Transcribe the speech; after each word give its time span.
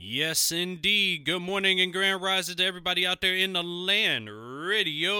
Yes, 0.00 0.52
indeed. 0.52 1.24
Good 1.24 1.42
morning 1.42 1.80
and 1.80 1.92
grand 1.92 2.22
rises 2.22 2.54
to 2.54 2.64
everybody 2.64 3.04
out 3.04 3.20
there 3.20 3.34
in 3.34 3.52
the 3.52 3.64
land 3.64 4.30
radio 4.30 5.16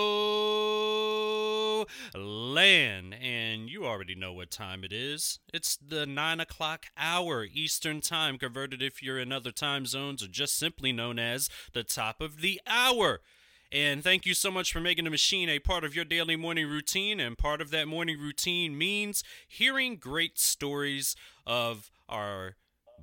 land. 2.14 3.12
And 3.20 3.68
you 3.68 3.84
already 3.84 4.14
know 4.14 4.32
what 4.32 4.52
time 4.52 4.84
it 4.84 4.92
is. 4.92 5.40
It's 5.52 5.76
the 5.76 6.06
nine 6.06 6.38
o'clock 6.38 6.86
hour 6.96 7.44
Eastern 7.44 8.00
time, 8.00 8.38
converted 8.38 8.80
if 8.80 9.02
you're 9.02 9.18
in 9.18 9.32
other 9.32 9.50
time 9.50 9.84
zones, 9.84 10.22
or 10.22 10.28
just 10.28 10.56
simply 10.56 10.92
known 10.92 11.18
as 11.18 11.50
the 11.72 11.82
top 11.82 12.20
of 12.20 12.40
the 12.40 12.60
hour. 12.64 13.20
And 13.72 14.04
thank 14.04 14.26
you 14.26 14.34
so 14.34 14.52
much 14.52 14.72
for 14.72 14.78
making 14.80 15.04
the 15.04 15.10
machine 15.10 15.48
a 15.48 15.58
part 15.58 15.82
of 15.82 15.96
your 15.96 16.04
daily 16.04 16.36
morning 16.36 16.68
routine. 16.68 17.18
And 17.18 17.36
part 17.36 17.60
of 17.60 17.72
that 17.72 17.88
morning 17.88 18.20
routine 18.20 18.78
means 18.78 19.24
hearing 19.48 19.96
great 19.96 20.38
stories 20.38 21.16
of 21.44 21.90
our 22.08 22.54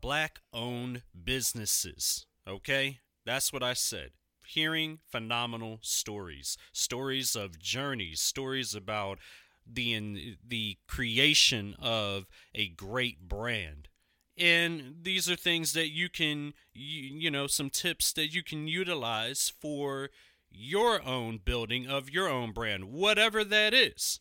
black 0.01 0.39
owned 0.53 1.03
businesses. 1.23 2.25
Okay? 2.47 2.99
That's 3.25 3.51
what 3.51 3.63
I 3.63 3.73
said. 3.73 4.11
Hearing 4.47 4.99
phenomenal 5.09 5.79
stories, 5.81 6.57
stories 6.71 7.35
of 7.35 7.57
journeys, 7.59 8.21
stories 8.21 8.75
about 8.75 9.17
the 9.65 9.93
in, 9.93 10.37
the 10.47 10.77
creation 10.87 11.75
of 11.81 12.27
a 12.53 12.67
great 12.67 13.27
brand. 13.27 13.89
And 14.37 14.97
these 15.01 15.29
are 15.29 15.35
things 15.35 15.73
that 15.73 15.89
you 15.89 16.09
can 16.09 16.53
you, 16.73 17.01
you 17.19 17.31
know 17.31 17.47
some 17.47 17.69
tips 17.69 18.13
that 18.13 18.33
you 18.33 18.43
can 18.43 18.67
utilize 18.67 19.51
for 19.59 20.09
your 20.51 21.05
own 21.05 21.39
building 21.43 21.87
of 21.87 22.09
your 22.09 22.29
own 22.29 22.51
brand, 22.51 22.85
whatever 22.85 23.43
that 23.43 23.73
is. 23.73 24.19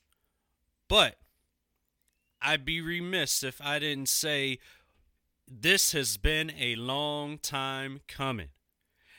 But 0.88 1.16
I'd 2.40 2.64
be 2.64 2.80
remiss 2.80 3.42
if 3.42 3.60
I 3.60 3.78
didn't 3.78 4.08
say 4.08 4.58
this 5.48 5.92
has 5.92 6.16
been 6.16 6.52
a 6.58 6.76
long 6.76 7.38
time 7.38 8.00
coming. 8.08 8.48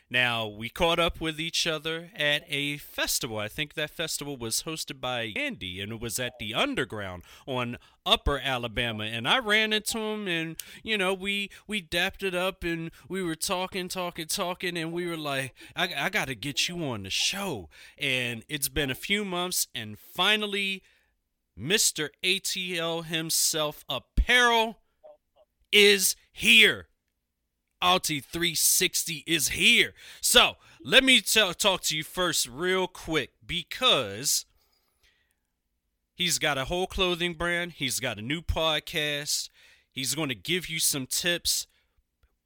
Now, 0.07 0.47
we 0.47 0.69
caught 0.69 0.99
up 0.99 1.19
with 1.19 1.39
each 1.39 1.65
other 1.65 2.11
at 2.15 2.43
a 2.47 2.77
festival. 2.77 3.39
I 3.39 3.47
think 3.47 3.73
that 3.73 3.89
festival 3.89 4.37
was 4.37 4.63
hosted 4.63 5.01
by 5.01 5.33
Andy 5.35 5.81
and 5.81 5.91
it 5.91 5.99
was 5.99 6.19
at 6.19 6.37
the 6.37 6.53
Underground 6.53 7.23
on 7.47 7.79
Upper 8.05 8.39
Alabama. 8.39 9.05
And 9.05 9.27
I 9.27 9.39
ran 9.39 9.73
into 9.73 9.97
him 9.97 10.27
and, 10.27 10.57
you 10.83 10.95
know, 10.95 11.11
we, 11.13 11.49
we 11.67 11.81
dapped 11.81 12.21
it 12.21 12.35
up 12.35 12.63
and 12.63 12.91
we 13.09 13.23
were 13.23 13.35
talking, 13.35 13.87
talking, 13.87 14.27
talking. 14.27 14.77
And 14.77 14.93
we 14.93 15.07
were 15.07 15.17
like, 15.17 15.55
I, 15.75 15.91
I 15.97 16.09
got 16.09 16.27
to 16.27 16.35
get 16.35 16.69
you 16.69 16.85
on 16.85 17.01
the 17.03 17.09
show. 17.09 17.69
And 17.97 18.43
it's 18.47 18.69
been 18.69 18.91
a 18.91 18.95
few 18.95 19.25
months 19.25 19.67
and 19.73 19.97
finally, 19.97 20.83
Mr. 21.59 22.09
ATL 22.23 23.05
himself, 23.05 23.85
Apparel 23.89 24.77
is 25.71 26.15
here. 26.31 26.87
AUTI 27.81 28.23
360 28.23 29.23
is 29.27 29.49
here. 29.49 29.93
So 30.21 30.55
let 30.83 31.03
me 31.03 31.21
tell, 31.21 31.53
talk 31.53 31.81
to 31.81 31.97
you 31.97 32.03
first, 32.03 32.47
real 32.47 32.87
quick, 32.87 33.31
because 33.45 34.45
he's 36.15 36.39
got 36.39 36.57
a 36.57 36.65
whole 36.65 36.87
clothing 36.87 37.33
brand, 37.33 37.73
he's 37.73 37.99
got 37.99 38.17
a 38.17 38.21
new 38.21 38.41
podcast, 38.41 39.49
he's 39.91 40.15
going 40.15 40.29
to 40.29 40.35
give 40.35 40.69
you 40.69 40.79
some 40.79 41.05
tips. 41.05 41.67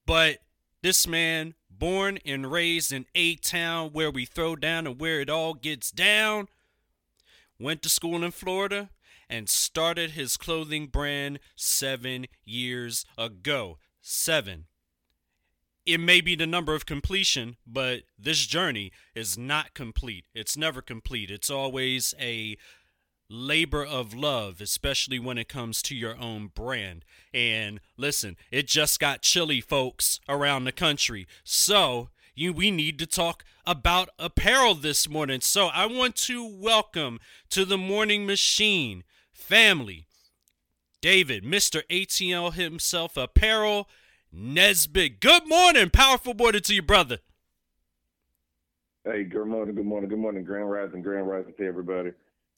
But 0.05 0.39
this 0.81 1.07
man, 1.07 1.53
born 1.69 2.19
and 2.25 2.51
raised 2.51 2.91
in 2.91 3.05
A 3.15 3.35
Town, 3.35 3.91
where 3.91 4.11
we 4.11 4.25
throw 4.25 4.55
down 4.55 4.87
and 4.87 4.99
where 4.99 5.21
it 5.21 5.29
all 5.29 5.53
gets 5.53 5.91
down, 5.91 6.47
went 7.59 7.81
to 7.83 7.89
school 7.89 8.23
in 8.23 8.31
Florida, 8.31 8.89
and 9.29 9.47
started 9.47 10.11
his 10.11 10.37
clothing 10.37 10.87
brand 10.87 11.39
seven 11.55 12.27
years 12.43 13.05
ago. 13.17 13.77
Seven. 14.01 14.65
It 15.85 15.99
may 15.99 16.21
be 16.21 16.35
the 16.35 16.47
number 16.47 16.75
of 16.75 16.85
completion, 16.85 17.57
but 17.65 18.01
this 18.17 18.45
journey 18.45 18.91
is 19.15 19.37
not 19.37 19.73
complete. 19.73 20.25
It's 20.33 20.57
never 20.57 20.81
complete. 20.81 21.31
It's 21.31 21.49
always 21.49 22.13
a 22.19 22.57
labor 23.29 23.85
of 23.85 24.13
love, 24.13 24.59
especially 24.59 25.19
when 25.19 25.37
it 25.37 25.47
comes 25.47 25.81
to 25.83 25.95
your 25.95 26.17
own 26.19 26.47
brand. 26.53 27.05
And 27.33 27.79
listen, 27.97 28.37
it 28.51 28.67
just 28.67 28.99
got 28.99 29.21
chilly, 29.21 29.61
folks, 29.61 30.19
around 30.27 30.63
the 30.63 30.71
country. 30.71 31.27
So, 31.43 32.09
you, 32.35 32.53
we 32.53 32.71
need 32.71 32.97
to 32.99 33.05
talk 33.05 33.43
about 33.65 34.09
apparel 34.17 34.73
this 34.73 35.09
morning. 35.09 35.41
So, 35.41 35.67
I 35.67 35.85
want 35.85 36.15
to 36.17 36.45
welcome 36.45 37.19
to 37.49 37.65
the 37.65 37.77
morning 37.77 38.25
machine 38.25 39.03
family. 39.49 40.05
David, 41.01 41.43
Mr. 41.43 41.81
ATL 41.89 42.53
himself, 42.53 43.17
apparel, 43.17 43.89
Nesbit. 44.31 45.19
Good 45.19 45.47
morning, 45.47 45.89
powerful 45.89 46.35
morning 46.35 46.61
to 46.61 46.75
you, 46.75 46.83
brother. 46.83 47.17
Hey, 49.03 49.23
good 49.23 49.47
morning, 49.47 49.73
good 49.73 49.85
morning, 49.85 50.07
good 50.07 50.19
morning, 50.19 50.43
Grand 50.43 50.69
Rising, 50.69 51.01
Grand 51.01 51.27
Rising 51.27 51.53
to 51.57 51.65
everybody. 51.65 52.11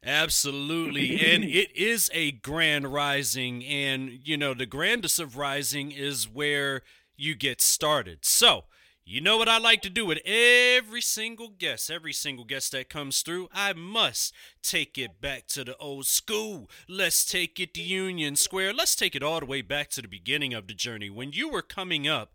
Absolutely. 0.03 1.11
and 1.33 1.45
it 1.45 1.73
is 1.77 2.09
a 2.13 2.31
grand 2.31 2.91
rising. 2.91 3.63
And, 3.63 4.19
you 4.27 4.35
know, 4.35 4.53
the 4.53 4.65
grandest 4.65 5.17
of 5.17 5.37
rising 5.37 5.91
is 5.91 6.27
where 6.27 6.81
you 7.15 7.35
get 7.35 7.61
started. 7.61 8.25
So, 8.25 8.65
you 9.03 9.19
know 9.19 9.37
what 9.37 9.49
I 9.49 9.57
like 9.57 9.81
to 9.81 9.89
do 9.89 10.05
with 10.05 10.19
every 10.25 11.01
single 11.01 11.49
guest, 11.49 11.89
every 11.89 12.13
single 12.13 12.45
guest 12.45 12.71
that 12.71 12.89
comes 12.89 13.21
through? 13.21 13.49
I 13.51 13.73
must 13.73 14.33
take 14.61 14.97
it 14.97 15.19
back 15.19 15.47
to 15.47 15.63
the 15.63 15.75
old 15.77 16.05
school. 16.05 16.69
Let's 16.87 17.25
take 17.25 17.59
it 17.59 17.73
to 17.73 17.81
Union 17.81 18.35
Square. 18.35 18.73
Let's 18.73 18.95
take 18.95 19.15
it 19.15 19.23
all 19.23 19.39
the 19.39 19.45
way 19.45 19.61
back 19.61 19.89
to 19.91 20.01
the 20.01 20.07
beginning 20.07 20.53
of 20.53 20.67
the 20.67 20.73
journey. 20.73 21.09
When 21.09 21.31
you 21.31 21.49
were 21.49 21.63
coming 21.63 22.07
up, 22.07 22.33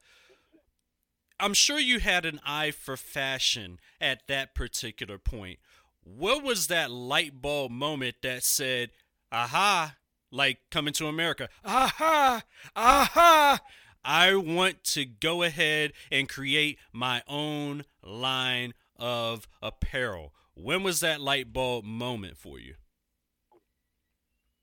I'm 1.38 1.54
sure 1.54 1.78
you 1.78 2.00
had 2.00 2.24
an 2.24 2.40
eye 2.44 2.72
for 2.72 2.96
fashion 2.96 3.78
at 4.00 4.26
that 4.26 4.54
particular 4.54 5.18
point. 5.18 5.58
What 6.02 6.42
was 6.42 6.66
that 6.66 6.90
light 6.90 7.40
bulb 7.40 7.70
moment 7.70 8.16
that 8.22 8.42
said, 8.42 8.90
aha, 9.30 9.96
like 10.30 10.58
coming 10.70 10.94
to 10.94 11.06
America, 11.06 11.48
aha, 11.64 12.42
aha, 12.74 13.60
I 14.06 14.36
want 14.36 14.84
to 14.84 15.04
go 15.04 15.42
ahead 15.42 15.92
and 16.12 16.28
create 16.28 16.78
my 16.92 17.22
own 17.26 17.82
line 18.04 18.72
of 18.96 19.48
apparel. 19.60 20.32
When 20.54 20.84
was 20.84 21.00
that 21.00 21.20
light 21.20 21.52
bulb 21.52 21.84
moment 21.84 22.36
for 22.36 22.60
you? 22.60 22.74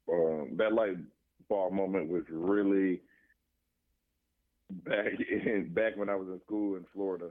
Um, 0.09 0.55
that 0.55 0.71
light 0.71 0.95
bulb 1.49 1.73
moment 1.73 2.09
was 2.09 2.23
really 2.29 3.01
back 4.69 5.07
in 5.29 5.71
back 5.73 5.97
when 5.97 6.09
I 6.09 6.15
was 6.15 6.29
in 6.29 6.39
school 6.45 6.77
in 6.77 6.85
Florida. 6.93 7.29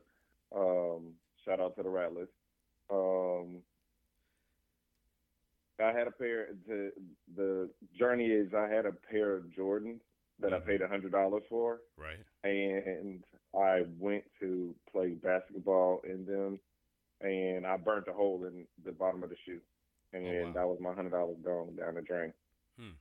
Um, 0.54 1.14
shout 1.46 1.60
out 1.60 1.76
to 1.76 1.82
the 1.82 1.88
Rattlers. 1.88 2.28
Um, 2.90 3.62
I 5.82 5.92
had 5.92 6.06
a 6.06 6.12
pair. 6.12 6.48
The 6.68 6.92
the 7.34 7.70
journey 7.98 8.26
is 8.26 8.52
I 8.54 8.68
had 8.68 8.84
a 8.84 8.92
pair 8.92 9.34
of 9.34 9.44
Jordans 9.44 10.00
that 10.42 10.53
I 10.53 10.58
paid 10.58 10.82
a 10.82 10.88
hundred 10.88 11.12
dollars 11.12 11.42
for. 11.48 11.80
Right. 11.97 12.19
And 12.44 13.22
I 13.58 13.82
went 13.98 14.25
to 14.41 14.75
play 14.91 15.10
basketball 15.10 16.03
in 16.04 16.26
them, 16.26 16.58
and 17.20 17.66
I 17.66 17.76
burnt 17.76 18.08
a 18.08 18.12
hole 18.12 18.44
in 18.47 18.66
the 18.84 18.92
bottom 18.92 19.22
of 19.22 19.31
the 19.31 19.36
shoe, 19.47 19.60
and 20.12 20.26
oh, 20.26 20.47
wow. 20.47 20.52
that 20.54 20.69
was 20.69 20.78
my 20.81 20.92
hundred 20.92 21.12
dollars 21.12 21.36
gone 21.44 21.76
down 21.76 21.94
the 21.94 22.02
drain. 22.02 22.32
Hmm. 22.78 22.97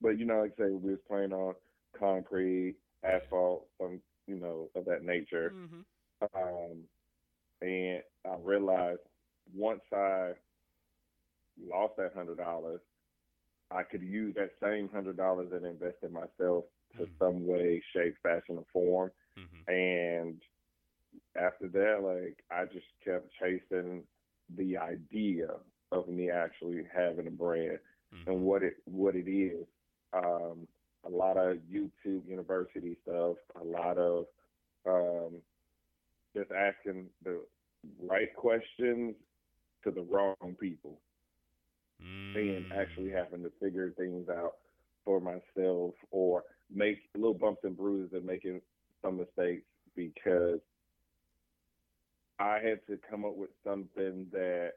But 0.00 0.18
you 0.18 0.26
know, 0.26 0.40
like 0.40 0.54
I 0.58 0.64
say, 0.64 0.70
we 0.70 0.90
was 0.90 1.00
playing 1.08 1.32
on 1.32 1.54
concrete, 1.98 2.76
asphalt, 3.04 3.66
some 3.80 4.00
you 4.26 4.36
know 4.36 4.68
of 4.74 4.84
that 4.86 5.04
nature. 5.04 5.52
Mm-hmm. 5.54 5.80
Um, 6.36 6.78
and 7.60 8.02
I 8.24 8.36
realized 8.42 9.00
once 9.54 9.82
I 9.92 10.32
lost 11.60 11.94
that 11.98 12.12
hundred 12.14 12.38
dollars, 12.38 12.80
I 13.74 13.82
could 13.82 14.02
use 14.02 14.34
that 14.36 14.50
same 14.62 14.88
hundred 14.92 15.16
dollars 15.16 15.48
and 15.52 15.64
invest 15.64 15.96
in 16.02 16.12
myself 16.12 16.64
to 16.96 17.04
mm-hmm. 17.04 17.04
some 17.18 17.46
way, 17.46 17.82
shape, 17.94 18.14
fashion, 18.22 18.58
or 18.58 18.64
form. 18.72 19.10
Mm-hmm. 19.38 19.72
And 19.72 20.40
after 21.36 21.68
that, 21.68 22.02
like 22.02 22.44
I 22.50 22.64
just 22.66 22.86
kept 23.04 23.28
chasing 23.40 24.02
the 24.56 24.76
idea 24.76 25.48
of 25.90 26.08
me 26.08 26.30
actually 26.30 26.82
having 26.94 27.26
a 27.26 27.30
brand 27.30 27.78
mm-hmm. 28.14 28.30
and 28.30 28.40
what 28.42 28.62
it 28.62 28.76
what 28.84 29.14
it 29.14 29.30
is. 29.30 29.66
Um, 30.12 30.66
a 31.04 31.10
lot 31.10 31.36
of 31.36 31.56
YouTube 31.72 32.28
University 32.28 32.96
stuff, 33.02 33.36
a 33.60 33.64
lot 33.64 33.98
of 33.98 34.26
um, 34.86 35.40
just 36.36 36.50
asking 36.52 37.06
the 37.24 37.40
right 38.00 38.34
questions 38.36 39.14
to 39.84 39.90
the 39.90 40.02
wrong 40.02 40.36
people 40.60 41.00
mm. 42.02 42.56
and 42.56 42.72
actually 42.72 43.10
having 43.10 43.42
to 43.42 43.52
figure 43.60 43.92
things 43.96 44.28
out 44.28 44.54
for 45.04 45.20
myself 45.20 45.94
or 46.10 46.44
make 46.72 46.98
little 47.14 47.34
bumps 47.34 47.60
and 47.64 47.76
bruises 47.76 48.12
and 48.12 48.24
making 48.24 48.60
some 49.02 49.18
mistakes 49.18 49.64
because 49.96 50.60
I 52.38 52.54
had 52.54 52.86
to 52.88 52.98
come 53.08 53.24
up 53.24 53.36
with 53.36 53.50
something 53.64 54.26
that 54.32 54.72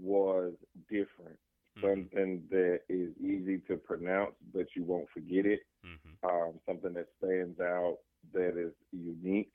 was 0.00 0.52
different, 0.88 1.38
mm-hmm. 1.78 1.88
something 1.88 2.42
that 2.50 2.80
is 2.88 3.10
easy 3.20 3.58
to 3.68 3.76
pronounce, 3.76 4.34
but 4.52 4.66
you 4.74 4.84
won't 4.84 5.08
forget 5.14 5.46
it, 5.46 5.60
mm-hmm. 5.84 6.28
um, 6.28 6.54
something 6.66 6.92
that 6.94 7.06
stands 7.18 7.58
out, 7.60 7.98
that 8.34 8.58
is 8.58 8.72
unique, 8.92 9.54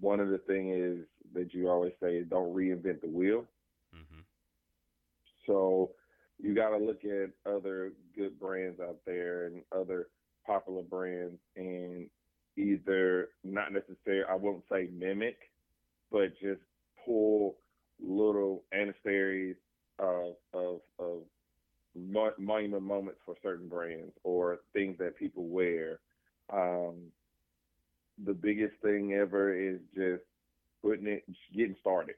one 0.00 0.20
of 0.20 0.28
the 0.28 0.38
things 0.38 0.76
is 0.76 1.06
that 1.34 1.54
you 1.54 1.68
always 1.68 1.92
say 2.02 2.22
don't 2.22 2.54
reinvent 2.54 3.00
the 3.00 3.08
wheel. 3.08 3.44
So 5.46 5.92
you 6.42 6.54
got 6.54 6.70
to 6.70 6.78
look 6.78 7.04
at 7.04 7.30
other 7.50 7.92
good 8.16 8.38
brands 8.38 8.80
out 8.80 8.98
there 9.06 9.46
and 9.46 9.62
other 9.72 10.08
popular 10.46 10.82
brands 10.82 11.38
and 11.56 12.08
either 12.56 13.28
not 13.42 13.72
necessarily 13.72 14.24
I 14.28 14.34
won't 14.34 14.64
say 14.70 14.88
mimic, 14.92 15.36
but 16.10 16.32
just 16.40 16.60
pull 17.04 17.56
little 18.00 18.64
ancestries 18.74 19.56
of 19.98 20.34
of, 20.52 20.80
of 20.98 21.22
monument 22.38 22.82
moments 22.82 23.20
for 23.24 23.36
certain 23.42 23.68
brands 23.68 24.12
or 24.24 24.58
things 24.72 24.96
that 24.98 25.16
people 25.16 25.46
wear. 25.46 26.00
Um, 26.52 26.96
the 28.24 28.34
biggest 28.34 28.74
thing 28.82 29.12
ever 29.14 29.54
is 29.54 29.78
just 29.94 30.22
putting 30.82 31.06
it, 31.06 31.24
getting 31.54 31.76
started. 31.80 32.16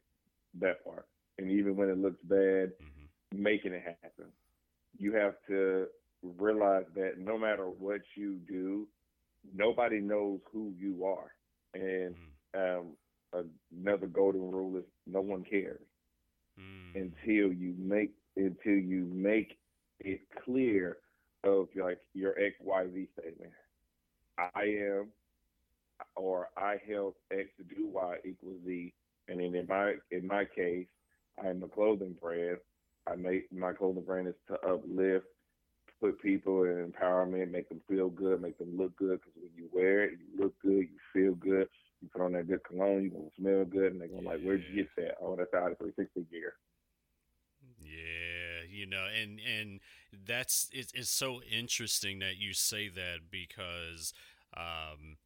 That 0.59 0.83
part, 0.85 1.07
and 1.39 1.51
even 1.51 1.77
when 1.77 1.91
it 1.91 1.99
looks 1.99 2.23
bad, 2.25 2.73
mm-hmm. 2.73 2.96
Making 3.33 3.73
it 3.73 3.83
happen. 4.03 4.27
You 4.99 5.13
have 5.15 5.35
to 5.49 5.87
realize 6.23 6.85
that 6.95 7.19
no 7.19 7.39
matter 7.39 7.65
what 7.67 8.01
you 8.15 8.39
do, 8.49 8.87
nobody 9.55 10.01
knows 10.01 10.41
who 10.53 10.73
you 10.79 11.05
are, 11.05 11.33
and 11.75 12.15
mm. 12.55 12.79
um, 12.79 13.47
another 13.73 14.07
golden 14.07 14.51
rule 14.51 14.77
is 14.79 14.85
no 15.07 15.21
one 15.21 15.45
cares 15.45 15.81
mm. 16.59 16.95
until 16.95 17.53
you 17.53 17.75
make 17.79 18.13
until 18.37 18.75
you 18.75 19.09
make 19.13 19.59
it 20.01 20.21
clear 20.45 20.99
of 21.45 21.69
like 21.81 21.99
your 22.15 22.39
X 22.39 22.57
Y 22.63 22.87
Z 22.95 23.09
statement. 23.19 23.53
I 24.39 24.63
am, 24.63 25.09
or 26.17 26.49
I 26.57 26.77
help 26.89 27.17
X 27.31 27.49
do 27.69 27.87
Y 27.87 28.17
equals 28.25 28.61
Z, 28.67 28.93
and 29.29 29.41
then 29.41 29.55
in 29.55 29.67
my 29.69 29.95
in 30.11 30.27
my 30.27 30.45
case, 30.45 30.87
I 31.43 31.49
am 31.49 31.63
a 31.63 31.69
clothing 31.69 32.17
brand. 32.21 32.59
I 33.09 33.17
make 33.17 33.53
my 33.53 33.73
clothing 33.73 34.05
brand 34.05 34.29
is 34.29 34.35
to 34.49 34.55
uplift, 34.67 35.27
put 36.01 36.21
people 36.21 36.65
in 36.65 36.93
empowerment, 36.93 37.51
make 37.51 37.69
them 37.69 37.81
feel 37.89 38.09
good, 38.11 38.41
make 38.43 38.59
them 38.59 38.77
look 38.77 38.97
good. 38.97 39.21
Because 39.21 39.33
when 39.37 39.53
you 39.57 39.69
wear 39.73 40.05
it, 40.05 40.19
you 40.19 40.43
look 40.43 40.55
good, 40.61 40.89
you 40.89 40.99
feel 41.13 41.35
good. 41.35 41.69
You 42.03 42.09
put 42.09 42.23
on 42.23 42.33
that 42.33 42.49
good 42.49 42.65
cologne, 42.65 43.05
you 43.05 43.11
gonna 43.11 43.31
smell 43.39 43.65
good, 43.65 43.93
and 43.93 44.01
they're 44.01 44.09
gonna 44.09 44.23
yeah. 44.23 44.29
like, 44.29 44.41
"Where'd 44.43 44.65
you 44.69 44.75
get 44.75 44.95
that?" 44.97 45.17
Oh, 45.21 45.37
that's 45.37 45.53
AUTI 45.53 45.79
360 45.79 46.25
gear. 46.31 46.55
Yeah, 47.79 48.65
you 48.69 48.87
know, 48.87 49.07
and 49.07 49.41
and 49.41 49.81
that's 50.27 50.69
it's, 50.73 50.93
it's 50.93 51.11
so 51.11 51.41
interesting 51.43 52.19
that 52.21 52.37
you 52.37 52.53
say 52.53 52.89
that 52.89 53.31
because 53.31 54.13
um, 54.57 55.17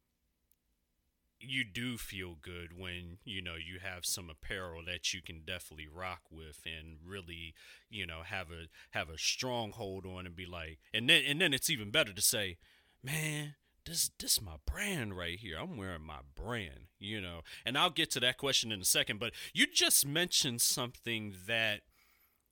you 1.41 1.63
do 1.63 1.97
feel 1.97 2.35
good 2.41 2.77
when 2.77 3.17
you 3.23 3.41
know 3.41 3.55
you 3.55 3.79
have 3.79 4.05
some 4.05 4.29
apparel 4.29 4.81
that 4.85 5.13
you 5.13 5.21
can 5.21 5.41
definitely 5.45 5.87
rock 5.87 6.21
with 6.31 6.61
and 6.65 6.97
really 7.05 7.53
you 7.89 8.05
know 8.05 8.21
have 8.23 8.47
a 8.51 8.67
have 8.91 9.09
a 9.09 9.17
strong 9.17 9.71
hold 9.71 10.05
on 10.05 10.25
and 10.25 10.35
be 10.35 10.45
like 10.45 10.79
and 10.93 11.09
then 11.09 11.23
and 11.27 11.41
then 11.41 11.53
it's 11.53 11.69
even 11.69 11.91
better 11.91 12.13
to 12.13 12.21
say 12.21 12.57
man 13.03 13.55
this 13.85 14.11
this 14.19 14.39
my 14.39 14.57
brand 14.65 15.17
right 15.17 15.39
here. 15.39 15.57
I'm 15.59 15.75
wearing 15.77 16.05
my 16.05 16.19
brand 16.35 16.87
you 16.99 17.19
know? 17.19 17.41
And 17.65 17.77
i'll 17.77 17.89
get 17.89 18.11
to 18.11 18.19
that 18.21 18.37
question 18.37 18.71
in 18.71 18.81
a 18.81 18.85
second 18.85 19.19
but 19.19 19.33
you 19.53 19.65
just 19.67 20.05
mentioned 20.05 20.61
something 20.61 21.33
that 21.47 21.81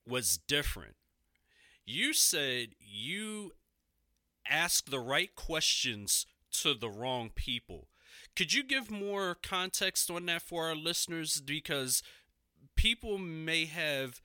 was 0.07 0.39
different. 0.47 0.95
You 1.85 2.13
said 2.13 2.69
you 2.79 3.51
ask 4.49 4.89
the 4.89 4.99
right 4.99 5.33
questions 5.35 6.25
to 6.51 6.73
the 6.73 6.89
wrong 6.89 7.29
people 7.33 7.87
could 8.35 8.53
you 8.53 8.63
give 8.63 8.89
more 8.89 9.35
context 9.35 10.09
on 10.09 10.25
that 10.27 10.41
for 10.41 10.67
our 10.67 10.75
listeners? 10.75 11.41
Because 11.41 12.01
people 12.75 13.17
may 13.17 13.65
have 13.65 14.21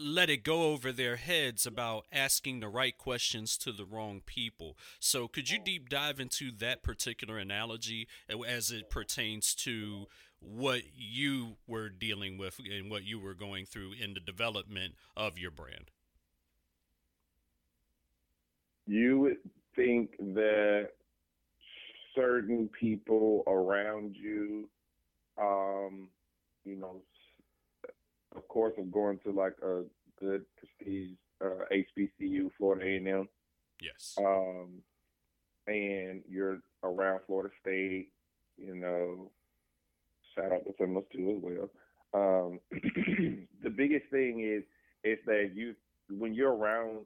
let 0.00 0.30
it 0.30 0.44
go 0.44 0.70
over 0.70 0.92
their 0.92 1.16
heads 1.16 1.66
about 1.66 2.06
asking 2.12 2.60
the 2.60 2.68
right 2.68 2.96
questions 2.96 3.56
to 3.58 3.72
the 3.72 3.84
wrong 3.84 4.20
people. 4.24 4.76
So, 5.00 5.28
could 5.28 5.50
you 5.50 5.58
deep 5.58 5.88
dive 5.88 6.20
into 6.20 6.50
that 6.58 6.82
particular 6.82 7.38
analogy 7.38 8.06
as 8.28 8.70
it 8.70 8.90
pertains 8.90 9.54
to 9.56 10.06
what 10.40 10.82
you 10.94 11.56
were 11.66 11.88
dealing 11.88 12.38
with 12.38 12.60
and 12.60 12.90
what 12.90 13.04
you 13.04 13.18
were 13.18 13.34
going 13.34 13.66
through 13.66 13.92
in 14.00 14.14
the 14.14 14.20
development 14.20 14.94
of 15.16 15.38
your 15.38 15.50
brand? 15.50 15.90
You 18.86 19.18
would 19.18 19.38
think 19.74 20.16
that 20.18 20.90
certain 22.18 22.68
people 22.78 23.44
around 23.46 24.16
you. 24.16 24.68
Um, 25.40 26.08
you 26.64 26.76
know, 26.76 27.02
of 28.34 28.46
course, 28.48 28.74
I'm 28.78 28.90
going 28.90 29.18
to 29.24 29.32
like 29.32 29.54
a 29.62 29.82
good 30.18 30.44
prestige 30.56 31.16
uh, 31.44 31.64
HBCU, 31.72 32.50
Florida 32.58 32.84
A&M. 32.84 33.28
Yes. 33.80 34.16
Um, 34.18 34.82
and 35.66 36.22
you're 36.28 36.60
around 36.82 37.20
Florida 37.26 37.54
State. 37.60 38.08
You 38.56 38.74
know, 38.74 39.30
shout 40.34 40.52
out 40.52 40.64
to 40.64 40.74
Seminoles 40.76 41.06
too 41.12 41.36
as 41.36 41.42
well. 41.42 41.70
Um, 42.14 42.60
the 43.62 43.70
biggest 43.70 44.06
thing 44.10 44.40
is 44.40 44.64
is 45.04 45.18
that 45.26 45.52
you 45.54 45.74
when 46.10 46.34
you're 46.34 46.54
around 46.54 47.04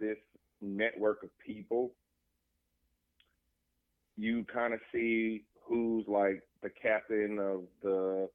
this 0.00 0.16
network 0.60 1.22
of 1.22 1.30
people 1.38 1.92
you 4.16 4.44
kind 4.52 4.74
of 4.74 4.80
see 4.92 5.44
who's 5.66 6.04
like 6.06 6.42
the 6.62 6.70
captain 6.70 7.38
of 7.38 7.62
the 7.82 8.28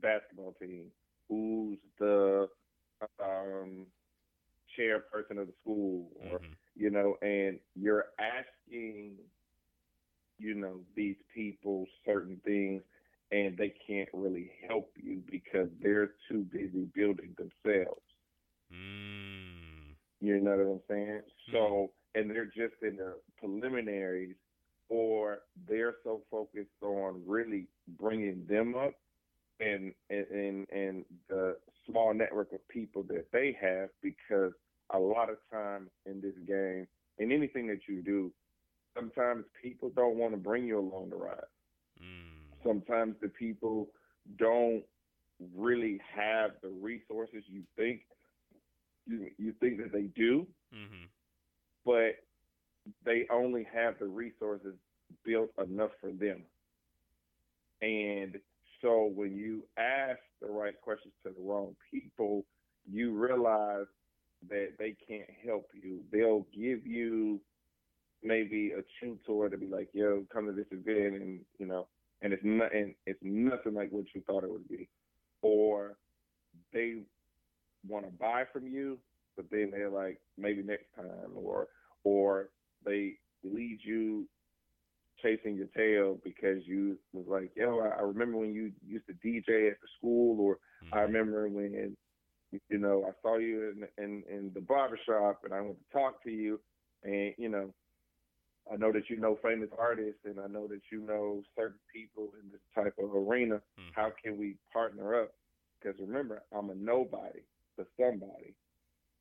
basketball 0.00 0.54
team, 0.60 0.86
who's 1.28 1.78
the 1.98 2.48
um, 3.22 3.86
chairperson 4.78 5.40
of 5.40 5.46
the 5.46 5.54
school, 5.62 6.08
or 6.30 6.38
mm-hmm. 6.38 6.52
you 6.76 6.90
know, 6.90 7.16
and 7.22 7.58
you're 7.74 8.06
asking, 8.18 9.14
you 10.38 10.54
know, 10.54 10.80
these 10.96 11.16
people 11.34 11.86
certain 12.06 12.40
things, 12.44 12.82
and 13.32 13.56
they 13.56 13.72
can't 13.86 14.08
really 14.12 14.50
help 14.68 14.90
you 14.96 15.22
because 15.30 15.68
they're 15.82 16.12
too 16.28 16.46
busy 16.52 16.88
building 16.94 17.36
themselves. 17.36 18.00
Mm. 18.72 19.94
You 20.20 20.40
know 20.40 20.50
what 20.50 20.72
I'm 20.72 20.80
saying? 20.88 21.20
Mm. 21.20 21.52
So, 21.52 21.90
and 22.14 22.30
they're 22.30 22.46
just 22.46 22.74
in 22.82 22.96
the 22.96 23.14
preliminaries 23.38 24.36
or 24.90 25.38
they're 25.68 25.94
so 26.04 26.20
focused 26.30 26.82
on 26.82 27.22
really 27.26 27.66
bringing 27.98 28.44
them 28.46 28.74
up 28.74 28.92
and 29.60 29.92
and 30.10 30.66
and 30.70 31.04
the 31.28 31.56
small 31.86 32.12
network 32.12 32.52
of 32.52 32.66
people 32.68 33.02
that 33.04 33.26
they 33.32 33.56
have 33.58 33.88
because 34.02 34.52
a 34.92 34.98
lot 34.98 35.30
of 35.30 35.36
time 35.50 35.88
in 36.06 36.20
this 36.20 36.34
game 36.46 36.86
in 37.18 37.32
anything 37.32 37.66
that 37.68 37.80
you 37.88 38.02
do 38.02 38.32
sometimes 38.96 39.44
people 39.62 39.90
don't 39.94 40.16
want 40.16 40.32
to 40.32 40.38
bring 40.38 40.66
you 40.66 40.78
along 40.78 41.08
the 41.10 41.16
ride 41.16 41.38
mm. 42.02 42.66
sometimes 42.66 43.14
the 43.22 43.28
people 43.28 43.88
don't 44.38 44.82
really 45.56 46.00
have 46.14 46.50
the 46.62 46.68
resources 46.80 47.44
you 47.46 47.62
think 47.76 48.00
you, 49.06 49.28
you 49.38 49.54
think 49.60 49.78
that 49.78 49.92
they 49.92 50.08
do 50.16 50.46
mm-hmm. 50.74 51.04
but 51.84 52.16
they 53.04 53.26
only 53.30 53.66
have 53.72 53.98
the 53.98 54.06
resources 54.06 54.74
built 55.24 55.50
enough 55.58 55.90
for 56.00 56.10
them. 56.10 56.42
And 57.82 58.38
so 58.82 59.10
when 59.14 59.36
you 59.36 59.62
ask 59.78 60.18
the 60.40 60.48
right 60.48 60.78
questions 60.80 61.14
to 61.24 61.30
the 61.30 61.42
wrong 61.42 61.74
people, 61.90 62.44
you 62.90 63.12
realize 63.12 63.86
that 64.48 64.72
they 64.78 64.96
can't 65.06 65.28
help 65.44 65.66
you. 65.74 66.00
They'll 66.12 66.46
give 66.54 66.86
you 66.86 67.40
maybe 68.22 68.72
a 68.72 68.82
tutor 69.00 69.48
to 69.48 69.56
be 69.56 69.66
like, 69.66 69.88
yo, 69.92 70.24
come 70.32 70.46
to 70.46 70.52
this 70.52 70.66
event 70.70 71.22
and 71.22 71.40
you 71.58 71.66
know, 71.66 71.86
and 72.22 72.32
it's 72.32 72.42
not 72.44 72.74
and 72.74 72.94
it's 73.06 73.20
nothing 73.22 73.74
like 73.74 73.90
what 73.90 74.06
you 74.14 74.22
thought 74.26 74.44
it 74.44 74.50
would 74.50 74.68
be. 74.68 74.88
Or 75.42 75.96
they 76.72 77.02
want 77.86 78.06
to 78.06 78.12
buy 78.12 78.44
from 78.52 78.66
you, 78.66 78.98
but 79.36 79.46
then 79.50 79.70
they're 79.70 79.90
like, 79.90 80.20
maybe 80.38 80.62
next 80.62 80.86
time 80.96 81.32
or 81.34 81.68
or 82.04 82.48
they 82.84 83.14
lead 83.42 83.78
you 83.82 84.26
chasing 85.22 85.56
your 85.56 85.66
tail 85.76 86.18
because 86.24 86.66
you 86.66 86.98
was 87.12 87.26
like, 87.28 87.50
yo, 87.54 87.80
I, 87.80 87.98
I 87.98 88.02
remember 88.02 88.38
when 88.38 88.54
you 88.54 88.72
used 88.86 89.06
to 89.06 89.12
DJ 89.12 89.70
at 89.70 89.80
the 89.80 89.88
school, 89.98 90.40
or 90.40 90.54
mm-hmm. 90.54 90.94
I 90.94 91.00
remember 91.02 91.48
when, 91.48 91.96
you 92.52 92.78
know, 92.78 93.04
I 93.06 93.12
saw 93.22 93.38
you 93.38 93.70
in, 93.70 94.04
in 94.04 94.22
in 94.30 94.50
the 94.54 94.60
barbershop 94.60 95.40
and 95.44 95.52
I 95.52 95.60
went 95.60 95.76
to 95.78 95.92
talk 95.92 96.22
to 96.24 96.30
you, 96.30 96.60
and 97.04 97.34
you 97.38 97.48
know, 97.48 97.72
I 98.72 98.76
know 98.76 98.92
that 98.92 99.08
you 99.08 99.18
know 99.18 99.38
famous 99.42 99.68
artists, 99.78 100.20
and 100.24 100.38
I 100.40 100.46
know 100.46 100.66
that 100.68 100.80
you 100.90 101.00
know 101.00 101.42
certain 101.56 101.78
people 101.92 102.30
in 102.42 102.50
this 102.50 102.60
type 102.74 102.94
of 103.02 103.14
arena. 103.14 103.56
Mm-hmm. 103.56 103.90
How 103.94 104.12
can 104.22 104.38
we 104.38 104.56
partner 104.72 105.22
up? 105.22 105.32
Because 105.80 105.98
remember, 106.00 106.42
I'm 106.56 106.70
a 106.70 106.74
nobody 106.74 107.40
to 107.78 107.86
somebody, 107.98 108.54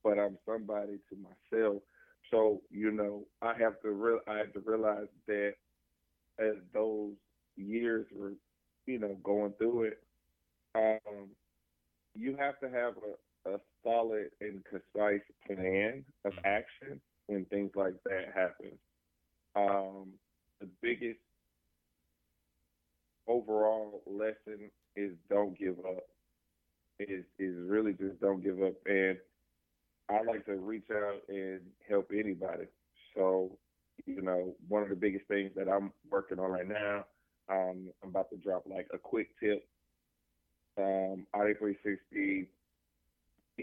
but 0.04 0.20
I'm 0.20 0.38
somebody 0.46 1.00
to 1.10 1.16
myself. 1.16 1.82
So 2.32 2.62
you 2.70 2.92
know, 2.92 3.26
I 3.42 3.54
have 3.60 3.80
to 3.82 3.92
real 3.92 4.20
I 4.28 4.38
have 4.38 4.54
to 4.54 4.60
realize 4.60 5.08
that 5.28 5.54
as 6.40 6.56
those 6.74 7.14
years 7.58 8.06
were 8.16 8.34
you 8.90 8.98
know, 8.98 9.16
going 9.24 9.54
through 9.60 9.84
it, 9.84 10.00
um, 10.74 11.28
you 12.16 12.36
have 12.40 12.60
to 12.60 12.70
have 12.70 12.94
a, 13.46 13.52
a 13.52 13.60
solid 13.84 14.30
and 14.42 14.64
concise 14.66 15.22
plan 15.46 16.04
of 16.26 16.34
mm-hmm. 16.34 16.46
action 16.46 17.00
when 17.28 17.46
things 17.46 17.72
like 17.76 17.94
that 18.06 18.34
happen. 18.34 18.72
Um, 19.56 20.08
the 20.60 20.68
biggest 20.82 21.20
overall 23.28 24.02
lesson 24.08 24.72
is 24.96 25.12
don't 25.30 25.58
give 25.58 25.78
up. 25.80 26.04
Is 27.00 27.24
is 27.38 27.56
really 27.60 27.94
just 27.94 28.20
don't 28.20 28.44
give 28.44 28.62
up. 28.62 28.74
And 28.86 29.18
I 30.10 30.24
like 30.24 30.46
to 30.46 30.56
reach 30.56 30.90
out 30.92 31.22
and 31.28 31.62
help 31.88 32.10
anybody. 32.12 32.66
So, 33.16 33.58
you 34.06 34.22
know, 34.22 34.56
one 34.68 34.84
of 34.84 34.90
the 34.90 34.96
biggest 34.96 35.26
things 35.28 35.52
that 35.56 35.70
I'm 35.70 35.92
working 36.10 36.40
on 36.40 36.52
right 36.52 36.68
now, 36.68 37.06
um, 37.50 37.90
I'm 38.04 38.10
about 38.10 38.30
to 38.32 38.38
drop 38.38 38.64
like 38.70 38.88
a 38.94 38.98
quick 38.98 39.30
tip, 39.40 39.68
um, 40.78 41.26
AUTI 41.36 41.58
360 41.60 42.48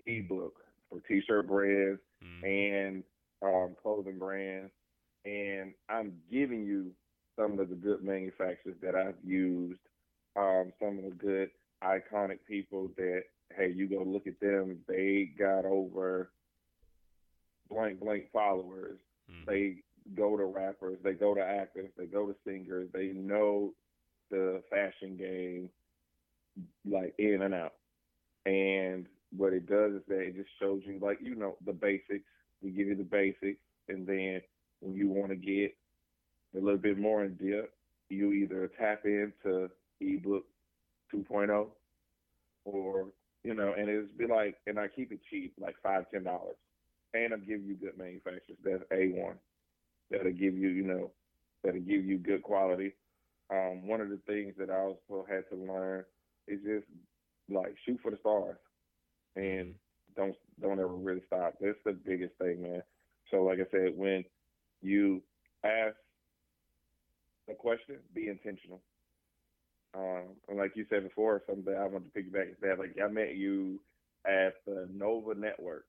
ebook 0.06 0.54
for 0.90 1.00
t-shirt 1.00 1.48
brands 1.48 2.00
mm. 2.22 2.44
and 2.44 3.02
um, 3.42 3.74
clothing 3.82 4.18
brands, 4.18 4.70
and 5.24 5.72
I'm 5.88 6.12
giving 6.30 6.64
you 6.64 6.92
some 7.38 7.58
of 7.58 7.68
the 7.68 7.74
good 7.74 8.02
manufacturers 8.02 8.76
that 8.82 8.94
I've 8.94 9.16
used, 9.24 9.80
um, 10.36 10.72
some 10.80 10.98
of 10.98 11.04
the 11.04 11.16
good 11.16 11.50
iconic 11.82 12.38
people 12.48 12.90
that 12.96 13.22
hey, 13.54 13.72
you 13.74 13.88
go 13.88 14.02
look 14.02 14.26
at 14.26 14.40
them, 14.40 14.78
they 14.88 15.30
got 15.38 15.64
over 15.64 16.30
blank 17.70 18.00
blank 18.00 18.24
followers. 18.32 18.98
Mm. 19.30 19.46
They 19.46 19.76
go 20.16 20.36
to 20.36 20.44
rappers, 20.44 20.98
they 21.02 21.12
go 21.12 21.34
to 21.34 21.42
actors, 21.42 21.90
they 21.96 22.06
go 22.06 22.26
to 22.26 22.36
singers, 22.46 22.88
they 22.92 23.08
know 23.08 23.72
the 24.30 24.62
fashion 24.70 25.16
game 25.16 25.70
like 26.88 27.14
in 27.18 27.42
and 27.42 27.54
out. 27.54 27.74
And 28.44 29.06
what 29.36 29.52
it 29.52 29.68
does 29.68 29.92
is 29.92 30.02
that 30.08 30.20
it 30.20 30.36
just 30.36 30.48
shows 30.60 30.82
you 30.84 30.98
like, 31.00 31.18
you 31.20 31.34
know, 31.34 31.56
the 31.64 31.72
basics. 31.72 32.24
We 32.62 32.70
give 32.70 32.86
you 32.86 32.96
the 32.96 33.02
basics 33.02 33.60
and 33.88 34.06
then 34.06 34.40
when 34.80 34.94
you 34.94 35.08
want 35.08 35.30
to 35.30 35.36
get 35.36 35.74
a 36.56 36.60
little 36.60 36.78
bit 36.78 36.98
more 36.98 37.24
in 37.24 37.34
depth, 37.34 37.72
you 38.08 38.32
either 38.32 38.70
tap 38.78 39.04
into 39.04 39.68
ebook 40.00 40.44
2.0 41.14 41.66
or 42.64 43.06
you 43.46 43.54
know, 43.54 43.74
and 43.78 43.88
it's 43.88 44.10
be 44.18 44.26
like, 44.26 44.56
and 44.66 44.76
I 44.76 44.88
keep 44.88 45.12
it 45.12 45.20
cheap, 45.30 45.54
like 45.60 45.76
five, 45.80 46.10
ten 46.12 46.24
dollars, 46.24 46.56
and 47.14 47.32
I'm 47.32 47.46
giving 47.46 47.66
you 47.66 47.76
good 47.76 47.96
manufacturers. 47.96 48.58
That's 48.64 48.82
a 48.90 49.06
one 49.10 49.36
that'll 50.10 50.32
give 50.32 50.54
you, 50.54 50.68
you 50.68 50.82
know, 50.82 51.12
that'll 51.62 51.80
give 51.80 52.04
you 52.04 52.18
good 52.18 52.42
quality. 52.42 52.94
Um, 53.52 53.86
one 53.86 54.00
of 54.00 54.08
the 54.08 54.18
things 54.26 54.54
that 54.58 54.68
I 54.68 54.80
also 54.80 55.24
had 55.30 55.48
to 55.50 55.56
learn 55.56 56.04
is 56.48 56.58
just 56.66 56.86
like 57.48 57.76
shoot 57.84 58.00
for 58.02 58.10
the 58.10 58.16
stars, 58.16 58.56
and 59.36 59.74
don't 60.16 60.34
don't 60.60 60.80
ever 60.80 60.88
really 60.88 61.22
stop. 61.28 61.54
That's 61.60 61.78
the 61.84 61.92
biggest 61.92 62.34
thing, 62.40 62.62
man. 62.62 62.82
So, 63.30 63.44
like 63.44 63.60
I 63.60 63.70
said, 63.70 63.92
when 63.96 64.24
you 64.82 65.22
ask 65.62 65.94
a 67.48 67.54
question, 67.54 67.98
be 68.12 68.26
intentional. 68.26 68.80
Um, 69.96 70.24
and 70.48 70.58
like 70.58 70.72
you 70.74 70.84
said 70.90 71.04
before, 71.04 71.42
something 71.46 71.74
I 71.74 71.86
want 71.86 72.12
to 72.12 72.20
piggyback 72.20 72.50
is 72.50 72.56
that 72.60 72.78
like 72.78 72.96
I 73.02 73.08
met 73.08 73.36
you 73.36 73.80
at 74.26 74.54
the 74.66 74.88
Nova 74.94 75.34
Network 75.34 75.86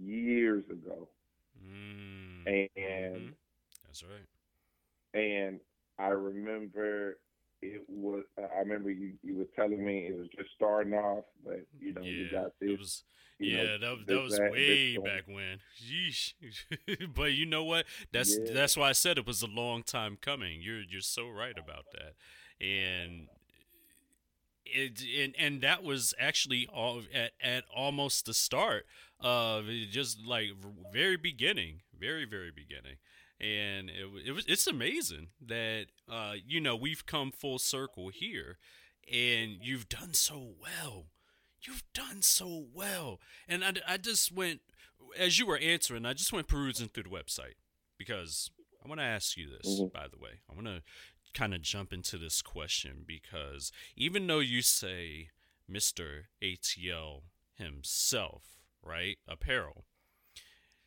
years 0.00 0.64
ago, 0.70 1.08
mm. 1.64 2.46
and 2.46 3.16
mm-hmm. 3.16 3.28
that's 3.86 4.02
right. 4.02 5.20
And 5.20 5.60
I 5.98 6.08
remember 6.08 7.18
it 7.60 7.82
was. 7.88 8.24
I 8.38 8.58
remember 8.60 8.90
you 8.90 9.12
you 9.22 9.36
were 9.36 9.46
telling 9.54 9.84
me 9.84 10.06
it 10.08 10.18
was 10.18 10.28
just 10.36 10.50
starting 10.56 10.94
off, 10.94 11.24
but 11.44 11.64
you 11.80 11.94
know 11.94 12.00
yeah, 12.02 12.10
you 12.10 12.30
got 12.30 12.52
this. 12.60 12.70
It 12.70 12.78
was, 12.78 13.04
yeah, 13.38 13.76
know, 13.76 13.96
that, 13.98 14.06
that 14.06 14.20
was 14.20 14.36
that, 14.36 14.50
way 14.50 14.96
back 14.96 15.28
when. 15.28 15.60
Yeesh. 15.80 16.32
but 17.14 17.34
you 17.34 17.46
know 17.46 17.62
what? 17.62 17.84
That's 18.12 18.36
yeah. 18.36 18.52
that's 18.52 18.76
why 18.76 18.88
I 18.88 18.92
said 18.92 19.16
it 19.16 19.26
was 19.26 19.42
a 19.42 19.46
long 19.46 19.84
time 19.84 20.18
coming. 20.20 20.60
You're 20.60 20.82
you're 20.82 21.00
so 21.02 21.28
right 21.28 21.56
about 21.56 21.84
that 21.92 22.14
and 22.62 23.28
it 24.64 25.02
and, 25.18 25.34
and 25.38 25.60
that 25.62 25.82
was 25.82 26.14
actually 26.18 26.66
all 26.72 27.02
at, 27.12 27.32
at 27.42 27.64
almost 27.74 28.26
the 28.26 28.34
start 28.34 28.86
of 29.20 29.66
just 29.90 30.18
like 30.26 30.50
very 30.92 31.16
beginning 31.16 31.80
very 32.02 32.24
very 32.24 32.50
beginning. 32.50 32.96
And 33.40 33.90
it, 33.90 34.28
it 34.28 34.32
was 34.32 34.44
it's 34.46 34.66
amazing 34.66 35.28
that 35.44 35.86
uh 36.10 36.34
you 36.46 36.60
know 36.60 36.76
we've 36.76 37.06
come 37.06 37.30
full 37.30 37.58
circle 37.58 38.10
here 38.12 38.58
and 39.12 39.58
you've 39.60 39.88
done 39.88 40.14
so 40.14 40.54
well. 40.60 41.06
You've 41.60 41.84
done 41.94 42.22
so 42.22 42.66
well. 42.74 43.20
And 43.48 43.64
i, 43.64 43.72
I 43.88 43.96
just 43.96 44.32
went 44.32 44.60
as 45.18 45.38
you 45.38 45.46
were 45.46 45.58
answering 45.58 46.06
i 46.06 46.12
just 46.12 46.32
went 46.32 46.48
perusing 46.48 46.88
through 46.88 47.02
the 47.02 47.10
website 47.10 47.56
because 47.98 48.50
i 48.82 48.88
want 48.88 49.00
to 49.00 49.04
ask 49.04 49.36
you 49.36 49.46
this 49.50 49.80
mm-hmm. 49.80 49.92
by 49.92 50.06
the 50.08 50.18
way. 50.18 50.40
I 50.50 50.54
want 50.54 50.66
to 50.66 50.82
kind 51.34 51.54
of 51.54 51.62
jump 51.62 51.92
into 51.92 52.18
this 52.18 52.42
question 52.42 53.04
because 53.06 53.72
even 53.96 54.26
though 54.26 54.40
you 54.40 54.62
say 54.62 55.28
Mr. 55.70 56.24
ATL 56.42 57.22
himself, 57.54 58.42
right? 58.82 59.18
Apparel, 59.28 59.84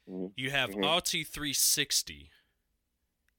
mm-hmm. 0.09 0.27
you 0.35 0.51
have 0.51 0.71
mm-hmm. 0.71 0.83
AUTI 0.83 1.25
360, 1.25 2.31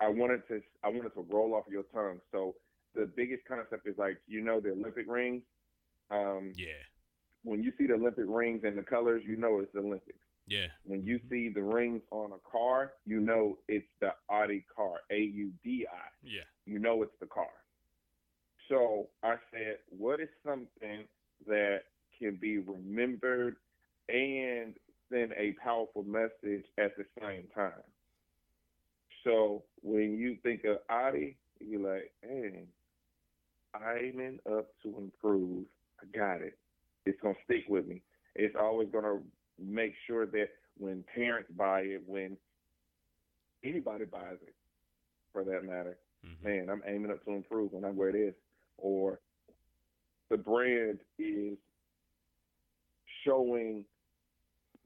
I 0.00 0.08
wanted 0.08 0.46
to 0.48 0.60
I 0.82 0.88
wanted 0.88 1.14
to 1.14 1.26
roll 1.30 1.54
off 1.54 1.64
your 1.70 1.84
tongue. 1.94 2.18
So 2.32 2.54
the 2.94 3.10
biggest 3.16 3.42
concept 3.46 3.86
is 3.86 3.96
like 3.98 4.18
you 4.26 4.42
know 4.42 4.60
the 4.60 4.70
Olympic 4.72 5.06
rings. 5.08 5.42
Um, 6.10 6.52
yeah 6.56 6.72
when 7.44 7.62
you 7.62 7.72
see 7.78 7.86
the 7.86 7.94
Olympic 7.94 8.24
rings 8.26 8.62
and 8.64 8.76
the 8.76 8.82
colors, 8.82 9.22
you 9.26 9.36
know 9.36 9.60
it's 9.60 9.72
the 9.72 9.80
Olympics. 9.80 10.18
Yeah. 10.46 10.66
When 10.84 11.04
you 11.04 11.20
see 11.30 11.50
the 11.54 11.62
rings 11.62 12.02
on 12.10 12.32
a 12.32 12.50
car, 12.50 12.92
you 13.06 13.20
know 13.20 13.58
it's 13.68 13.86
the 14.00 14.10
Audi 14.30 14.64
car, 14.74 15.00
A 15.10 15.18
U 15.18 15.52
D 15.62 15.86
I. 15.90 16.08
Yeah. 16.22 16.42
You 16.66 16.78
know 16.78 17.02
it's 17.02 17.14
the 17.20 17.26
car. 17.26 17.46
So 18.68 19.08
I 19.22 19.36
said, 19.52 19.78
what 19.90 20.20
is 20.20 20.28
something 20.44 21.04
that 21.46 21.82
can 22.18 22.36
be 22.36 22.58
remembered 22.58 23.56
and 24.08 24.74
send 25.10 25.32
a 25.36 25.54
powerful 25.62 26.02
message 26.02 26.64
at 26.78 26.96
the 26.96 27.04
same 27.20 27.44
time? 27.54 27.72
So 29.22 29.64
when 29.82 30.18
you 30.18 30.36
think 30.42 30.64
of 30.64 30.78
Audi, 30.90 31.36
you're 31.60 31.94
like, 31.94 32.12
hey, 32.22 32.64
aiming 33.98 34.38
up 34.50 34.68
to 34.82 34.96
improve. 34.98 35.64
I 36.00 36.16
got 36.16 36.42
it 36.42 36.58
it's 37.06 37.20
gonna 37.20 37.34
stick 37.44 37.64
with 37.68 37.86
me. 37.86 38.02
It's 38.34 38.56
always 38.58 38.88
gonna 38.90 39.20
make 39.58 39.94
sure 40.06 40.26
that 40.26 40.48
when 40.78 41.04
parents 41.14 41.50
buy 41.56 41.80
it, 41.80 42.02
when 42.06 42.36
anybody 43.62 44.04
buys 44.04 44.38
it, 44.42 44.54
for 45.32 45.44
that 45.44 45.64
matter, 45.64 45.98
mm-hmm. 46.24 46.48
man, 46.48 46.70
I'm 46.70 46.82
aiming 46.86 47.10
up 47.10 47.24
to 47.24 47.32
improve 47.32 47.72
when 47.72 47.84
I 47.84 47.90
wear 47.90 48.12
this, 48.12 48.34
or 48.78 49.20
the 50.30 50.36
brand 50.36 50.98
is 51.18 51.56
showing 53.24 53.84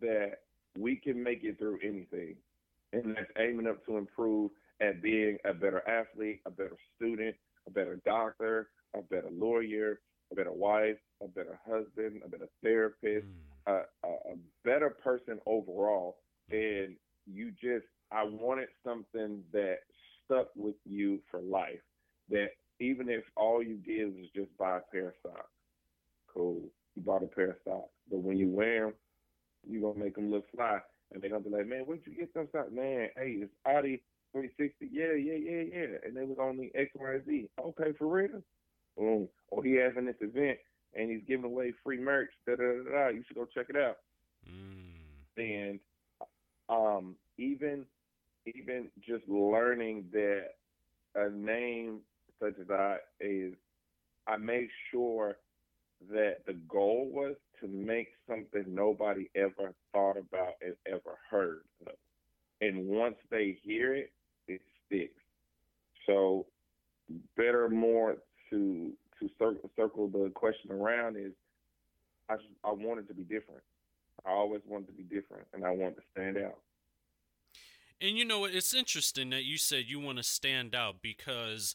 that 0.01 0.41
we 0.79 0.97
can 0.97 1.23
make 1.23 1.45
it 1.45 1.59
through 1.59 1.79
anything, 1.83 2.37
and 2.93 3.17
that's 3.17 3.31
aiming 3.39 3.67
up 3.67 3.85
to 3.87 3.97
improve 3.97 4.51
at 4.81 5.03
being 5.03 5.39
a 5.45 5.53
better 5.53 5.83
athlete, 5.89 6.41
a 6.47 6.51
better 6.51 6.77
student, 6.97 7.35
a 7.67 7.71
better 7.71 8.01
doctor, 8.07 8.69
a 8.95 9.03
better 9.03 9.29
lawyer, 9.31 10.01
a 10.39 10.45
better 10.45 10.53
wife, 10.53 10.97
a 11.23 11.29
better 11.29 11.59
husband, 11.67 12.23
a 12.25 12.29
better 12.29 12.49
therapist, 12.63 13.27
mm. 13.27 13.33
a, 13.67 14.07
a, 14.07 14.11
a 14.11 14.37
better 14.65 14.91
person 14.91 15.39
overall. 15.47 16.19
And 16.51 16.97
you 17.27 17.51
just, 17.51 17.87
I 18.13 18.25
wanted 18.25 18.69
something 18.85 19.43
that 19.53 19.79
stuck 20.25 20.49
with 20.57 20.77
you 20.85 21.21
for 21.31 21.41
life. 21.41 21.81
That 22.31 22.51
even 22.81 23.09
if 23.09 23.25
all 23.37 23.63
you 23.63 23.77
did 23.77 24.15
was 24.15 24.27
just 24.35 24.57
buy 24.59 24.79
a 24.79 24.93
pair 24.93 25.09
of 25.09 25.15
socks, 25.23 25.51
cool, 26.33 26.63
you 26.95 27.03
bought 27.03 27.23
a 27.23 27.27
pair 27.27 27.51
of 27.51 27.57
socks. 27.65 27.91
But 28.11 28.19
when 28.21 28.37
you 28.37 28.49
wear 28.49 28.87
them, 28.87 28.95
you're 29.69 29.83
going 29.83 29.95
to 29.95 30.01
make 30.01 30.15
them 30.15 30.31
look 30.31 30.45
fly. 30.55 30.79
And 31.13 31.23
they're 31.23 31.31
going 31.31 31.43
to 31.43 31.51
be 31.51 31.57
like, 31.57 31.67
man, 31.67 31.81
where'd 31.81 32.03
you 32.07 32.15
get 32.15 32.35
those 32.35 32.49
socks? 32.53 32.69
Man, 32.71 33.09
hey, 33.17 33.39
it's 33.41 33.53
AUTI 33.67 34.01
360. 34.33 34.89
Yeah, 34.93 35.15
yeah, 35.15 35.39
yeah, 35.39 35.65
yeah. 35.73 35.97
And 36.05 36.17
they 36.17 36.25
was 36.25 36.37
only 36.41 36.71
X, 36.75 36.91
Y, 36.95 37.15
and 37.15 37.25
Z. 37.27 37.49
Okay, 37.59 37.93
for 37.99 38.07
real? 38.07 38.43
Boom. 38.97 39.29
Or 39.51 39.65
he 39.65 39.75
having 39.75 40.07
this 40.07 40.17
event 40.21 40.59
and 40.95 41.11
he's 41.11 41.23
giving 41.27 41.45
away 41.45 41.73
free 41.85 41.99
merch. 41.99 42.31
Da 42.47 42.57
da 42.57 42.65
da 42.65 42.91
da. 42.91 43.09
You 43.09 43.23
should 43.27 43.37
go 43.37 43.38
check 43.55 43.67
it 43.69 43.77
out. 43.77 43.99
Mm. 44.49 44.99
And 45.37 45.81
um, 46.69 47.17
even 47.37 47.85
even 48.47 48.89
just 49.07 49.29
learning 49.29 50.07
that 50.13 50.55
a 51.15 51.31
name 51.31 52.01
such 52.41 52.55
as 52.61 52.67
that 52.69 52.99
is, 53.21 53.55
I 54.27 54.37
made 54.37 54.69
sure 54.91 55.37
that 56.11 56.47
the 56.47 56.55
goal 56.69 57.11
was 57.13 57.35
to 57.61 57.67
make 57.67 58.09
something 58.29 58.65
nobody 58.69 59.29
ever 59.35 59.75
thought 59.93 60.17
about 60.17 60.55
and 60.63 60.75
ever 60.87 61.19
heard 61.31 61.63
of. 61.87 61.95
And 62.61 62.87
once 62.87 63.17
they 63.31 63.59
hear 63.63 63.95
it, 63.95 64.13
it 64.47 64.61
sticks. 64.87 65.21
So 66.07 66.47
better 67.37 67.69
more 67.69 68.17
to 68.51 68.93
to 69.21 69.29
circle, 69.39 69.71
circle 69.77 70.09
the 70.09 70.31
question 70.35 70.71
around 70.71 71.17
is 71.17 71.33
I 72.29 72.37
I 72.65 72.73
wanted 72.73 73.09
to 73.09 73.15
be 73.15 73.23
different. 73.23 73.63
I 74.27 74.31
always 74.31 74.63
wanted 74.67 74.89
to 74.89 74.93
be 74.93 75.05
different, 75.05 75.47
and 75.53 75.65
I 75.65 75.71
wanted 75.71 75.97
to 75.97 76.03
stand 76.13 76.37
out. 76.37 76.59
And 78.01 78.17
you 78.17 78.25
know, 78.25 78.45
it's 78.45 78.75
interesting 78.75 79.31
that 79.31 79.45
you 79.45 79.59
said 79.59 79.85
you 79.87 80.01
want 80.01 80.19
to 80.19 80.25
stand 80.25 80.75
out 80.75 80.97
because 81.03 81.75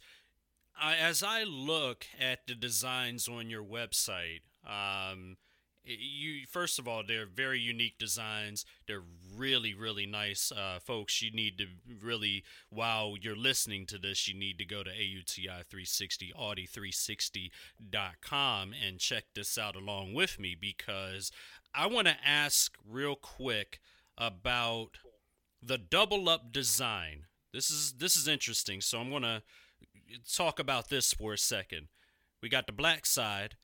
I, 0.80 0.96
as 0.96 1.22
I 1.24 1.44
look 1.44 2.06
at 2.20 2.48
the 2.48 2.56
designs 2.56 3.28
on 3.28 3.50
your 3.50 3.64
website, 3.64 4.42
um, 4.66 5.38
you 5.86 6.46
first 6.50 6.80
of 6.80 6.88
all 6.88 7.04
they're 7.06 7.26
very 7.26 7.60
unique 7.60 7.98
designs. 7.98 8.66
They're 8.88 9.04
really 9.36 9.74
really 9.74 10.06
nice 10.06 10.50
uh, 10.52 10.80
folks. 10.84 11.22
You 11.22 11.32
need 11.32 11.58
to 11.58 11.66
really 12.02 12.44
while 12.70 13.16
you're 13.20 13.36
listening 13.36 13.86
to 13.88 13.98
this 13.98 14.28
you 14.28 14.38
need 14.38 14.58
to 14.60 14.66
go 14.66 14.84
to 14.84 14.90
auti 14.90 15.46
360 15.46 16.34
auti360.com 16.40 18.74
and 18.86 19.00
check 19.00 19.24
this 19.36 19.58
out 19.58 19.76
along 19.76 20.14
with 20.14 20.40
me 20.40 20.56
because 20.60 21.32
i 21.74 21.88
want 21.88 22.08
to 22.08 22.16
ask 22.26 22.78
real 22.88 23.16
quick 23.16 23.80
about 24.18 25.00
the 25.62 25.78
double 25.78 26.30
up 26.30 26.52
design. 26.52 27.26
This 27.54 27.70
is 27.70 27.94
this 27.94 28.16
is 28.16 28.28
interesting 28.28 28.82
so 28.82 29.00
i'm 29.00 29.10
going 29.10 29.24
to 29.24 29.42
talk 30.32 30.60
about 30.60 30.90
this 30.90 31.14
for 31.14 31.34
a 31.34 31.38
second. 31.38 31.88
We 32.42 32.50
got 32.50 32.68
the 32.68 32.74
black 32.74 33.06
side. 33.06 33.56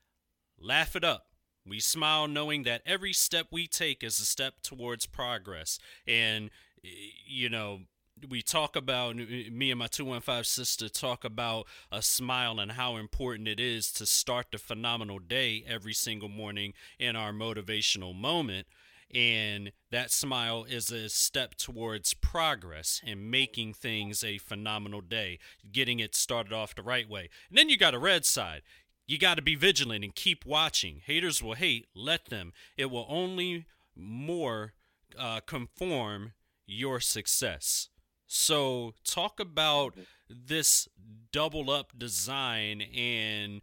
Laugh 0.58 0.96
it 0.96 1.04
up 1.04 1.29
we 1.70 1.80
smile 1.80 2.28
knowing 2.28 2.64
that 2.64 2.82
every 2.86 3.14
step 3.14 3.48
we 3.52 3.68
take 3.68 4.04
is 4.04 4.20
a 4.20 4.26
step 4.26 4.62
towards 4.62 5.06
progress. 5.06 5.80
And, 6.08 6.50
you 6.82 7.50
know, 7.50 7.82
we 8.28 8.42
talk 8.42 8.76
about 8.76 9.16
me 9.16 9.72
and 9.72 9.80
my 9.80 9.88
215 9.88 10.44
sister 10.44 10.90
talk 10.90 11.24
about 11.24 11.68
a 11.92 12.02
smile 12.02 12.60
and 12.60 12.74
how 12.74 12.98
important 12.98 13.48
it 13.48 13.60
is 13.60 13.92
to 13.94 14.06
start 14.06 14.48
the 14.52 14.58
phenomenal 14.58 15.20
day 15.20 15.64
every 15.68 15.94
single 15.94 16.30
morning 16.30 16.74
in 16.98 17.16
our 17.16 17.32
motivational 17.32 18.16
moment. 18.16 18.68
And 19.14 19.72
that 19.90 20.12
smile 20.12 20.66
is 20.70 20.92
a 20.92 21.10
step 21.10 21.56
towards 21.56 22.14
progress 22.14 23.02
and 23.06 23.32
making 23.32 23.74
things 23.74 24.24
a 24.24 24.38
phenomenal 24.38 25.02
day 25.02 25.40
getting 25.72 26.00
it 26.00 26.14
started 26.14 26.54
off 26.54 26.76
the 26.76 26.84
right 26.84 27.10
way. 27.10 27.30
And 27.50 27.58
then 27.58 27.70
you 27.70 27.78
got 27.78 27.96
a 27.96 28.00
red 28.00 28.24
side 28.24 28.62
you 29.10 29.18
got 29.18 29.36
to 29.38 29.42
be 29.42 29.56
vigilant 29.56 30.04
and 30.04 30.14
keep 30.14 30.46
watching. 30.46 31.02
Haters 31.04 31.42
will 31.42 31.56
hate, 31.56 31.88
let 31.96 32.26
them. 32.26 32.54
It 32.78 32.92
will 32.92 33.08
only 33.10 33.66
more 33.96 34.74
uh, 35.18 35.40
conform 35.48 36.34
your 36.68 37.00
success. 37.00 37.90
So, 38.28 38.94
talk 39.04 39.40
about 39.40 39.96
this 40.30 40.88
double 41.32 41.72
up 41.72 41.98
design 41.98 42.84
and 42.84 43.62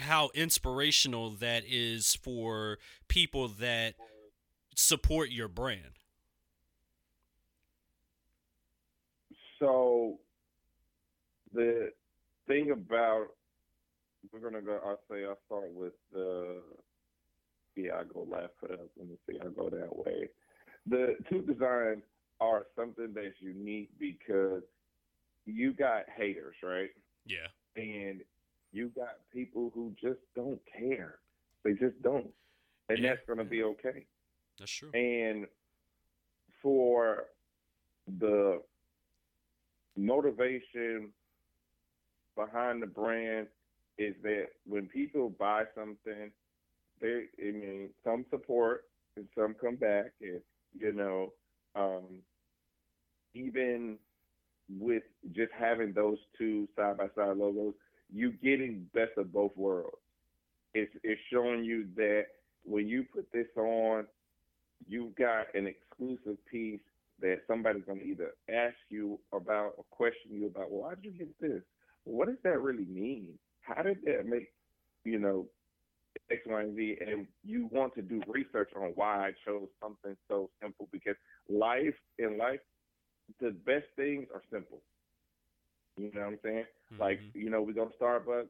how 0.00 0.30
inspirational 0.34 1.30
that 1.30 1.62
is 1.64 2.16
for 2.16 2.78
people 3.06 3.46
that 3.46 3.94
support 4.74 5.30
your 5.30 5.46
brand. 5.46 6.00
So, 9.60 10.18
the 11.52 11.92
thing 12.48 12.72
about 12.72 13.28
we're 14.34 14.50
gonna 14.50 14.62
go. 14.62 14.80
I'll 14.84 15.00
say 15.10 15.24
I'll 15.24 15.38
start 15.46 15.72
with 15.72 15.92
the. 16.12 16.60
Yeah, 17.76 17.92
I 18.00 18.04
go 18.12 18.26
laugh 18.30 18.50
it 18.62 18.72
up. 18.72 18.86
Let 18.98 19.08
me 19.08 19.16
see. 19.28 19.38
I 19.40 19.46
go 19.48 19.68
that 19.70 19.96
way. 19.96 20.28
The 20.86 21.16
two 21.28 21.42
designs 21.42 22.02
are 22.40 22.66
something 22.76 23.12
that's 23.14 23.40
unique 23.40 23.90
because 23.98 24.62
you 25.46 25.72
got 25.72 26.02
haters, 26.16 26.56
right? 26.62 26.90
Yeah. 27.26 27.46
And 27.76 28.20
you 28.72 28.90
got 28.94 29.16
people 29.32 29.70
who 29.74 29.92
just 30.00 30.20
don't 30.36 30.60
care. 30.78 31.16
They 31.64 31.72
just 31.72 32.00
don't, 32.02 32.30
and 32.88 32.98
yeah. 32.98 33.10
that's 33.10 33.26
gonna 33.26 33.44
be 33.44 33.62
okay. 33.62 34.04
That's 34.58 34.70
true. 34.70 34.90
And 34.92 35.46
for 36.60 37.26
the 38.18 38.60
motivation 39.96 41.10
behind 42.36 42.82
the 42.82 42.86
brand 42.86 43.46
is 43.98 44.14
that 44.22 44.46
when 44.66 44.86
people 44.86 45.30
buy 45.30 45.64
something, 45.74 46.30
they 47.00 47.24
I 47.40 47.52
mean 47.52 47.90
some 48.04 48.24
support 48.30 48.84
and 49.16 49.26
some 49.36 49.54
come 49.60 49.76
back 49.76 50.12
and 50.20 50.40
you 50.78 50.92
know, 50.92 51.32
um, 51.76 52.22
even 53.34 53.98
with 54.68 55.02
just 55.32 55.52
having 55.58 55.92
those 55.92 56.18
two 56.38 56.68
side 56.76 56.96
by 56.98 57.06
side 57.14 57.36
logos, 57.36 57.74
you're 58.12 58.32
getting 58.42 58.86
best 58.94 59.12
of 59.16 59.32
both 59.32 59.52
worlds. 59.56 59.96
It's 60.74 60.92
it's 61.02 61.20
showing 61.32 61.64
you 61.64 61.86
that 61.96 62.24
when 62.64 62.88
you 62.88 63.04
put 63.14 63.30
this 63.32 63.46
on, 63.56 64.06
you've 64.88 65.14
got 65.14 65.54
an 65.54 65.66
exclusive 65.66 66.38
piece 66.50 66.80
that 67.20 67.40
somebody's 67.46 67.84
to 67.86 67.94
either 67.94 68.32
ask 68.50 68.74
you 68.88 69.18
about 69.32 69.74
or 69.76 69.84
question 69.90 70.32
you 70.32 70.46
about. 70.46 70.70
Well, 70.70 70.82
why 70.82 70.94
did 70.94 71.04
you 71.04 71.12
get 71.12 71.40
this? 71.40 71.62
What 72.04 72.26
does 72.26 72.38
that 72.42 72.60
really 72.60 72.84
mean? 72.84 73.38
How 73.64 73.82
did 73.82 73.98
that 74.04 74.26
make, 74.26 74.52
you 75.04 75.18
know, 75.18 75.46
X, 76.30 76.42
Y, 76.46 76.60
and 76.60 76.76
Z? 76.76 76.96
And 77.06 77.26
you 77.44 77.68
want 77.72 77.94
to 77.94 78.02
do 78.02 78.22
research 78.28 78.70
on 78.76 78.92
why 78.94 79.28
I 79.28 79.32
chose 79.44 79.68
something 79.82 80.16
so 80.28 80.50
simple 80.62 80.88
because 80.92 81.16
life 81.48 81.94
in 82.18 82.38
life, 82.38 82.60
the 83.40 83.50
best 83.50 83.86
things 83.96 84.26
are 84.34 84.42
simple. 84.52 84.80
You 85.96 86.10
know 86.14 86.20
what 86.20 86.26
I'm 86.26 86.38
saying? 86.42 86.64
Mm-hmm. 86.92 87.02
Like, 87.02 87.20
you 87.34 87.50
know, 87.50 87.62
we 87.62 87.72
go 87.72 87.86
to 87.86 87.92
Starbucks, 88.00 88.48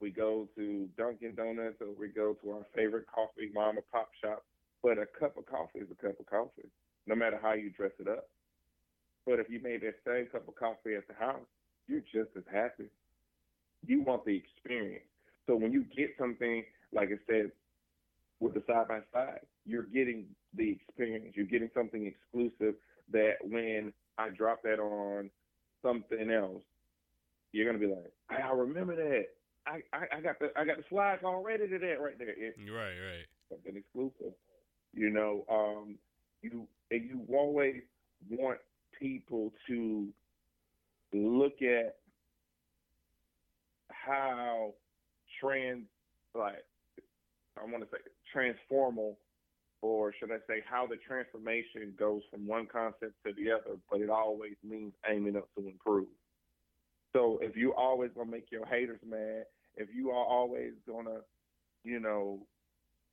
we 0.00 0.10
go 0.10 0.48
to 0.56 0.88
Dunkin' 0.96 1.34
Donuts, 1.34 1.76
or 1.80 1.88
we 1.98 2.08
go 2.08 2.34
to 2.42 2.50
our 2.50 2.66
favorite 2.74 3.06
coffee 3.12 3.50
mom 3.54 3.76
and 3.76 3.90
pop 3.92 4.08
shop. 4.22 4.44
But 4.82 4.98
a 4.98 5.06
cup 5.18 5.36
of 5.36 5.46
coffee 5.46 5.80
is 5.80 5.88
a 5.90 6.06
cup 6.06 6.20
of 6.20 6.26
coffee, 6.26 6.68
no 7.06 7.16
matter 7.16 7.38
how 7.42 7.54
you 7.54 7.70
dress 7.70 7.90
it 7.98 8.06
up. 8.06 8.28
But 9.26 9.40
if 9.40 9.50
you 9.50 9.60
made 9.60 9.82
that 9.82 9.96
same 10.06 10.26
cup 10.26 10.46
of 10.46 10.54
coffee 10.54 10.94
at 10.94 11.06
the 11.08 11.14
house, 11.14 11.44
you're 11.88 12.00
just 12.00 12.30
as 12.36 12.44
happy 12.50 12.90
you 13.86 14.02
want 14.02 14.24
the 14.24 14.36
experience. 14.36 15.04
So 15.46 15.56
when 15.56 15.72
you 15.72 15.84
get 15.96 16.10
something, 16.18 16.64
like 16.92 17.08
I 17.08 17.18
said, 17.26 17.50
with 18.40 18.54
the 18.54 18.62
side 18.66 18.88
by 18.88 19.00
side, 19.12 19.40
you're 19.64 19.84
getting 19.84 20.26
the 20.54 20.70
experience. 20.70 21.34
You're 21.34 21.46
getting 21.46 21.70
something 21.74 22.06
exclusive 22.06 22.74
that 23.12 23.34
when 23.42 23.92
I 24.18 24.30
drop 24.30 24.62
that 24.62 24.78
on 24.78 25.30
something 25.82 26.30
else, 26.30 26.62
you're 27.52 27.66
gonna 27.66 27.78
be 27.78 27.86
like, 27.86 28.12
I, 28.30 28.50
remember 28.52 28.94
that. 28.96 29.24
I, 29.66 29.80
I, 29.92 30.18
I, 30.18 30.20
got 30.20 30.38
the 30.38 30.50
I 30.56 30.64
got 30.64 30.76
the 30.76 30.84
flag 30.88 31.20
already 31.24 31.68
to 31.68 31.78
that 31.78 32.00
right 32.00 32.18
there. 32.18 32.28
right, 32.28 32.76
right. 32.76 33.26
Something 33.50 33.76
exclusive. 33.76 34.34
You 34.92 35.10
know, 35.10 35.44
um, 35.50 35.96
you 36.42 36.66
and 36.90 37.04
you 37.08 37.22
always 37.34 37.82
want 38.30 38.58
people 38.98 39.52
to 39.66 40.08
look 41.12 41.62
at 41.62 41.96
how 44.08 44.72
trans 45.40 45.84
like 46.34 46.64
I 47.56 47.70
want 47.70 47.84
to 47.84 47.88
say 47.90 47.98
transformal 48.34 49.16
or 49.82 50.12
should 50.18 50.32
I 50.32 50.38
say 50.48 50.62
how 50.68 50.86
the 50.86 50.96
transformation 50.96 51.94
goes 51.98 52.22
from 52.30 52.46
one 52.46 52.66
concept 52.66 53.14
to 53.24 53.32
the 53.32 53.52
other, 53.52 53.78
but 53.90 54.00
it 54.00 54.10
always 54.10 54.54
means 54.64 54.92
aiming 55.08 55.36
up 55.36 55.48
to 55.56 55.66
improve. 55.66 56.08
So 57.14 57.38
if 57.42 57.56
you 57.56 57.74
always 57.74 58.10
gonna 58.16 58.30
make 58.30 58.50
your 58.50 58.66
haters 58.66 59.00
mad, 59.08 59.44
if 59.76 59.88
you 59.94 60.10
are 60.10 60.24
always 60.24 60.72
gonna, 60.86 61.20
you 61.84 62.00
know, 62.00 62.40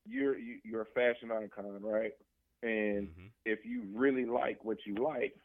you're 0.05 0.35
you're 0.63 0.81
a 0.81 0.93
fashion 0.93 1.31
icon, 1.31 1.81
right? 1.81 2.13
And 2.63 3.07
mm-hmm. 3.07 3.27
if 3.45 3.59
you 3.63 3.83
really 3.93 4.25
like 4.25 4.63
what 4.63 4.77
you 4.85 4.95
like, 4.95 5.35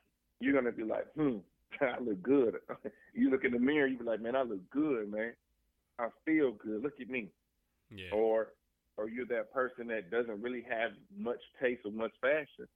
you're 0.41 0.55
gonna 0.55 0.73
be 0.73 0.85
like, 0.85 1.07
hmm, 1.15 1.39
I 1.81 1.99
look 2.01 2.23
good. 2.23 2.57
you 3.15 3.31
look 3.31 3.45
in 3.45 3.53
the 3.53 3.59
mirror, 3.59 3.87
you 3.87 3.99
be 3.99 4.05
like, 4.05 4.21
man, 4.21 4.37
I 4.37 4.43
look 4.43 4.69
good, 4.71 5.11
man. 5.11 5.33
I 5.99 6.09
feel 6.25 6.53
good. 6.53 6.83
Look 6.83 7.01
at 7.01 7.09
me. 7.09 7.29
Yeah. 7.91 8.11
Or 8.13 8.49
or 8.97 9.09
you're 9.09 9.27
that 9.27 9.53
person 9.53 9.87
that 9.89 10.11
doesn't 10.11 10.43
really 10.43 10.65
have 10.69 10.93
much 11.17 11.41
taste 11.61 11.83
or 11.85 11.93
much 11.93 12.13
fashion, 12.21 12.67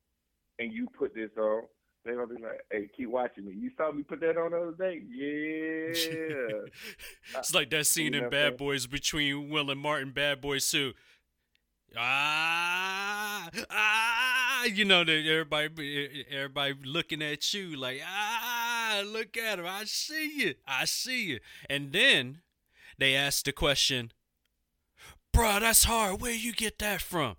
and 0.59 0.73
you 0.73 0.89
put 0.99 1.15
this 1.15 1.31
on, 1.39 1.63
they're 2.05 2.17
gonna 2.17 2.35
be 2.35 2.43
like, 2.43 2.61
"Hey, 2.71 2.89
keep 2.97 3.09
watching 3.09 3.47
me. 3.47 3.53
You 3.53 3.71
saw 3.77 3.93
me 3.93 4.03
put 4.03 4.21
that 4.21 4.37
on 4.37 4.53
the 4.53 4.59
other 4.59 4.73
day, 4.73 5.03
yeah." 5.09 7.39
it's 7.39 7.55
like 7.55 7.71
that 7.71 7.87
scene 7.87 8.15
you 8.15 8.25
in 8.25 8.31
Bad 8.31 8.57
Boys 8.57 8.87
between 8.87 9.51
Will 9.51 9.71
and 9.71 9.81
Martin, 9.81 10.13
Bad 10.13 10.41
Boys 10.41 10.71
Two. 10.71 10.95
Ah, 11.97 13.49
ah, 13.71 14.65
you 14.65 14.85
know 14.85 15.05
that 15.05 15.27
everybody, 15.27 16.27
everybody 16.31 16.75
looking 16.85 17.23
at 17.23 17.55
you 17.55 17.77
like, 17.77 18.01
ah, 18.05 18.54
look 19.03 19.37
at 19.37 19.59
him. 19.59 19.67
I 19.67 19.85
see 19.85 20.33
you. 20.37 20.55
I 20.67 20.85
see 20.85 21.25
you. 21.25 21.41
And 21.69 21.93
then 21.93 22.41
they 22.99 23.15
ask 23.15 23.45
the 23.45 23.53
question, 23.53 24.13
bro, 25.33 25.61
that's 25.61 25.85
hard. 25.85 26.21
Where 26.21 26.33
you 26.33 26.53
get 26.53 26.79
that 26.79 27.01
from? 27.01 27.37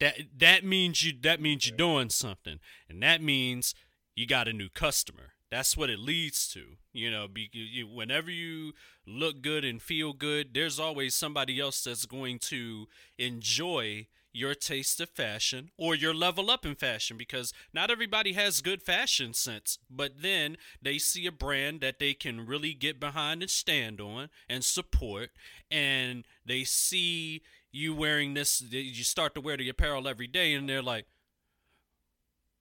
That 0.00 0.16
that 0.38 0.64
means 0.64 1.04
you 1.04 1.12
that 1.22 1.40
means 1.40 1.68
you're 1.68 1.76
doing 1.76 2.10
something, 2.10 2.58
and 2.88 3.02
that 3.02 3.22
means 3.22 3.74
you 4.16 4.26
got 4.26 4.48
a 4.48 4.52
new 4.52 4.68
customer. 4.68 5.34
That's 5.50 5.76
what 5.76 5.90
it 5.90 5.98
leads 5.98 6.48
to. 6.54 6.62
You 6.92 7.10
know, 7.10 7.28
be, 7.28 7.50
you, 7.52 7.86
whenever 7.86 8.30
you 8.30 8.72
look 9.06 9.42
good 9.42 9.64
and 9.64 9.80
feel 9.80 10.12
good, 10.12 10.54
there's 10.54 10.80
always 10.80 11.14
somebody 11.14 11.60
else 11.60 11.84
that's 11.84 12.06
going 12.06 12.38
to 12.40 12.88
enjoy 13.18 14.06
your 14.32 14.54
taste 14.54 15.00
of 15.00 15.10
fashion 15.10 15.70
or 15.76 15.94
your 15.94 16.14
level 16.14 16.50
up 16.50 16.64
in 16.64 16.74
fashion 16.74 17.16
because 17.16 17.52
not 17.72 17.90
everybody 17.90 18.32
has 18.32 18.60
good 18.60 18.82
fashion 18.82 19.34
sense. 19.34 19.78
But 19.90 20.22
then 20.22 20.56
they 20.80 20.98
see 20.98 21.26
a 21.26 21.32
brand 21.32 21.80
that 21.80 21.98
they 21.98 22.14
can 22.14 22.46
really 22.46 22.72
get 22.72 22.98
behind 22.98 23.42
and 23.42 23.50
stand 23.50 24.00
on 24.00 24.30
and 24.48 24.64
support, 24.64 25.30
and 25.70 26.24
they 26.44 26.64
see 26.64 27.42
you 27.70 27.94
wearing 27.94 28.34
this, 28.34 28.62
you 28.70 29.04
start 29.04 29.34
to 29.34 29.40
wear 29.40 29.56
the 29.56 29.68
apparel 29.68 30.08
every 30.08 30.26
day, 30.26 30.54
and 30.54 30.68
they're 30.68 30.82
like, 30.82 31.06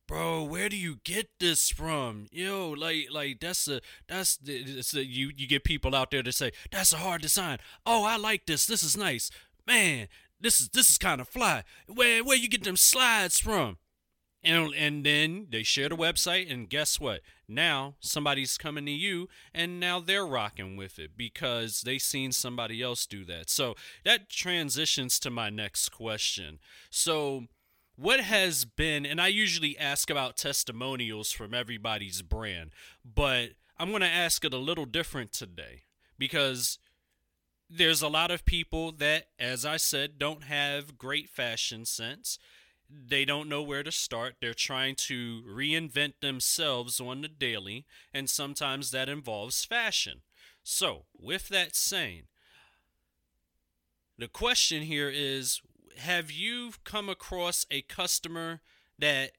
bro 0.07 0.43
where 0.43 0.67
do 0.67 0.75
you 0.75 0.97
get 1.05 1.29
this 1.39 1.69
from? 1.69 2.27
Yo 2.31 2.71
like 2.71 3.07
like 3.11 3.39
that's 3.39 3.65
a 3.69 3.79
that's 4.09 4.37
it's 4.45 4.93
you 4.93 5.31
you 5.37 5.47
get 5.47 5.63
people 5.63 5.95
out 5.95 6.11
there 6.11 6.23
to 6.23 6.33
say 6.33 6.51
that's 6.69 6.91
a 6.91 6.97
hard 6.97 7.21
design. 7.21 7.59
Oh 7.85 8.03
i 8.03 8.17
like 8.17 8.45
this. 8.45 8.65
This 8.65 8.83
is 8.83 8.97
nice. 8.97 9.31
Man 9.65 10.09
this 10.41 10.59
is 10.59 10.69
this 10.69 10.89
is 10.89 10.97
kind 10.97 11.21
of 11.21 11.27
fly. 11.27 11.63
Where 11.87 12.23
where 12.23 12.37
you 12.37 12.49
get 12.49 12.63
them 12.63 12.77
slides 12.77 13.39
from? 13.39 13.77
And 14.43 14.73
and 14.73 15.05
then 15.05 15.47
they 15.51 15.63
share 15.63 15.89
the 15.89 15.95
website, 15.95 16.51
and 16.51 16.69
guess 16.69 16.99
what? 16.99 17.21
Now 17.47 17.95
somebody's 17.99 18.57
coming 18.57 18.85
to 18.85 18.91
you, 18.91 19.29
and 19.53 19.79
now 19.79 19.99
they're 19.99 20.25
rocking 20.25 20.75
with 20.75 20.97
it 20.97 21.11
because 21.15 21.81
they 21.81 21.99
seen 21.99 22.31
somebody 22.31 22.81
else 22.81 23.05
do 23.05 23.23
that. 23.25 23.49
So 23.49 23.75
that 24.03 24.29
transitions 24.29 25.19
to 25.19 25.29
my 25.29 25.49
next 25.49 25.89
question. 25.89 26.59
So 26.89 27.45
what 27.95 28.21
has 28.21 28.65
been 28.65 29.05
and 29.05 29.21
i 29.21 29.27
usually 29.27 29.77
ask 29.77 30.09
about 30.09 30.37
testimonials 30.37 31.31
from 31.31 31.53
everybody's 31.53 32.21
brand 32.21 32.71
but 33.03 33.49
i'm 33.77 33.89
going 33.89 34.01
to 34.01 34.07
ask 34.07 34.43
it 34.45 34.53
a 34.53 34.57
little 34.57 34.85
different 34.85 35.33
today 35.33 35.83
because 36.17 36.79
there's 37.73 38.01
a 38.01 38.07
lot 38.07 38.31
of 38.31 38.45
people 38.45 38.91
that, 38.93 39.27
as 39.39 39.65
I 39.65 39.77
said, 39.77 40.19
don't 40.19 40.43
have 40.43 40.97
great 40.97 41.29
fashion 41.29 41.85
sense. 41.85 42.37
They 42.89 43.23
don't 43.23 43.47
know 43.47 43.63
where 43.63 43.83
to 43.83 43.91
start. 43.91 44.35
They're 44.41 44.53
trying 44.53 44.95
to 45.07 45.41
reinvent 45.47 46.15
themselves 46.19 46.99
on 46.99 47.21
the 47.21 47.29
daily, 47.29 47.85
and 48.13 48.29
sometimes 48.29 48.91
that 48.91 49.07
involves 49.07 49.63
fashion. 49.63 50.21
So, 50.63 51.05
with 51.17 51.47
that 51.49 51.75
saying, 51.75 52.23
the 54.17 54.27
question 54.27 54.83
here 54.83 55.09
is 55.09 55.61
Have 55.97 56.29
you 56.29 56.73
come 56.83 57.07
across 57.07 57.65
a 57.71 57.81
customer 57.83 58.61
that 58.99 59.31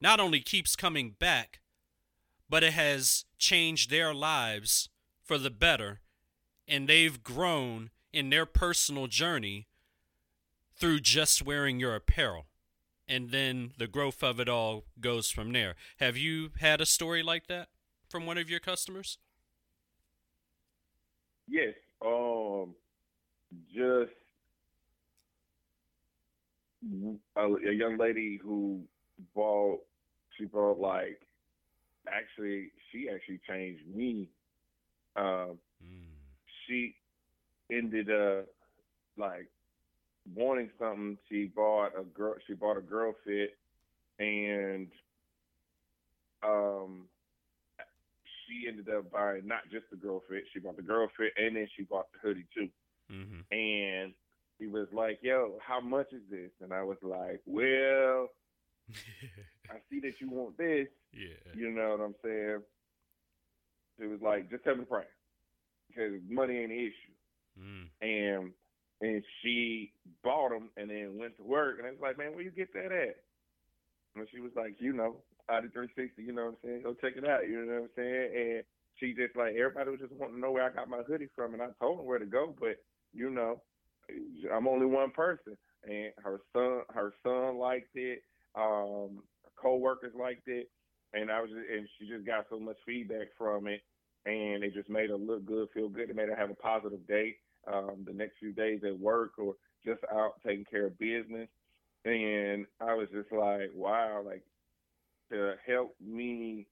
not 0.00 0.18
only 0.18 0.40
keeps 0.40 0.74
coming 0.74 1.14
back, 1.18 1.60
but 2.50 2.64
it 2.64 2.72
has 2.72 3.24
changed 3.38 3.90
their 3.90 4.12
lives 4.12 4.88
for 5.24 5.38
the 5.38 5.50
better 5.50 6.00
and 6.68 6.88
they've 6.88 7.22
grown 7.22 7.90
in 8.12 8.30
their 8.30 8.46
personal 8.46 9.06
journey 9.06 9.66
through 10.78 11.00
just 11.00 11.44
wearing 11.44 11.80
your 11.80 11.94
apparel. 11.94 12.46
And 13.08 13.30
then 13.30 13.72
the 13.78 13.86
growth 13.86 14.22
of 14.22 14.40
it 14.40 14.48
all 14.48 14.84
goes 15.00 15.30
from 15.30 15.52
there. 15.52 15.76
Have 15.98 16.16
you 16.16 16.50
had 16.60 16.80
a 16.80 16.86
story 16.86 17.22
like 17.22 17.46
that 17.46 17.68
from 18.08 18.26
one 18.26 18.36
of 18.38 18.50
your 18.50 18.60
customers? 18.60 19.18
Yes. 21.48 21.74
Um 22.04 22.74
just 23.72 24.12
a, 27.36 27.40
a 27.40 27.72
young 27.72 27.96
lady 27.98 28.38
who 28.42 28.80
bought 29.34 29.80
she 30.36 30.44
bought 30.44 30.78
like 30.78 31.20
actually 32.06 32.70
she 32.90 33.08
actually 33.08 33.40
changed 33.48 33.82
me 33.94 34.28
um, 35.16 35.58
mm 35.82 36.15
she 36.66 36.94
ended 37.70 38.10
up 38.10 38.46
like 39.16 39.48
wanting 40.34 40.70
something. 40.78 41.18
She 41.28 41.46
bought 41.46 41.92
a 41.98 42.02
girl. 42.02 42.34
She 42.46 42.54
bought 42.54 42.76
a 42.76 42.82
girl 42.82 43.14
fit, 43.24 43.56
and 44.18 44.88
um, 46.42 47.08
she 48.46 48.68
ended 48.68 48.88
up 48.88 49.10
buying 49.10 49.46
not 49.46 49.62
just 49.70 49.84
the 49.90 49.96
girl 49.96 50.22
fit. 50.28 50.44
She 50.52 50.58
bought 50.58 50.76
the 50.76 50.82
girl 50.82 51.08
fit, 51.16 51.32
and 51.36 51.56
then 51.56 51.68
she 51.76 51.82
bought 51.84 52.06
the 52.12 52.18
hoodie 52.20 52.46
too. 52.54 52.68
Mm-hmm. 53.12 53.54
And 53.54 54.12
he 54.58 54.66
was 54.66 54.88
like, 54.92 55.18
"Yo, 55.22 55.58
how 55.66 55.80
much 55.80 56.12
is 56.12 56.22
this?" 56.30 56.50
And 56.60 56.72
I 56.72 56.82
was 56.82 56.98
like, 57.02 57.40
"Well, 57.46 58.28
I 59.70 59.76
see 59.90 60.00
that 60.00 60.14
you 60.20 60.30
want 60.30 60.56
this. 60.58 60.88
Yeah, 61.12 61.54
you 61.54 61.70
know 61.70 61.90
what 61.90 62.04
I'm 62.04 62.14
saying." 62.22 62.62
It 63.98 64.06
was 64.06 64.20
like, 64.20 64.50
"Just 64.50 64.64
tell 64.64 64.74
me 64.74 64.80
the 64.80 64.86
price." 64.86 65.06
Because 65.88 66.20
money 66.28 66.58
ain't 66.58 66.72
an 66.72 66.78
issue. 66.78 67.14
Mm. 67.58 67.88
And 68.02 68.52
and 69.00 69.22
she 69.42 69.92
bought 70.24 70.50
them 70.50 70.70
and 70.76 70.88
then 70.90 71.18
went 71.18 71.36
to 71.36 71.42
work 71.42 71.78
and 71.78 71.86
I 71.86 71.90
was 71.90 72.00
like, 72.00 72.18
man, 72.18 72.32
where 72.32 72.42
you 72.42 72.50
get 72.50 72.72
that 72.72 72.92
at? 72.92 73.16
And 74.14 74.26
she 74.32 74.40
was 74.40 74.52
like, 74.56 74.76
you 74.78 74.92
know, 74.92 75.16
AUTI 75.50 75.72
360, 75.72 76.22
you 76.22 76.32
know 76.32 76.46
what 76.46 76.48
I'm 76.48 76.56
saying? 76.64 76.82
Go 76.82 76.94
check 76.94 77.12
it 77.16 77.28
out, 77.28 77.48
you 77.48 77.64
know 77.64 77.72
what 77.72 77.82
I'm 77.82 77.88
saying? 77.96 78.30
And 78.34 78.64
she 78.98 79.12
just 79.12 79.36
like 79.36 79.54
everybody 79.54 79.90
was 79.90 80.00
just 80.00 80.12
wanting 80.12 80.36
to 80.36 80.40
know 80.40 80.52
where 80.52 80.64
I 80.64 80.74
got 80.74 80.88
my 80.88 81.02
hoodie 81.06 81.28
from, 81.34 81.52
and 81.52 81.62
I 81.62 81.68
told 81.80 81.98
them 81.98 82.06
where 82.06 82.18
to 82.18 82.26
go, 82.26 82.54
but 82.58 82.76
you 83.12 83.30
know, 83.30 83.60
I'm 84.52 84.68
only 84.68 84.86
one 84.86 85.10
person, 85.10 85.56
and 85.84 86.12
her 86.22 86.40
son, 86.52 86.82
her 86.94 87.12
son 87.22 87.58
liked 87.58 87.94
it, 87.94 88.22
um, 88.54 89.22
co-workers 89.60 90.14
liked 90.18 90.48
it, 90.48 90.70
and 91.12 91.30
I 91.30 91.40
was, 91.40 91.50
just, 91.50 91.62
and 91.70 91.88
she 91.98 92.08
just 92.08 92.26
got 92.26 92.46
so 92.50 92.58
much 92.58 92.76
feedback 92.86 93.28
from 93.36 93.66
it 93.66 93.82
and 94.26 94.64
it 94.64 94.74
just 94.74 94.90
made 94.90 95.10
her 95.10 95.16
look 95.16 95.46
good, 95.46 95.68
feel 95.72 95.88
good. 95.88 96.10
It 96.10 96.16
made 96.16 96.28
her 96.28 96.36
have 96.36 96.50
a 96.50 96.54
positive 96.54 97.06
day 97.06 97.36
um, 97.72 98.04
the 98.06 98.12
next 98.12 98.38
few 98.38 98.52
days 98.52 98.80
at 98.84 98.98
work 98.98 99.32
or 99.38 99.54
just 99.84 100.00
out 100.12 100.34
taking 100.44 100.64
care 100.64 100.86
of 100.86 100.98
business. 100.98 101.48
And 102.04 102.66
I 102.80 102.94
was 102.94 103.08
just 103.12 103.32
like, 103.32 103.70
wow, 103.74 104.22
like 104.24 104.42
to 105.30 105.54
help 105.66 105.94
me 106.04 106.66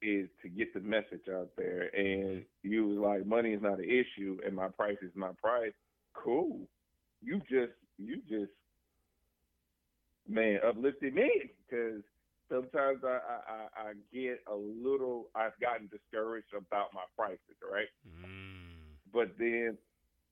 is 0.00 0.28
to 0.42 0.48
get 0.48 0.72
the 0.74 0.80
message 0.80 1.28
out 1.32 1.50
there. 1.56 1.90
And 1.94 2.44
you 2.62 2.86
was 2.86 2.98
like, 2.98 3.26
money 3.26 3.50
is 3.52 3.62
not 3.62 3.78
an 3.78 3.84
issue, 3.84 4.38
and 4.46 4.54
my 4.54 4.68
price 4.68 4.98
is 5.02 5.10
my 5.14 5.30
price. 5.42 5.72
Cool. 6.14 6.60
You 7.22 7.40
just, 7.40 7.72
you 7.98 8.20
just, 8.28 8.52
man, 10.28 10.60
uplifted 10.66 11.14
me 11.14 11.50
because 11.68 12.02
sometimes 12.48 13.00
I, 13.04 13.18
I, 13.18 13.88
I 13.88 13.92
get 14.12 14.40
a 14.50 14.54
little 14.54 15.28
I've 15.34 15.58
gotten 15.60 15.88
discouraged 15.88 16.54
about 16.56 16.94
my 16.94 17.04
prices, 17.16 17.56
right? 17.70 17.88
Mm. 18.06 18.68
But 19.12 19.36
then 19.38 19.76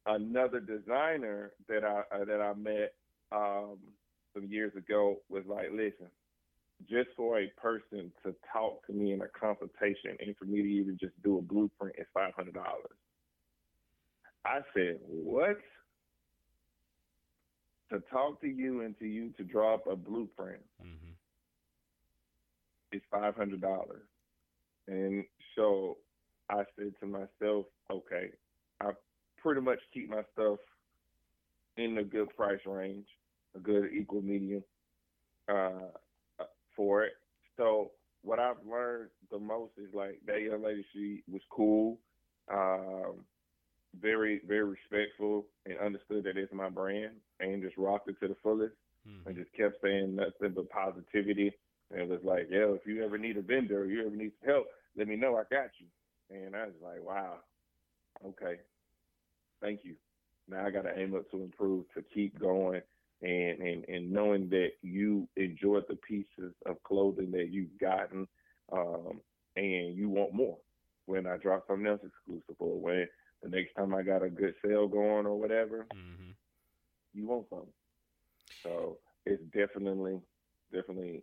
another 0.06 0.60
designer 0.60 1.52
that 1.68 1.84
I 1.84 2.02
uh, 2.14 2.24
that 2.24 2.40
I 2.40 2.54
met, 2.54 2.94
um, 3.32 3.78
some 4.34 4.46
years 4.50 4.72
ago 4.76 5.16
was 5.28 5.44
like, 5.46 5.70
listen, 5.70 6.10
just 6.88 7.08
for 7.16 7.40
a 7.40 7.48
person 7.56 8.12
to 8.22 8.34
talk 8.52 8.86
to 8.86 8.92
me 8.92 9.12
in 9.12 9.22
a 9.22 9.28
consultation 9.28 10.16
and 10.20 10.36
for 10.36 10.44
me 10.44 10.62
to 10.62 10.68
even 10.68 10.98
just 11.00 11.14
do 11.22 11.38
a 11.38 11.42
blueprint 11.42 11.96
is 11.98 12.06
five 12.12 12.34
hundred 12.34 12.54
dollars. 12.54 12.96
I 14.44 14.60
said, 14.74 14.98
What? 15.06 15.58
To 17.90 18.00
talk 18.10 18.40
to 18.40 18.48
you 18.48 18.82
and 18.82 18.98
to 18.98 19.06
you 19.06 19.30
to 19.36 19.44
drop 19.44 19.86
a 19.86 19.94
blueprint 19.94 20.60
mm-hmm. 20.82 21.05
Is 22.92 23.02
five 23.10 23.36
hundred 23.36 23.60
dollars. 23.60 24.06
And 24.88 25.24
so 25.56 25.96
I 26.48 26.62
said 26.78 26.92
to 27.00 27.06
myself, 27.06 27.66
okay, 27.90 28.30
I 28.80 28.90
pretty 29.38 29.60
much 29.60 29.78
keep 29.92 30.08
my 30.08 30.22
stuff 30.32 30.58
in 31.76 31.98
a 31.98 32.04
good 32.04 32.34
price 32.36 32.60
range, 32.66 33.06
a 33.54 33.58
good 33.58 33.90
equal 33.92 34.22
medium 34.22 34.62
uh, 35.48 35.90
for 36.76 37.04
it. 37.04 37.12
So 37.56 37.90
what 38.22 38.38
I've 38.38 38.56
learned 38.68 39.10
the 39.30 39.38
most 39.38 39.72
is 39.78 39.92
like 39.94 40.20
that 40.26 40.40
young 40.40 40.62
lady, 40.62 40.84
she 40.92 41.22
was 41.30 41.42
cool, 41.50 41.98
um, 42.52 43.24
very, 44.00 44.40
very 44.46 44.64
respectful 44.64 45.46
and 45.64 45.78
understood 45.78 46.24
that 46.24 46.36
it's 46.36 46.52
my 46.52 46.68
brand 46.68 47.14
and 47.40 47.62
just 47.62 47.76
rocked 47.76 48.08
it 48.08 48.16
to 48.20 48.28
the 48.28 48.36
fullest 48.42 48.74
mm-hmm. 49.08 49.28
and 49.28 49.36
just 49.36 49.52
kept 49.54 49.76
saying 49.82 50.16
nothing 50.16 50.54
but 50.54 50.68
positivity. 50.70 51.52
And 51.90 52.00
it 52.00 52.08
was 52.08 52.20
like, 52.24 52.48
yo, 52.50 52.74
if 52.74 52.86
you 52.86 53.04
ever 53.04 53.18
need 53.18 53.36
a 53.36 53.42
vendor 53.42 53.82
or 53.82 53.86
you 53.86 54.06
ever 54.06 54.16
need 54.16 54.32
some 54.40 54.50
help, 54.50 54.66
let 54.96 55.08
me 55.08 55.16
know. 55.16 55.36
I 55.36 55.42
got 55.50 55.70
you. 55.78 55.86
And 56.30 56.56
I 56.56 56.66
was 56.66 56.74
like, 56.82 57.02
wow, 57.02 57.36
okay, 58.26 58.60
thank 59.62 59.80
you. 59.84 59.94
Now 60.48 60.66
I 60.66 60.70
got 60.70 60.82
to 60.82 60.98
aim 60.98 61.14
up 61.14 61.30
to 61.30 61.42
improve 61.42 61.84
to 61.94 62.02
keep 62.02 62.38
going 62.38 62.80
and, 63.22 63.60
and, 63.60 63.84
and 63.88 64.12
knowing 64.12 64.48
that 64.50 64.70
you 64.82 65.28
enjoyed 65.36 65.84
the 65.88 65.96
pieces 65.96 66.54
of 66.66 66.82
clothing 66.82 67.30
that 67.32 67.50
you've 67.50 67.78
gotten 67.80 68.26
um, 68.72 69.20
and 69.56 69.96
you 69.96 70.08
want 70.08 70.34
more 70.34 70.58
when 71.06 71.26
I 71.26 71.36
drop 71.36 71.64
something 71.66 71.86
else 71.86 72.00
exclusive 72.04 72.56
or 72.58 72.78
when 72.80 73.08
the 73.42 73.48
next 73.48 73.74
time 73.74 73.94
I 73.94 74.02
got 74.02 74.22
a 74.22 74.28
good 74.28 74.54
sale 74.64 74.88
going 74.88 75.26
or 75.26 75.38
whatever, 75.38 75.86
mm-hmm. 75.94 76.30
you 77.14 77.26
want 77.26 77.46
something. 77.48 77.68
So 78.62 78.98
it's 79.24 79.42
definitely, 79.54 80.20
definitely 80.72 81.22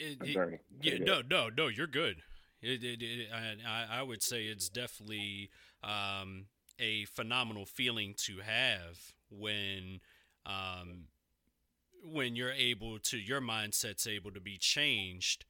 it, 0.00 0.18
it, 0.22 0.60
yeah, 0.82 0.98
no, 0.98 1.22
no, 1.28 1.50
no, 1.54 1.68
you're 1.68 1.86
good. 1.86 2.16
It, 2.62 2.82
it, 2.82 3.02
it, 3.02 3.28
I, 3.34 4.00
I 4.00 4.02
would 4.02 4.22
say 4.22 4.44
it's 4.44 4.68
definitely 4.68 5.50
um, 5.82 6.46
a 6.78 7.04
phenomenal 7.06 7.64
feeling 7.64 8.14
to 8.26 8.38
have 8.38 9.14
when 9.30 10.00
um, 10.46 11.04
when 12.04 12.34
you're 12.36 12.52
able 12.52 12.98
to 12.98 13.18
your 13.18 13.40
mindset's 13.40 14.06
able 14.06 14.30
to 14.32 14.40
be 14.40 14.56
changed 14.58 15.44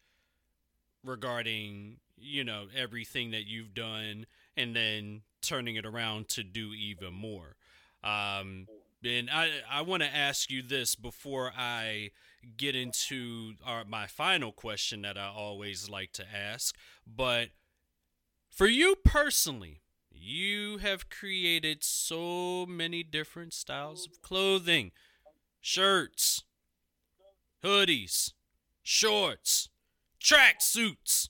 regarding 1.04 1.98
you 2.16 2.44
know 2.44 2.66
everything 2.76 3.30
that 3.30 3.46
you've 3.46 3.74
done 3.74 4.26
and 4.56 4.74
then 4.76 5.22
turning 5.42 5.76
it 5.76 5.86
around 5.86 6.28
to 6.28 6.42
do 6.42 6.72
even 6.74 7.14
more 7.14 7.56
um, 8.04 8.66
and 9.04 9.30
i 9.30 9.48
i 9.70 9.80
want 9.80 10.02
to 10.02 10.14
ask 10.14 10.50
you 10.50 10.62
this 10.62 10.94
before 10.94 11.52
i 11.56 12.10
get 12.56 12.74
into 12.74 13.54
our, 13.64 13.84
my 13.84 14.06
final 14.06 14.52
question 14.52 15.02
that 15.02 15.18
i 15.18 15.26
always 15.26 15.88
like 15.88 16.12
to 16.12 16.24
ask 16.34 16.76
but 17.06 17.48
for 18.50 18.66
you 18.66 18.96
personally 19.04 19.80
you 20.10 20.78
have 20.78 21.08
created 21.08 21.82
so 21.82 22.66
many 22.66 23.02
different 23.02 23.54
styles 23.54 24.06
of 24.06 24.20
clothing 24.20 24.92
shirts, 25.60 26.44
hoodies, 27.62 28.32
shorts, 28.82 29.68
track 30.18 30.56
suits, 30.60 31.28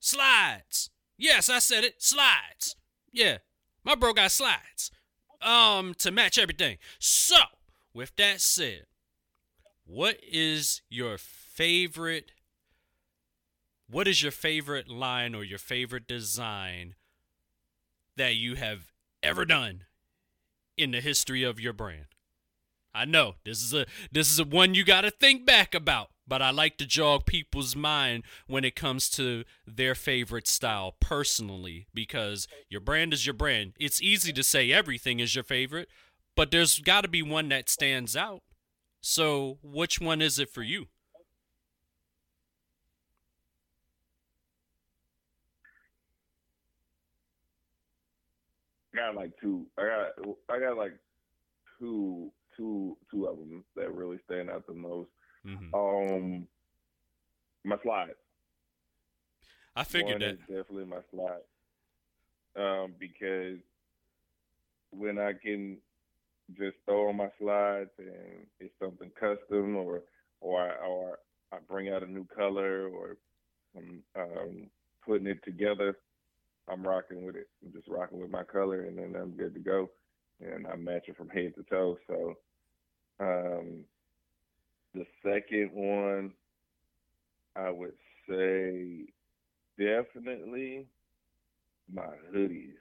slides. 0.00 0.90
Yes, 1.16 1.48
I 1.48 1.58
said 1.58 1.84
it, 1.84 2.02
slides. 2.02 2.76
Yeah, 3.12 3.38
my 3.84 3.94
bro 3.94 4.12
got 4.12 4.30
slides. 4.30 4.90
Um, 5.40 5.94
to 5.98 6.10
match 6.10 6.38
everything. 6.38 6.78
So, 6.98 7.36
with 7.94 8.16
that 8.16 8.40
said, 8.40 8.86
what 9.86 10.18
is 10.22 10.82
your 10.90 11.16
favorite 11.16 12.32
what 13.90 14.06
is 14.06 14.22
your 14.22 14.32
favorite 14.32 14.88
line 14.88 15.34
or 15.34 15.42
your 15.42 15.58
favorite 15.58 16.06
design 16.06 16.94
that 18.16 18.34
you 18.34 18.54
have 18.56 18.92
ever 19.22 19.44
done 19.44 19.84
in 20.76 20.90
the 20.90 21.00
history 21.00 21.42
of 21.42 21.58
your 21.58 21.72
brand. 21.72 22.06
I 22.94 23.04
know 23.04 23.36
this 23.44 23.62
is 23.62 23.72
a 23.72 23.86
this 24.12 24.30
is 24.30 24.38
a 24.38 24.44
one 24.44 24.74
you 24.74 24.84
got 24.84 25.02
to 25.02 25.10
think 25.10 25.46
back 25.46 25.74
about, 25.74 26.10
but 26.28 26.42
I 26.42 26.50
like 26.50 26.76
to 26.78 26.86
jog 26.86 27.24
people's 27.26 27.74
mind 27.74 28.24
when 28.46 28.64
it 28.64 28.76
comes 28.76 29.08
to 29.10 29.44
their 29.66 29.94
favorite 29.94 30.46
style 30.46 30.94
personally 31.00 31.86
because 31.94 32.46
your 32.68 32.80
brand 32.80 33.12
is 33.12 33.26
your 33.26 33.34
brand. 33.34 33.72
It's 33.80 34.02
easy 34.02 34.32
to 34.34 34.44
say 34.44 34.70
everything 34.70 35.20
is 35.20 35.34
your 35.34 35.44
favorite, 35.44 35.88
but 36.36 36.50
there's 36.50 36.78
got 36.78 37.00
to 37.02 37.08
be 37.08 37.22
one 37.22 37.48
that 37.48 37.68
stands 37.68 38.16
out. 38.16 38.42
So, 39.00 39.58
which 39.62 40.00
one 40.00 40.20
is 40.20 40.38
it 40.38 40.50
for 40.50 40.62
you? 40.62 40.86
I 48.94 48.96
got 48.98 49.14
like 49.14 49.32
two. 49.40 49.66
I 49.78 49.82
got 49.82 50.28
I 50.48 50.58
got 50.58 50.76
like 50.76 50.98
two 51.78 52.32
two 52.56 52.96
two 53.10 53.26
of 53.26 53.38
them 53.38 53.64
that 53.76 53.94
really 53.94 54.18
stand 54.26 54.50
out 54.50 54.66
the 54.66 54.74
most. 54.74 55.10
Mm-hmm. 55.48 55.74
Um, 55.74 56.46
my 57.64 57.76
slides. 57.82 58.12
I 59.74 59.84
figured 59.84 60.20
One 60.20 60.30
that 60.30 60.40
definitely 60.40 60.84
my 60.84 61.00
slide. 61.10 61.42
Um, 62.56 62.94
because 62.98 63.58
when 64.90 65.18
I 65.18 65.32
can 65.32 65.78
just 66.56 66.76
throw 66.84 67.08
on 67.08 67.16
my 67.16 67.30
slides 67.38 67.90
and 67.98 68.46
it's 68.58 68.74
something 68.80 69.10
custom 69.18 69.76
or 69.76 70.02
or 70.40 70.60
I, 70.62 70.86
or 70.86 71.18
I 71.52 71.58
bring 71.68 71.90
out 71.90 72.02
a 72.02 72.10
new 72.10 72.26
color 72.26 72.88
or 72.88 73.16
I'm 73.76 74.02
um, 74.16 74.70
putting 75.04 75.26
it 75.26 75.44
together 75.44 75.96
I'm 76.70 76.86
rocking 76.86 77.24
with 77.24 77.36
it. 77.36 77.48
I'm 77.64 77.72
just 77.72 77.88
rocking 77.88 78.20
with 78.20 78.30
my 78.30 78.44
color, 78.44 78.82
and 78.82 78.98
then 78.98 79.20
I'm 79.20 79.30
good 79.30 79.54
to 79.54 79.60
go. 79.60 79.90
And 80.40 80.66
I 80.66 80.76
match 80.76 81.08
it 81.08 81.16
from 81.16 81.28
head 81.28 81.54
to 81.56 81.62
toe. 81.64 81.98
So, 82.06 82.36
um, 83.20 83.84
the 84.98 85.06
second 85.22 85.70
one, 85.72 86.32
I 87.56 87.70
would 87.70 87.92
say 88.28 89.06
definitely 89.78 90.86
my 91.92 92.08
hoodies. 92.34 92.74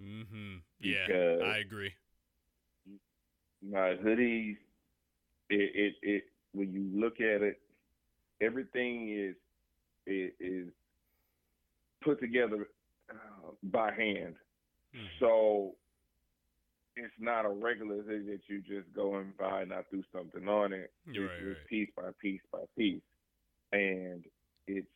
Mm-hmm. 0.00 0.56
Yeah, 0.80 1.44
I 1.44 1.58
agree. 1.58 1.92
My 3.62 3.96
hoodies, 4.04 4.56
it, 5.48 5.70
it, 5.74 5.94
it, 6.02 6.24
when 6.52 6.72
you 6.72 6.88
look 6.94 7.20
at 7.20 7.42
it, 7.42 7.60
everything 8.40 9.10
is, 9.10 9.34
it 10.06 10.34
is 10.38 10.68
put 12.02 12.20
together 12.20 12.68
uh, 13.10 13.50
by 13.64 13.92
hand. 13.92 14.34
Mm-hmm. 14.94 15.06
So 15.20 15.74
it's 16.96 17.14
not 17.18 17.44
a 17.44 17.50
regular 17.50 18.02
thing 18.02 18.26
that 18.26 18.40
you 18.48 18.60
just 18.60 18.92
go 18.94 19.16
and 19.16 19.36
buy 19.36 19.62
and 19.62 19.72
I 19.72 19.82
threw 19.90 20.02
something 20.14 20.48
on 20.48 20.72
it. 20.72 20.90
You're 21.06 21.26
it's 21.26 21.34
right, 21.42 21.48
right. 21.48 21.66
piece 21.68 21.88
by 21.96 22.10
piece 22.20 22.40
by 22.52 22.60
piece. 22.76 23.02
And 23.72 24.24
it's, 24.66 24.86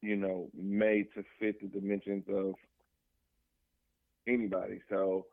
you 0.00 0.16
know, 0.16 0.48
made 0.54 1.06
to 1.14 1.24
fit 1.38 1.60
the 1.60 1.68
dimensions 1.68 2.24
of 2.28 2.54
anybody. 4.26 4.80
So 4.90 5.26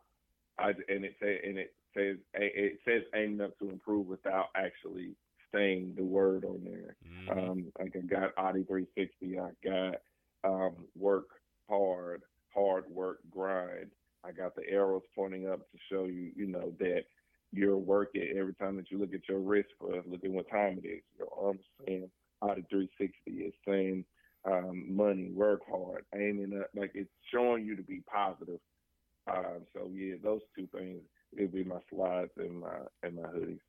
I 0.60 0.70
and 0.88 1.06
it 1.06 1.16
say 1.20 1.40
and 1.44 1.58
it 1.58 1.74
says 1.96 2.18
it 2.34 2.80
says 2.86 3.02
aiming 3.16 3.42
up 3.42 3.58
to 3.60 3.70
improve 3.70 4.08
without 4.08 4.50
actually 4.56 5.16
saying 5.54 5.94
the 5.98 6.04
word 6.04 6.46
on 6.46 6.62
there. 6.64 6.96
Mm-hmm. 7.06 7.40
Um, 7.40 7.66
like 7.80 7.96
I 7.96 8.00
got 8.00 8.36
AUTI 8.36 8.68
360, 8.68 9.40
I 9.40 9.50
got 9.64 10.02
um, 10.44 10.76
work 10.98 11.28
hard, 11.70 12.22
hard 12.54 12.86
work, 12.90 13.20
grind. 13.30 13.92
I 14.24 14.32
got 14.32 14.56
the 14.56 14.68
arrows 14.70 15.02
pointing 15.16 15.48
up 15.48 15.60
to 15.60 15.78
show 15.90 16.06
you, 16.06 16.32
you 16.36 16.48
know, 16.48 16.74
that 16.80 17.04
you're 17.52 17.78
working 17.78 18.36
every 18.38 18.54
time 18.54 18.78
that 18.78 18.92
you 18.92 19.00
look 19.00 19.14
at 19.14 19.28
your 19.28 19.40
wrist 19.40 19.70
for 19.80 19.96
look 20.08 20.24
at 20.24 20.32
what 20.32 20.50
time 20.50 20.80
it 20.84 20.88
is. 20.88 21.02
Your 21.18 21.28
arms 21.40 21.62
saying 21.86 22.10
AUTI 22.44 22.70
360. 22.70 23.14
It's 23.28 23.58
saying 23.68 24.06
um, 24.46 24.96
money, 24.96 25.32
work 25.34 25.62
hard, 25.70 26.06
aiming 26.16 26.60
up. 26.60 26.70
Like 26.76 26.92
it's 26.94 27.10
showing 27.34 27.66
you 27.66 27.76
to 27.76 27.84
be 27.84 28.02
positive. 28.12 28.60
Um, 29.28 29.66
so 29.74 29.90
yeah, 29.94 30.16
those 30.24 30.42
two 30.58 30.68
things 30.76 31.02
it'd 31.38 31.54
be 31.54 31.64
my 31.64 31.80
slides 31.90 32.32
and 32.38 32.60
my 32.60 32.78
and 33.04 33.16
my 33.16 33.28
hoodies. 33.30 33.60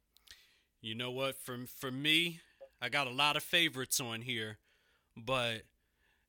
You 0.80 0.94
know 0.94 1.10
what? 1.10 1.36
For 1.36 1.58
for 1.78 1.90
me, 1.90 2.40
I 2.80 2.88
got 2.88 3.06
a 3.06 3.10
lot 3.10 3.36
of 3.36 3.42
favorites 3.42 4.00
on 4.00 4.22
here, 4.22 4.58
but 5.16 5.62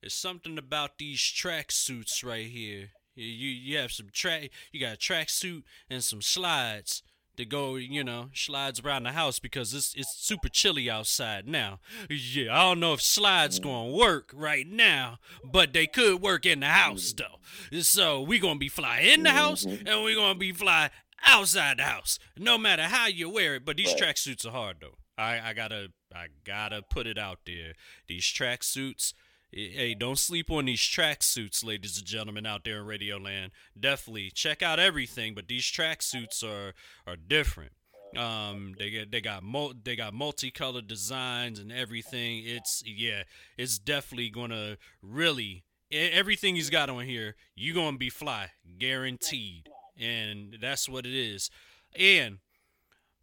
there's 0.01 0.13
something 0.13 0.57
about 0.57 0.97
these 0.97 1.21
track 1.21 1.71
suits 1.71 2.23
right 2.23 2.47
here. 2.47 2.89
You, 3.15 3.49
you 3.49 3.78
have 3.78 3.91
some 3.91 4.08
track. 4.12 4.49
You 4.71 4.80
got 4.80 4.93
a 4.93 4.97
track 4.97 5.30
suit 5.30 5.63
and 5.89 6.04
some 6.04 6.21
slides. 6.21 7.04
to 7.38 7.45
go, 7.45 7.76
you 7.76 8.04
know, 8.04 8.30
slides 8.34 8.80
around 8.80 9.04
the 9.04 9.12
house 9.12 9.39
because 9.39 9.73
it's 9.73 9.93
it's 9.95 10.15
super 10.15 10.49
chilly 10.49 10.89
outside 10.89 11.47
now. 11.47 11.80
Yeah, 12.10 12.56
I 12.56 12.63
don't 12.63 12.80
know 12.80 12.93
if 12.93 13.02
slides 13.02 13.60
mm. 13.60 13.63
gonna 13.63 13.91
work 13.91 14.32
right 14.34 14.67
now, 14.67 15.17
but 15.43 15.73
they 15.73 15.88
could 15.88 16.21
work 16.21 16.45
in 16.45 16.60
the 16.60 16.67
house 16.67 17.13
though. 17.13 17.80
So 17.82 18.21
we 18.21 18.39
gonna 18.39 18.60
be 18.60 18.69
fly 18.69 18.99
in 18.99 19.23
the 19.23 19.32
house 19.32 19.65
mm-hmm. 19.65 19.88
and 19.88 20.04
we 20.04 20.15
gonna 20.15 20.38
be 20.38 20.52
fly 20.52 20.91
outside 21.26 21.80
the 21.80 21.84
house, 21.84 22.19
no 22.38 22.58
matter 22.58 22.84
how 22.84 23.08
you 23.08 23.30
wear 23.30 23.56
it. 23.56 23.65
But 23.65 23.78
these 23.78 23.93
tracksuits 23.93 24.45
are 24.45 24.52
hard 24.52 24.78
though. 24.82 24.97
I 25.17 25.39
I 25.39 25.54
gotta 25.54 25.89
I 26.13 26.28
gotta 26.45 26.82
put 26.82 27.08
it 27.08 27.17
out 27.17 27.39
there. 27.45 27.73
These 28.08 28.26
tracksuits 28.26 29.13
Hey, 29.56 29.94
don't 29.94 30.18
sleep 30.18 30.50
on 30.50 30.66
these 30.66 30.82
tracksuits, 30.82 31.63
ladies 31.63 32.00
and 32.00 32.08
gentlemen, 32.08 32.44
out 32.44 32.63
there 32.63 32.80
in 32.80 32.88
Radio 32.88 33.18
Land. 33.18 33.52
Definitely 33.80 34.32
check 34.32 34.63
out 34.63 34.80
everything, 34.80 35.36
but 35.36 35.48
these 35.48 35.66
tracksuits 35.66 36.44
are 36.44 36.74
are 37.06 37.16
different. 37.16 37.74
Um, 38.18 38.74
they 38.80 38.89
get 38.89 39.12
they 39.12 39.22
got 39.22 39.44
mul- 39.44 39.76
they 39.84 39.96
got 39.96 40.16
multicolored 40.16 40.88
designs 40.88 41.60
and 41.60 41.72
everything. 41.72 42.42
It's 42.44 42.82
yeah, 42.84 43.24
it's 43.56 43.78
definitely 43.78 44.32
gonna 44.32 44.78
really 45.04 45.63
everything 45.92 46.56
he's 46.56 46.72
got 46.72 46.89
on 46.89 47.06
here. 47.06 47.36
You 47.56 47.76
gonna 47.76 47.98
be 47.98 48.10
fly, 48.10 48.54
guaranteed, 48.80 49.70
and 50.00 50.58
that's 50.60 50.89
what 50.89 51.06
it 51.06 51.13
is. 51.13 51.52
And 51.96 52.39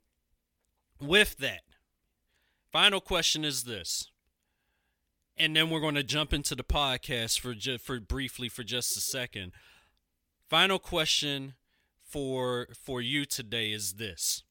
with 1.01 1.39
that, 1.39 1.63
final 2.71 3.01
question 3.01 3.45
is 3.45 3.65
this 3.65 4.13
and 5.39 5.55
then 5.55 5.71
we're 5.71 5.81
going 5.81 5.95
to 5.95 6.03
jump 6.03 6.33
into 6.33 6.55
the 6.55 6.65
podcast 6.65 7.41
for 7.41 7.55
ju- 7.55 7.79
for 7.79 8.01
briefly 8.01 8.49
for 8.49 8.65
just 8.65 8.97
a 8.97 9.01
second. 9.01 9.53
Final 10.49 10.79
question 10.79 11.55
for 12.03 12.69
for 12.75 13.01
you 13.01 13.25
today 13.25 13.73
is 13.73 13.95
this: 13.95 14.43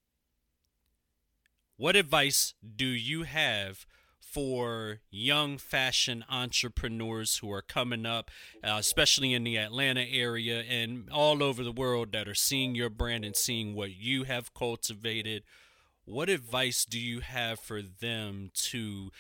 What 1.76 1.96
advice 1.96 2.54
do 2.76 2.86
you 2.86 3.24
have 3.24 3.86
for 4.20 5.00
young 5.10 5.58
fashion 5.58 6.24
entrepreneurs 6.30 7.38
who 7.38 7.52
are 7.52 7.62
coming 7.62 8.06
up, 8.06 8.30
uh, 8.64 8.76
especially 8.78 9.34
in 9.34 9.44
the 9.44 9.58
Atlanta 9.58 10.04
area 10.04 10.62
and 10.62 11.10
all 11.10 11.42
over 11.42 11.64
the 11.64 11.72
world 11.72 12.12
that 12.12 12.28
are 12.28 12.36
seeing 12.36 12.76
your 12.76 12.90
brand 12.90 13.26
and 13.26 13.36
seeing 13.36 13.74
what 13.74 13.96
you 13.96 14.26
have 14.26 14.54
cultivated? 14.54 15.44
What 16.06 16.30
advice 16.30 16.86
do 16.86 17.00
you 17.00 17.22
have 17.22 17.60
for 17.60 17.82
them 17.82 18.52
to 18.54 19.12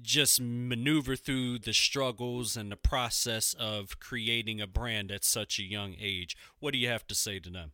just 0.00 0.40
maneuver 0.40 1.16
through 1.16 1.58
the 1.58 1.72
struggles 1.72 2.56
and 2.56 2.70
the 2.70 2.76
process 2.76 3.54
of 3.54 3.98
creating 4.00 4.60
a 4.60 4.66
brand 4.66 5.10
at 5.10 5.24
such 5.24 5.58
a 5.58 5.62
young 5.62 5.94
age. 6.00 6.36
What 6.60 6.72
do 6.72 6.78
you 6.78 6.88
have 6.88 7.06
to 7.08 7.14
say 7.14 7.38
to 7.40 7.50
them? 7.50 7.72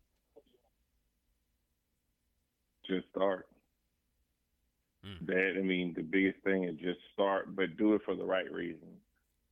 Just 2.87 3.09
start. 3.11 3.46
Mm. 5.07 5.26
That 5.26 5.54
I 5.59 5.62
mean, 5.62 5.94
the 5.94 6.02
biggest 6.02 6.42
thing 6.42 6.64
is 6.64 6.76
just 6.76 7.00
start, 7.12 7.54
but 7.54 7.76
do 7.76 7.94
it 7.94 8.02
for 8.04 8.14
the 8.14 8.24
right 8.24 8.50
reason. 8.50 8.88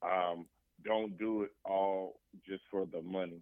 Um, 0.02 0.46
don't 0.84 1.18
do 1.18 1.42
it 1.42 1.50
all 1.64 2.20
just 2.46 2.62
for 2.70 2.86
the 2.86 3.02
money. 3.02 3.40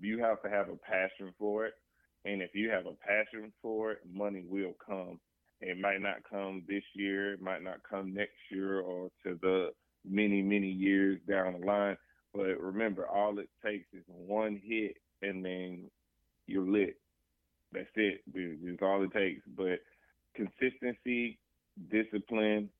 You 0.00 0.18
have 0.22 0.42
to 0.42 0.48
have 0.50 0.68
a 0.68 0.76
passion 0.76 1.32
for 1.38 1.66
it, 1.66 1.74
and 2.24 2.42
if 2.42 2.54
you 2.54 2.70
have 2.70 2.86
a 2.86 2.92
passion 2.92 3.52
for 3.62 3.92
it, 3.92 3.98
money 4.12 4.44
will 4.46 4.74
come. 4.84 5.18
It 5.60 5.78
might 5.78 6.00
not 6.00 6.18
come 6.28 6.62
this 6.68 6.84
year, 6.94 7.32
it 7.32 7.42
might 7.42 7.62
not 7.62 7.78
come 7.88 8.14
next 8.14 8.36
year 8.50 8.80
or 8.80 9.10
to 9.24 9.38
the 9.42 9.70
many, 10.08 10.40
many 10.42 10.68
years 10.68 11.18
down 11.28 11.60
the 11.60 11.66
line. 11.66 11.96
But 12.32 12.60
remember, 12.60 13.06
all 13.06 13.38
it 13.38 13.48
takes 13.64 13.86
is 13.92 14.04
one 14.06 14.60
hit 14.62 14.96
and 15.22 15.44
then 15.44 15.90
you're 16.46 16.66
lit. 16.66 16.96
That's 17.72 17.88
it. 17.96 18.22
It's 18.34 18.82
all 18.82 19.02
it 19.02 19.12
takes. 19.12 19.42
But 19.56 19.80
consistency, 20.34 21.38
discipline, 21.90 22.70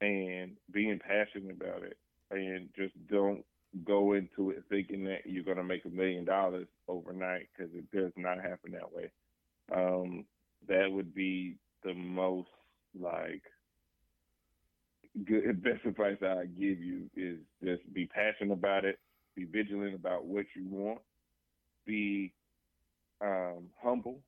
and 0.00 0.52
being 0.72 0.98
passionate 0.98 1.56
about 1.60 1.82
it. 1.84 1.96
And 2.30 2.68
just 2.76 2.94
don't 3.08 3.44
go 3.84 4.14
into 4.14 4.50
it 4.50 4.64
thinking 4.68 5.04
that 5.04 5.20
you're 5.26 5.44
going 5.44 5.56
to 5.58 5.64
make 5.64 5.84
a 5.84 5.90
million 5.90 6.24
dollars 6.24 6.66
overnight 6.88 7.48
because 7.56 7.72
it 7.74 7.90
does 7.92 8.12
not 8.16 8.38
happen 8.38 8.72
that 8.72 8.92
way. 8.92 9.10
Um, 9.74 10.24
that 10.68 10.90
would 10.90 11.14
be 11.14 11.56
the 11.86 11.94
most 11.94 12.48
like 13.00 13.42
good 15.24 15.62
best 15.64 15.84
advice 15.86 16.16
I 16.22 16.46
give 16.46 16.80
you 16.80 17.08
is 17.16 17.38
just 17.62 17.82
be 17.94 18.06
passionate 18.06 18.52
about 18.52 18.84
it, 18.84 18.98
be 19.36 19.44
vigilant 19.44 19.94
about 19.94 20.26
what 20.26 20.46
you 20.54 20.66
want, 20.68 20.98
be 21.86 22.32
um, 23.22 23.68
humble, 23.82 24.18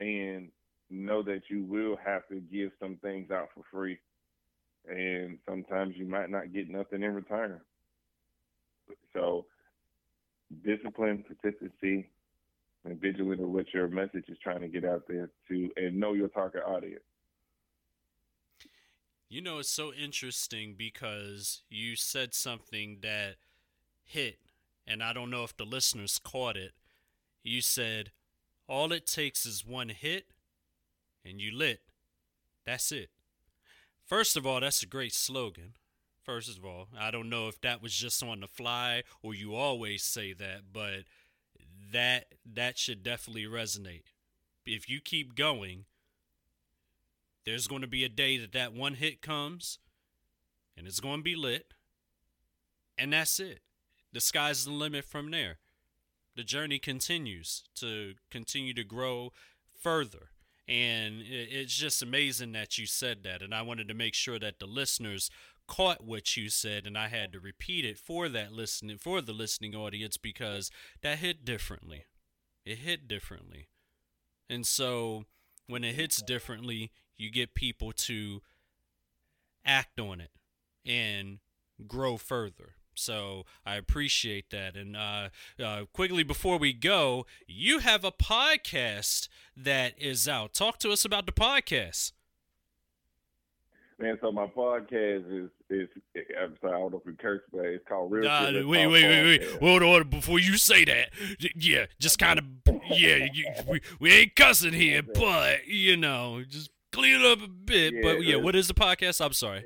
and 0.00 0.48
know 0.90 1.22
that 1.22 1.42
you 1.48 1.62
will 1.64 1.96
have 2.04 2.26
to 2.28 2.40
give 2.52 2.70
some 2.80 2.96
things 3.02 3.30
out 3.30 3.48
for 3.54 3.62
free, 3.70 3.98
and 4.88 5.38
sometimes 5.48 5.94
you 5.96 6.06
might 6.06 6.30
not 6.30 6.52
get 6.52 6.68
nothing 6.70 7.02
in 7.02 7.14
return. 7.14 7.60
So, 9.12 9.44
discipline, 10.64 11.24
consistency, 11.28 12.08
and 12.84 13.00
vigilant 13.00 13.40
of 13.40 13.48
what 13.48 13.72
your 13.74 13.88
message 13.88 14.24
is 14.28 14.38
trying 14.42 14.60
to 14.60 14.68
get 14.68 14.84
out 14.84 15.02
there 15.08 15.30
to 15.48 15.70
and 15.76 15.98
know 15.98 16.12
your 16.12 16.28
target 16.28 16.62
audience. 16.66 17.02
You 19.28 19.42
know, 19.42 19.58
it's 19.58 19.70
so 19.70 19.92
interesting 19.92 20.74
because 20.76 21.62
you 21.70 21.94
said 21.94 22.34
something 22.34 22.98
that 23.02 23.36
hit, 24.02 24.38
and 24.88 25.02
I 25.02 25.12
don't 25.12 25.30
know 25.30 25.44
if 25.44 25.56
the 25.56 25.64
listeners 25.64 26.18
caught 26.18 26.56
it. 26.56 26.72
You 27.44 27.60
said, 27.60 28.10
All 28.66 28.92
it 28.92 29.06
takes 29.06 29.46
is 29.46 29.64
one 29.64 29.90
hit, 29.90 30.26
and 31.24 31.40
you 31.40 31.56
lit. 31.56 31.80
That's 32.66 32.90
it. 32.90 33.10
First 34.04 34.36
of 34.36 34.44
all, 34.44 34.60
that's 34.60 34.82
a 34.82 34.86
great 34.86 35.14
slogan. 35.14 35.74
First 36.22 36.58
of 36.58 36.64
all, 36.64 36.88
I 36.98 37.10
don't 37.10 37.30
know 37.30 37.48
if 37.48 37.60
that 37.60 37.82
was 37.82 37.94
just 37.94 38.22
on 38.22 38.40
the 38.40 38.48
fly 38.48 39.04
or 39.22 39.34
you 39.34 39.54
always 39.54 40.02
say 40.02 40.32
that, 40.32 40.72
but 40.72 41.04
that 41.92 42.26
that 42.44 42.78
should 42.78 43.02
definitely 43.02 43.44
resonate. 43.44 44.02
If 44.66 44.88
you 44.88 45.00
keep 45.00 45.34
going, 45.34 45.84
there's 47.44 47.66
going 47.66 47.82
to 47.82 47.88
be 47.88 48.04
a 48.04 48.08
day 48.08 48.36
that 48.38 48.52
that 48.52 48.72
one 48.72 48.94
hit 48.94 49.22
comes 49.22 49.78
and 50.76 50.86
it's 50.86 51.00
going 51.00 51.18
to 51.18 51.24
be 51.24 51.36
lit. 51.36 51.74
And 52.98 53.12
that's 53.12 53.40
it. 53.40 53.60
The 54.12 54.20
sky's 54.20 54.64
the 54.64 54.72
limit 54.72 55.04
from 55.04 55.30
there. 55.30 55.58
The 56.36 56.44
journey 56.44 56.78
continues 56.78 57.64
to 57.76 58.14
continue 58.30 58.74
to 58.74 58.84
grow 58.84 59.32
further. 59.80 60.30
And 60.68 61.22
it's 61.26 61.74
just 61.74 62.02
amazing 62.02 62.52
that 62.52 62.78
you 62.78 62.86
said 62.86 63.24
that. 63.24 63.42
And 63.42 63.52
I 63.52 63.62
wanted 63.62 63.88
to 63.88 63.94
make 63.94 64.14
sure 64.14 64.38
that 64.38 64.60
the 64.60 64.66
listeners 64.66 65.30
caught 65.70 66.04
what 66.04 66.36
you 66.36 66.50
said 66.50 66.84
and 66.84 66.98
I 66.98 67.06
had 67.06 67.32
to 67.32 67.38
repeat 67.38 67.84
it 67.84 67.96
for 67.96 68.28
that 68.28 68.52
listening 68.52 68.98
for 68.98 69.22
the 69.22 69.32
listening 69.32 69.72
audience 69.72 70.16
because 70.16 70.68
that 71.00 71.18
hit 71.18 71.44
differently. 71.44 72.06
It 72.66 72.78
hit 72.78 73.06
differently. 73.06 73.68
And 74.50 74.66
so 74.66 75.26
when 75.68 75.84
it 75.84 75.94
hits 75.94 76.20
differently, 76.20 76.90
you 77.16 77.30
get 77.30 77.54
people 77.54 77.92
to 77.92 78.42
act 79.64 80.00
on 80.00 80.20
it 80.20 80.32
and 80.84 81.38
grow 81.86 82.16
further. 82.16 82.74
So 82.94 83.44
I 83.64 83.76
appreciate 83.76 84.50
that. 84.50 84.74
And 84.74 84.96
uh, 84.96 85.28
uh, 85.62 85.84
quickly 85.92 86.24
before 86.24 86.58
we 86.58 86.72
go, 86.72 87.26
you 87.46 87.78
have 87.78 88.04
a 88.04 88.10
podcast 88.10 89.28
that 89.56 89.94
is 89.96 90.26
out. 90.26 90.52
Talk 90.52 90.78
to 90.80 90.90
us 90.90 91.04
about 91.04 91.26
the 91.26 91.32
podcast. 91.32 92.10
Man, 94.00 94.16
so 94.22 94.32
my 94.32 94.46
podcast 94.46 95.44
is 95.44 95.50
is 95.68 95.88
I'm 96.40 96.56
sorry, 96.62 96.74
I 96.74 96.78
don't 96.78 96.92
know 96.92 96.98
if 96.98 97.06
we 97.06 97.12
curse, 97.16 97.42
but 97.52 97.66
it's 97.66 97.86
called 97.86 98.10
Real. 98.10 98.24
Nah, 98.24 98.50
wait, 98.50 98.64
wait, 98.64 98.88
wait, 98.88 99.40
wait, 99.40 99.60
hold 99.60 99.82
on. 99.82 100.08
Before 100.08 100.38
you 100.38 100.56
say 100.56 100.86
that, 100.86 101.10
yeah, 101.54 101.84
just 101.98 102.18
kind 102.18 102.38
of, 102.38 102.44
yeah, 102.90 103.28
you, 103.30 103.46
we 103.68 103.82
we 104.00 104.12
ain't 104.12 104.34
cussing 104.34 104.72
here, 104.72 105.02
but 105.02 105.66
you 105.66 105.98
know, 105.98 106.42
just 106.48 106.70
clean 106.92 107.20
it 107.20 107.26
up 107.26 107.42
a 107.42 107.48
bit. 107.48 107.92
Yeah, 107.92 108.00
but 108.02 108.24
yeah, 108.24 108.36
what 108.36 108.56
is 108.56 108.68
the 108.68 108.74
podcast? 108.74 109.22
I'm 109.22 109.34
sorry. 109.34 109.64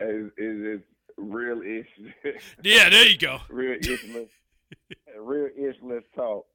It's, 0.00 0.32
it's, 0.38 0.84
real 1.18 1.60
ish. 1.60 1.86
yeah, 2.64 2.88
there 2.88 3.06
you 3.06 3.18
go. 3.18 3.40
real 3.50 3.76
ish, 3.78 4.06
real 5.18 5.48
ish. 5.54 5.76
Let's 5.82 6.06
talk. 6.16 6.46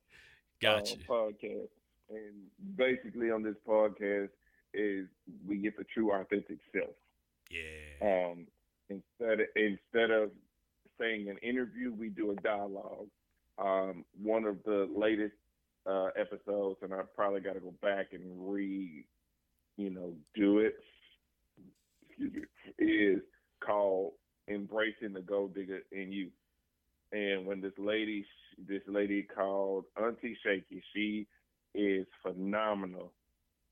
Gotcha. 0.60 0.96
Uh, 0.96 0.98
podcast, 1.08 1.68
and 2.10 2.34
basically 2.76 3.30
on 3.30 3.44
this 3.44 3.58
podcast 3.68 4.30
is 4.76 5.08
we 5.48 5.58
get 5.58 5.78
the 5.78 5.86
true 5.86 6.12
authentic 6.12 6.60
self. 6.74 6.96
Yeah. 7.50 8.30
Um, 8.32 8.48
instead 8.90 9.42
of, 9.42 9.48
instead 9.56 10.12
of 10.12 10.32
saying 11.00 11.30
an 11.30 11.38
interview, 11.38 11.92
we 11.92 12.10
do 12.10 12.32
a 12.32 12.36
dialogue. 12.36 13.08
Um, 13.58 14.06
one 14.22 14.46
of 14.46 14.58
the 14.66 14.90
latest 14.96 15.36
uh, 15.86 16.10
episodes, 16.20 16.78
and 16.82 16.94
I 16.94 17.02
probably 17.16 17.42
got 17.42 17.54
to 17.54 17.60
go 17.60 17.74
back 17.82 18.08
and 18.14 18.24
re, 18.52 19.06
you 19.78 19.90
know, 19.90 20.14
do 20.34 20.60
it. 20.60 20.76
Excuse 22.10 22.34
me, 22.34 22.42
is 22.80 23.22
called 23.66 24.14
"Embracing 24.48 25.14
the 25.14 25.22
Gold 25.22 25.54
Digger 25.56 25.82
in 25.92 26.12
You." 26.12 26.30
And 27.12 27.46
when 27.46 27.62
this 27.62 27.74
lady, 27.78 28.26
this 28.68 28.82
lady 28.88 29.24
called 29.24 29.86
Auntie 30.02 30.38
Shaky, 30.44 30.84
she 30.94 31.28
is 31.74 32.06
phenomenal. 32.24 33.12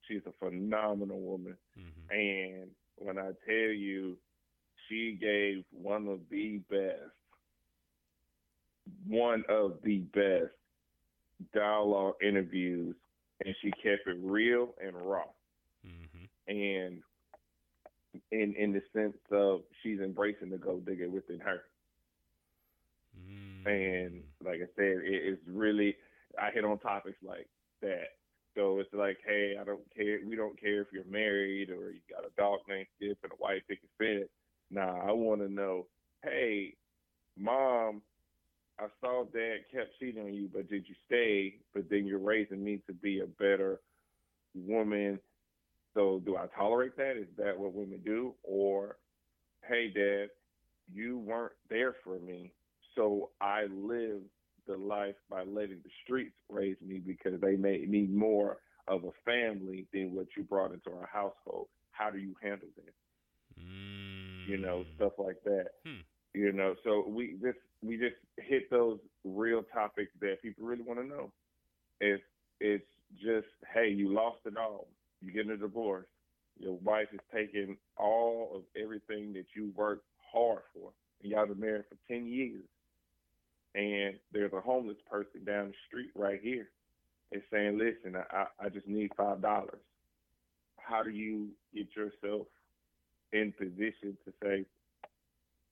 She's 0.08 0.22
a 0.26 0.46
phenomenal 0.46 1.20
woman, 1.20 1.56
mm-hmm. 1.78 2.12
and 2.12 2.70
when 2.98 3.18
I 3.18 3.32
tell 3.46 3.72
you, 3.72 4.18
she 4.88 5.18
gave 5.20 5.64
one 5.72 6.08
of 6.08 6.20
the 6.30 6.60
best, 6.70 7.14
one 9.08 9.44
of 9.50 9.74
the 9.84 10.00
best 10.14 10.52
dialogue 11.54 12.16
interviews, 12.22 12.96
and 13.46 13.56
she 13.62 13.72
kept 13.72 14.08
it 14.08 14.18
real 14.22 14.70
and 14.84 14.96
raw. 14.96 15.24
Mm-hmm. 15.86 16.26
And 16.48 17.02
in 18.32 18.56
in 18.58 18.74
the 18.74 18.82
sense 18.94 19.18
of 19.32 19.62
she's 19.82 20.00
embracing 20.00 20.50
the 20.50 20.58
gold 20.58 20.86
digger 20.86 21.10
within 21.10 21.40
her. 21.40 21.64
Mm-hmm. 23.18 23.68
And 23.68 24.24
like 24.44 24.58
I 24.62 24.68
said, 24.76 25.02
it, 25.04 25.04
it's 25.04 25.42
really 25.48 25.96
I 26.40 26.52
hit 26.52 26.66
on 26.66 26.78
topics 26.80 27.18
like 27.26 27.48
that. 27.82 28.10
So 28.56 28.80
it's 28.80 28.94
like, 28.94 29.18
hey, 29.26 29.56
I 29.60 29.64
don't 29.64 29.82
care. 29.96 30.20
We 30.26 30.36
don't 30.36 30.60
care 30.60 30.82
if 30.82 30.88
you're 30.94 31.06
married 31.06 31.70
or 31.70 31.92
you 31.92 32.00
got 32.10 32.26
a 32.26 32.32
dog 32.38 32.60
named 32.68 32.88
Skip 32.98 33.18
and 33.24 33.32
a 33.32 33.42
wife 33.42 33.64
that 33.68 33.78
can 33.80 33.90
fit. 33.98 34.30
Nah, 34.70 35.08
I 35.08 35.12
want 35.12 35.42
to 35.42 35.50
know, 35.52 35.88
hey, 36.24 36.76
mom, 37.38 38.02
I 38.80 38.88
saw 39.02 39.26
dad 39.26 39.58
kept 39.72 40.00
cheating 40.00 40.24
on 40.24 40.34
you, 40.34 40.50
but 40.54 40.70
did 40.70 40.88
you 40.88 40.96
stay? 41.06 41.56
But 41.74 41.90
then 41.90 42.06
you're 42.06 42.20
raising 42.20 42.64
me 42.64 42.80
to 42.88 42.94
be 42.94 43.22
a 43.22 43.28
better 43.28 43.80
woman. 44.56 45.20
So 45.94 46.22
do 46.26 46.38
I 46.38 46.46
tolerate 46.56 46.98
that? 46.98 47.18
Is 47.18 47.28
that 47.38 47.58
what 47.58 47.74
women 47.74 48.02
do? 48.04 48.34
Or, 48.44 48.98
hey, 49.68 49.92
dad, 49.94 50.30
you 50.92 51.20
weren't 51.20 51.54
there 51.70 51.96
for 52.04 52.20
me. 52.20 52.52
So 52.96 53.30
I 53.42 53.64
lived 53.72 54.26
the 54.68 54.78
life 54.78 55.16
by 55.30 55.44
letting 55.44 55.80
the 55.84 55.90
streets 56.04 56.36
raise 56.50 56.78
me 56.86 57.00
because 57.06 57.40
they 57.42 57.56
made 57.56 57.90
me 57.90 58.08
more 58.08 58.58
of 58.88 59.04
a 59.04 59.12
family 59.26 59.88
than 59.94 60.14
what 60.14 60.28
you 60.36 60.44
brought 60.44 60.74
into 60.74 60.90
our 60.92 61.10
household. 61.12 61.68
How 61.92 62.10
do 62.10 62.18
you 62.18 62.36
handle 62.42 62.68
that? 62.76 63.62
Mm. 63.62 64.48
You 64.48 64.58
know, 64.58 64.84
mm. 64.84 64.96
stuff 64.96 65.14
like 65.18 65.38
that. 65.46 65.68
Hmm. 65.86 66.02
You 66.34 66.52
know, 66.52 66.76
so 66.84 67.06
we 67.08 67.38
just 67.42 67.60
we 67.84 67.98
just 67.98 68.16
hit 68.38 68.70
those 68.72 68.98
real 69.24 69.64
topics 69.74 70.12
that 70.20 70.42
people 70.42 70.66
really 70.66 70.82
want 70.82 71.00
to 71.00 71.06
know. 71.06 71.32
It's 72.02 72.24
it's 72.60 72.86
just 73.24 73.48
hey, 73.74 73.90
you 73.90 74.12
lost 74.12 74.40
it 74.46 74.58
all. 74.58 74.88
You 75.22 75.32
get 75.32 75.48
a 75.48 75.58
divorce. 75.58 76.08
Your 76.58 76.78
wife 76.78 77.08
is 77.14 77.20
taking 77.34 77.78
all 77.98 78.52
of 78.56 78.64
everything 78.82 79.34
that 79.34 79.46
you 79.56 79.72
worked 79.76 80.06
hard 80.32 80.62
for. 80.74 80.92
And 81.22 81.32
y'all 81.32 81.46
been 81.46 81.60
married 81.60 81.86
for 81.88 81.98
ten 82.12 82.26
years. 82.26 82.64
And 83.76 84.16
there's 84.32 84.54
a 84.54 84.62
homeless 84.62 84.98
person 85.10 85.44
down 85.46 85.70
the 85.70 85.74
street 85.88 86.12
right 86.16 86.40
here. 86.42 86.70
It's 87.32 87.46
saying, 87.52 87.80
listen, 87.80 88.16
I, 88.32 88.46
I 88.60 88.70
just 88.70 88.88
need 88.88 89.12
five 89.18 89.42
dollars. 89.42 89.82
How 90.78 91.02
do 91.02 91.10
you 91.10 91.50
get 91.74 91.88
yourself 91.96 92.48
in 93.32 93.52
position 93.58 94.16
to 94.26 94.34
say, 94.44 94.66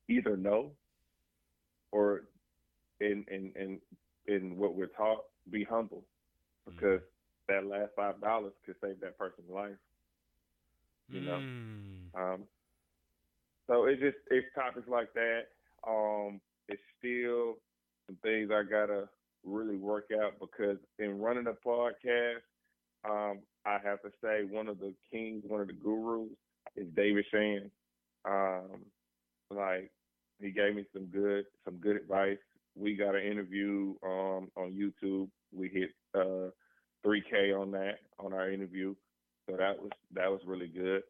either 0.09 0.35
no 0.35 0.71
or 1.91 2.23
in 2.99 3.23
in 3.29 3.51
in 3.55 3.79
in 4.27 4.57
what 4.57 4.75
we're 4.75 4.87
taught, 4.87 5.25
be 5.51 5.63
humble 5.63 6.03
because 6.65 6.99
mm. 6.99 7.47
that 7.47 7.65
last 7.65 7.91
five 7.95 8.19
dollars 8.21 8.53
could 8.65 8.75
save 8.81 8.99
that 9.01 9.17
person's 9.17 9.49
life. 9.49 9.77
You 11.09 11.21
know. 11.21 11.39
Mm. 11.39 12.33
Um, 12.33 12.43
so 13.67 13.85
it's 13.85 14.01
just 14.01 14.17
it's 14.29 14.47
topics 14.55 14.87
like 14.87 15.13
that. 15.13 15.41
Um, 15.87 16.39
it's 16.67 16.81
still 16.99 17.57
some 18.11 18.17
things 18.23 18.49
I 18.51 18.63
gotta 18.69 19.07
really 19.43 19.77
work 19.77 20.05
out 20.21 20.33
because 20.39 20.77
in 20.99 21.19
running 21.19 21.47
a 21.47 21.67
podcast, 21.67 22.41
um, 23.09 23.39
I 23.65 23.77
have 23.83 24.01
to 24.01 24.09
say 24.23 24.43
one 24.49 24.67
of 24.67 24.79
the 24.79 24.93
kings, 25.11 25.43
one 25.47 25.61
of 25.61 25.67
the 25.67 25.73
gurus 25.73 26.29
is 26.75 26.87
David 26.95 27.25
Shan. 27.31 27.71
Um, 28.25 28.85
like 29.49 29.91
he 30.39 30.51
gave 30.51 30.75
me 30.75 30.85
some 30.93 31.05
good 31.05 31.45
some 31.65 31.75
good 31.75 31.95
advice. 31.95 32.37
We 32.75 32.95
got 32.95 33.15
an 33.15 33.23
interview 33.23 33.95
um, 34.03 34.49
on 34.55 34.71
YouTube. 34.71 35.27
We 35.53 35.69
hit 35.69 35.89
uh, 36.15 36.51
3K 37.05 37.59
on 37.59 37.71
that 37.71 37.99
on 38.19 38.33
our 38.33 38.51
interview, 38.51 38.95
so 39.49 39.55
that 39.57 39.81
was 39.81 39.91
that 40.13 40.29
was 40.29 40.41
really 40.45 40.67
good. 40.67 41.01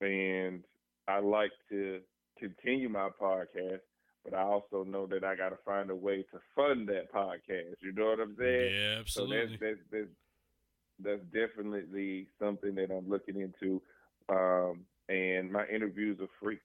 And 0.00 0.62
I 1.08 1.20
like 1.20 1.52
to 1.70 2.00
continue 2.38 2.88
my 2.88 3.08
podcast, 3.20 3.80
but 4.26 4.36
I 4.36 4.42
also 4.42 4.84
know 4.84 5.06
that 5.06 5.24
I 5.24 5.36
got 5.36 5.50
to 5.50 5.58
find 5.64 5.90
a 5.90 5.94
way 5.94 6.24
to 6.32 6.38
fund 6.54 6.88
that 6.88 7.12
podcast. 7.12 7.76
You 7.80 7.92
know 7.92 8.06
what 8.06 8.20
I'm 8.20 8.36
saying? 8.38 8.74
Yeah, 8.74 8.96
absolutely. 9.00 9.36
So 9.36 9.46
that's 9.50 9.78
that's, 9.92 10.06
that's, 11.00 11.22
that's 11.32 11.48
definitely 11.48 12.28
something 12.40 12.74
that 12.74 12.90
I'm 12.90 13.08
looking 13.08 13.40
into. 13.40 13.80
Um, 14.28 14.80
and 15.08 15.52
my 15.52 15.66
interviews 15.66 16.18
are 16.20 16.28
free. 16.42 16.58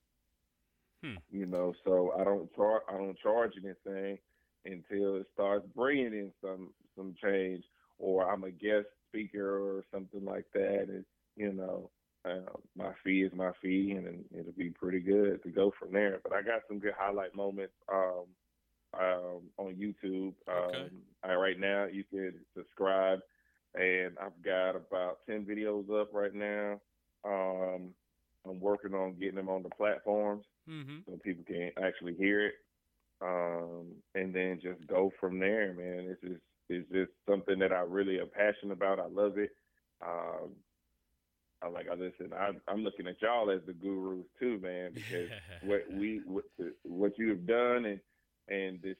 Hmm. 1.04 1.16
You 1.30 1.46
know, 1.46 1.74
so 1.84 2.12
I 2.18 2.24
don't 2.24 2.52
charge 2.54 2.82
I 2.88 2.96
don't 2.96 3.18
charge 3.18 3.52
anything 3.56 4.18
until 4.64 5.16
it 5.16 5.26
starts 5.34 5.66
bringing 5.74 6.12
in 6.12 6.32
some 6.42 6.70
some 6.96 7.14
change, 7.22 7.64
or 7.98 8.30
I'm 8.30 8.44
a 8.44 8.50
guest 8.50 8.86
speaker 9.08 9.58
or 9.58 9.84
something 9.92 10.24
like 10.24 10.46
that. 10.54 10.86
And 10.88 11.04
you 11.36 11.52
know, 11.52 11.90
uh, 12.24 12.56
my 12.76 12.90
fee 13.02 13.22
is 13.22 13.32
my 13.34 13.50
fee, 13.60 13.94
and, 13.96 14.06
and, 14.06 14.24
it'll 14.38 14.52
be 14.52 14.70
pretty 14.70 15.00
good 15.00 15.42
to 15.42 15.50
go 15.50 15.72
from 15.78 15.92
there. 15.92 16.20
But 16.22 16.32
I 16.32 16.42
got 16.42 16.62
some 16.68 16.78
good 16.78 16.94
highlight 16.96 17.34
moments 17.34 17.74
um, 17.92 18.24
um, 18.98 19.40
on 19.58 19.74
YouTube. 19.74 20.34
Okay. 20.48 20.82
Um, 20.82 20.90
I, 21.24 21.34
right 21.34 21.58
now, 21.58 21.86
you 21.86 22.04
can 22.04 22.34
subscribe, 22.56 23.20
and 23.74 24.16
I've 24.20 24.40
got 24.44 24.76
about 24.76 25.18
ten 25.26 25.44
videos 25.44 25.90
up 26.00 26.10
right 26.12 26.34
now. 26.34 26.80
Um, 27.24 27.90
I'm 28.46 28.60
working 28.60 28.94
on 28.94 29.14
getting 29.18 29.36
them 29.36 29.48
on 29.48 29.62
the 29.62 29.70
platforms 29.70 30.44
mm-hmm. 30.68 30.98
so 31.06 31.18
people 31.22 31.44
can 31.44 31.70
actually 31.82 32.14
hear 32.14 32.46
it, 32.46 32.54
um, 33.20 33.86
and 34.14 34.34
then 34.34 34.60
just 34.62 34.86
go 34.86 35.12
from 35.18 35.40
there. 35.40 35.72
Man, 35.72 36.06
it's 36.08 36.20
just 36.20 36.42
it's 36.68 36.90
just 36.90 37.10
something 37.28 37.58
that 37.58 37.72
I 37.72 37.80
really 37.80 38.20
am 38.20 38.28
passionate 38.32 38.72
about. 38.74 39.00
I 39.00 39.06
love 39.06 39.38
it. 39.38 39.50
Um, 40.04 40.50
I 41.62 41.68
like 41.68 41.86
I 41.90 41.94
listen. 41.94 42.32
I, 42.32 42.50
I'm 42.68 42.82
looking 42.82 43.06
at 43.06 43.20
y'all 43.22 43.50
as 43.50 43.60
the 43.66 43.72
gurus 43.72 44.26
too, 44.40 44.58
man, 44.60 44.92
because 44.94 45.28
what 45.62 45.82
we 45.92 46.20
what, 46.26 46.44
what 46.82 47.18
you 47.18 47.28
have 47.30 47.46
done 47.46 47.84
and 47.84 48.00
and 48.48 48.80
this 48.82 48.96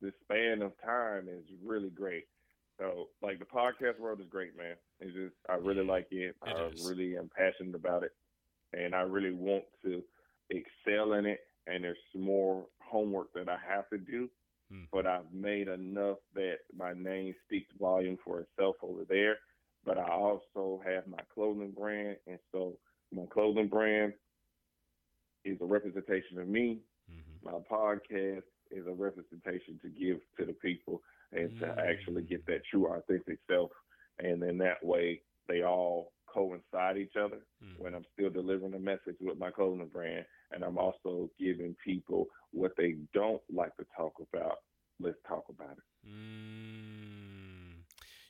this 0.00 0.12
span 0.22 0.62
of 0.62 0.72
time 0.84 1.28
is 1.28 1.44
really 1.64 1.90
great. 1.90 2.24
So 2.78 3.08
like 3.22 3.38
the 3.38 3.44
podcast 3.44 3.98
world 3.98 4.20
is 4.20 4.26
great, 4.28 4.56
man. 4.56 4.76
It's 5.00 5.14
just 5.14 5.34
I 5.48 5.54
really 5.54 5.84
like 5.84 6.08
it. 6.10 6.36
it 6.44 6.56
I 6.56 6.66
is. 6.66 6.88
really 6.88 7.16
am 7.16 7.30
passionate 7.36 7.74
about 7.74 8.02
it, 8.02 8.12
and 8.72 8.94
I 8.94 9.00
really 9.00 9.32
want 9.32 9.64
to 9.84 10.02
excel 10.50 11.14
in 11.14 11.26
it, 11.26 11.40
and 11.66 11.84
there's 11.84 11.96
more 12.14 12.66
homework 12.80 13.32
that 13.34 13.48
I 13.48 13.58
have 13.68 13.88
to 13.90 13.98
do. 13.98 14.28
Hmm. 14.70 14.84
But 14.92 15.06
I've 15.06 15.32
made 15.32 15.68
enough 15.68 16.18
that 16.34 16.58
my 16.76 16.92
name 16.92 17.34
speaks 17.46 17.70
volume 17.80 18.18
for 18.24 18.40
itself 18.40 18.76
over 18.82 19.04
there. 19.08 19.38
But 19.84 19.98
I 19.98 20.10
also 20.10 20.80
have 20.84 21.06
my 21.06 21.20
clothing 21.32 21.72
brand, 21.76 22.16
and 22.26 22.38
so 22.52 22.76
my 23.12 23.24
clothing 23.32 23.68
brand 23.68 24.12
is 25.44 25.58
a 25.60 25.64
representation 25.64 26.38
of 26.38 26.48
me. 26.48 26.80
Mm-hmm. 27.10 27.50
My 27.50 27.58
podcast 27.70 28.42
is 28.70 28.86
a 28.86 28.92
representation 28.92 29.80
to 29.82 29.88
give 29.88 30.18
to 30.38 30.44
the 30.44 30.52
people 30.52 31.00
and 31.32 31.50
mm-hmm. 31.50 31.60
to 31.60 31.66
mm. 31.66 31.90
actually 31.90 32.22
get 32.22 32.44
that 32.46 32.62
true 32.70 32.86
authentic 32.86 33.38
self. 33.50 33.70
And 34.18 34.42
then 34.42 34.58
that 34.58 34.84
way 34.84 35.22
they 35.48 35.62
all 35.62 36.12
coincide 36.32 36.98
each 36.98 37.14
other 37.16 37.38
mm-hmm. 37.64 37.82
when 37.82 37.94
I'm 37.94 38.04
still 38.12 38.30
delivering 38.30 38.74
a 38.74 38.78
message 38.78 39.16
with 39.20 39.38
my 39.38 39.50
clothing 39.50 39.88
brand 39.92 40.24
and 40.52 40.62
I'm 40.62 40.78
also 40.78 41.30
giving 41.38 41.74
people 41.84 42.26
what 42.52 42.72
they 42.76 42.96
don't 43.14 43.42
like 43.52 43.76
to 43.76 43.86
talk 43.96 44.14
about. 44.32 44.58
Let's 45.00 45.18
talk 45.26 45.44
about 45.48 45.72
it. 45.72 46.08
Mm, 46.08 47.84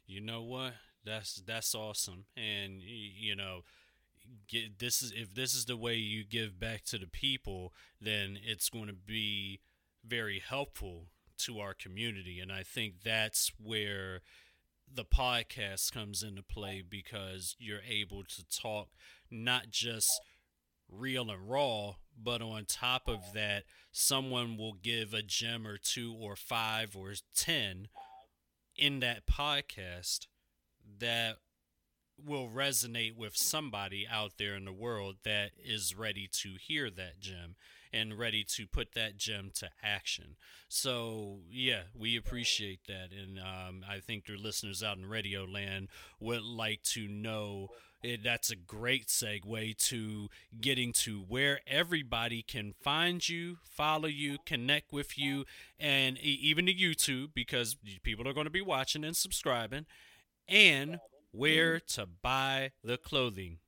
you 0.07 0.21
know 0.21 0.43
what? 0.43 0.75
That's 1.09 1.43
that's 1.47 1.75
awesome, 1.75 2.27
and 2.37 2.81
you 2.83 3.35
know, 3.35 3.63
get 4.49 4.79
this 4.79 5.03
is 5.03 5.13
if 5.17 5.35
this 5.35 5.55
is 5.55 5.65
the 5.65 5.77
way 5.77 5.95
you 5.95 6.25
give 6.25 6.61
back 6.61 6.85
to 6.87 6.99
the 6.99 7.07
people, 7.07 7.73
then 8.01 8.39
it's 8.45 8.69
going 8.69 8.87
to 8.87 8.95
be 8.95 9.61
very 10.07 10.41
helpful 10.47 11.07
to 11.39 11.61
our 11.61 11.75
community, 11.75 12.41
and 12.41 12.53
I 12.53 12.63
think 12.63 13.03
that's 13.05 13.53
where 13.63 14.21
the 14.93 15.05
podcast 15.05 15.93
comes 15.93 16.23
into 16.23 16.43
play 16.43 16.83
because 16.89 17.55
you're 17.59 17.83
able 17.89 18.25
to 18.25 18.45
talk 18.49 18.89
not 19.31 19.71
just 19.71 20.09
real 20.91 21.31
and 21.31 21.49
raw, 21.49 21.95
but 22.21 22.41
on 22.41 22.65
top 22.65 23.09
of 23.09 23.33
that, 23.35 23.65
someone 23.93 24.57
will 24.57 24.73
give 24.73 25.13
a 25.13 25.23
gem 25.23 25.67
or 25.67 25.77
two 25.77 26.15
or 26.19 26.37
five 26.37 26.97
or 26.97 27.13
10 27.37 27.89
in 28.77 29.01
that 29.01 29.27
podcast 29.27 30.27
that 30.99 31.37
will 32.25 32.49
resonate 32.49 33.17
with 33.17 33.37
somebody 33.37 34.07
out 34.11 34.33
there 34.39 34.55
in 34.55 34.65
the 34.65 34.73
world 34.73 35.17
that 35.25 35.51
is 35.63 35.95
ready 35.97 36.29
to 36.33 36.55
hear 36.61 36.91
that 36.91 37.21
gem 37.21 37.55
and 37.93 38.19
ready 38.19 38.45
to 38.45 38.67
put 38.67 38.93
that 38.95 39.17
gem 39.17 39.51
to 39.55 39.69
action. 39.83 40.37
So, 40.69 41.39
yeah, 41.51 41.83
we 41.99 42.17
appreciate 42.17 42.81
that. 42.87 43.11
And 43.13 43.39
um, 43.39 43.85
I 43.89 44.01
think 44.01 44.27
the 44.27 44.37
listeners 44.37 44.83
out 44.83 44.99
in 44.99 45.07
radio 45.07 45.45
land 45.45 45.89
would 46.21 46.43
like 46.43 46.83
to 46.95 47.09
know. 47.09 47.69
It, 48.01 48.23
that's 48.23 48.53
a 48.53 48.57
great 48.57 49.09
segue 49.09 49.77
to 49.89 50.29
getting 50.61 50.93
to 50.99 51.19
where 51.27 51.61
everybody 51.67 52.43
can 52.43 52.73
find 52.81 53.29
you, 53.29 53.59
follow 53.69 54.07
you, 54.07 54.39
connect 54.47 54.93
with 54.93 55.19
you, 55.19 55.47
and 55.81 56.17
even 56.19 56.67
to 56.67 56.73
YouTube 56.73 57.31
because 57.35 57.77
people 58.05 58.29
are 58.29 58.33
going 58.33 58.47
to 58.47 58.51
be 58.51 58.63
watching 58.63 59.03
and 59.03 59.17
subscribing, 59.17 59.87
and 60.49 60.99
where 61.33 61.81
to 61.81 62.07
buy 62.07 62.71
the 62.83 62.97
clothing. 62.97 63.59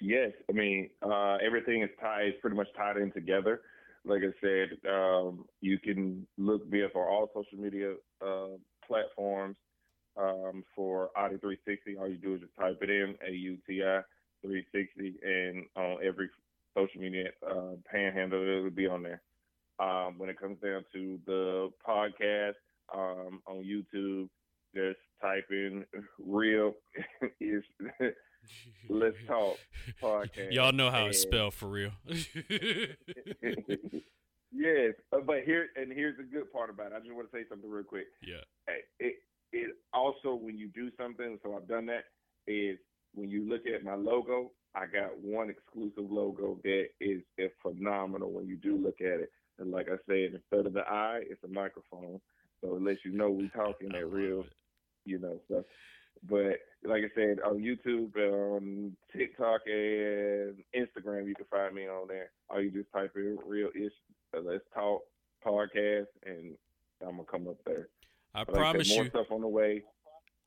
Yes, 0.00 0.32
I 0.48 0.52
mean 0.52 0.90
uh, 1.02 1.36
everything 1.44 1.82
is 1.82 1.90
tied, 2.00 2.40
pretty 2.40 2.56
much 2.56 2.68
tied 2.76 2.96
in 2.96 3.12
together. 3.12 3.60
Like 4.04 4.22
I 4.22 4.32
said, 4.40 4.90
um, 4.90 5.44
you 5.60 5.78
can 5.78 6.26
look 6.38 6.66
via 6.70 6.88
for 6.90 7.06
all 7.08 7.28
social 7.34 7.62
media 7.62 7.94
uh, 8.24 8.56
platforms 8.86 9.56
um, 10.16 10.64
for 10.74 11.10
AUTI 11.16 11.40
360. 11.40 11.96
All 11.98 12.08
you 12.08 12.16
do 12.16 12.34
is 12.34 12.40
just 12.40 12.56
type 12.58 12.78
it 12.80 12.88
in 12.88 13.14
A 13.26 13.30
U 13.30 13.58
T 13.66 13.82
I 13.82 14.00
360, 14.42 15.16
and 15.22 15.66
on 15.76 15.98
every 16.02 16.30
social 16.74 17.00
media 17.00 17.28
uh, 17.46 17.76
panhandle, 17.90 18.42
it 18.42 18.62
will 18.62 18.70
be 18.70 18.86
on 18.86 19.02
there. 19.02 19.20
Um, 19.78 20.18
when 20.18 20.28
it 20.28 20.40
comes 20.40 20.58
down 20.62 20.84
to 20.92 21.18
the 21.26 21.70
podcast 21.86 22.54
um, 22.94 23.40
on 23.46 23.64
YouTube, 23.64 24.28
just 24.74 24.98
type 25.22 25.46
in 25.50 25.84
real 26.18 26.74
is 27.40 27.62
Let's 28.88 29.16
Talk 29.26 29.58
podcast. 30.02 30.52
Y'all 30.52 30.72
know 30.72 30.90
how 30.90 31.00
and, 31.00 31.08
it's 31.08 31.20
spelled 31.20 31.52
for 31.54 31.68
real. 31.68 31.92
yes, 32.06 32.26
uh, 35.12 35.20
but 35.24 35.42
here 35.44 35.68
and 35.76 35.92
here's 35.92 36.16
the 36.16 36.24
good 36.24 36.52
part 36.52 36.70
about 36.70 36.92
it. 36.92 36.94
I 36.96 37.00
just 37.00 37.14
want 37.14 37.30
to 37.30 37.36
say 37.36 37.44
something 37.48 37.70
real 37.70 37.84
quick. 37.84 38.06
Yeah. 38.22 38.42
It, 38.98 39.16
it 39.52 39.76
also 39.92 40.34
when 40.34 40.58
you 40.58 40.68
do 40.68 40.90
something, 40.98 41.38
so 41.42 41.56
I've 41.56 41.68
done 41.68 41.86
that. 41.86 42.04
Is 42.46 42.78
when 43.14 43.28
you 43.28 43.48
look 43.48 43.62
at 43.66 43.84
my 43.84 43.94
logo, 43.94 44.52
I 44.74 44.86
got 44.86 45.18
one 45.20 45.50
exclusive 45.50 46.10
logo 46.10 46.58
that 46.64 46.86
is, 47.00 47.22
is 47.38 47.50
phenomenal 47.62 48.32
when 48.32 48.46
you 48.46 48.56
do 48.56 48.76
look 48.76 49.00
at 49.00 49.20
it. 49.20 49.30
And 49.58 49.70
like 49.70 49.88
I 49.88 49.96
said, 50.08 50.34
instead 50.34 50.66
of 50.66 50.72
the 50.72 50.88
eye, 50.88 51.20
it's 51.28 51.44
a 51.44 51.48
microphone. 51.48 52.20
So 52.62 52.76
it 52.76 52.82
lets 52.82 53.04
you 53.04 53.12
know 53.12 53.30
we're 53.30 53.48
talking 53.48 53.90
that 53.92 54.06
real, 54.06 54.40
it. 54.40 54.46
You 55.10 55.18
know, 55.18 55.40
stuff. 55.46 55.64
But 56.28 56.58
like 56.84 57.02
I 57.02 57.14
said, 57.14 57.40
on 57.40 57.58
YouTube, 57.58 58.16
on 58.16 58.96
TikTok, 59.16 59.62
and 59.66 60.56
Instagram, 60.76 61.26
you 61.26 61.34
can 61.34 61.46
find 61.50 61.74
me 61.74 61.88
on 61.88 62.08
there. 62.08 62.30
Or 62.48 62.60
you 62.60 62.70
just 62.70 62.92
type 62.92 63.12
in 63.16 63.38
"real 63.46 63.70
ish 63.74 63.92
let's 64.34 64.64
talk 64.74 65.02
podcast," 65.44 66.06
and 66.24 66.54
I'm 67.02 67.16
gonna 67.16 67.24
come 67.30 67.48
up 67.48 67.56
there. 67.64 67.88
I 68.34 68.44
but 68.44 68.54
promise 68.54 68.74
like 68.74 68.80
I 68.80 68.88
said, 68.88 68.94
more 68.96 69.04
you. 69.04 69.10
stuff 69.10 69.26
on 69.32 69.40
the 69.40 69.48
way. 69.48 69.82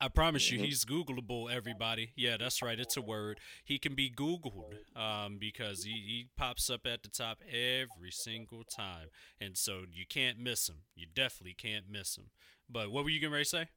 I 0.00 0.08
promise 0.08 0.46
mm-hmm. 0.46 0.60
you, 0.60 0.64
he's 0.66 0.84
Googleable. 0.84 1.50
Everybody, 1.50 2.12
yeah, 2.16 2.36
that's 2.36 2.62
right. 2.62 2.78
It's 2.78 2.96
a 2.96 3.00
word. 3.00 3.38
He 3.64 3.78
can 3.78 3.94
be 3.94 4.10
Googled 4.10 4.74
um, 4.96 5.38
because 5.38 5.84
he, 5.84 5.92
he 5.92 6.26
pops 6.36 6.68
up 6.68 6.86
at 6.86 7.02
the 7.02 7.08
top 7.08 7.38
every 7.48 8.10
single 8.10 8.64
time, 8.64 9.08
and 9.40 9.56
so 9.56 9.84
you 9.90 10.04
can't 10.06 10.38
miss 10.38 10.68
him. 10.68 10.82
You 10.94 11.06
definitely 11.12 11.54
can't 11.54 11.86
miss 11.90 12.16
him. 12.16 12.30
But 12.68 12.90
what 12.90 13.04
were 13.04 13.10
you 13.10 13.20
going 13.20 13.32
to 13.32 13.44
say? 13.44 13.68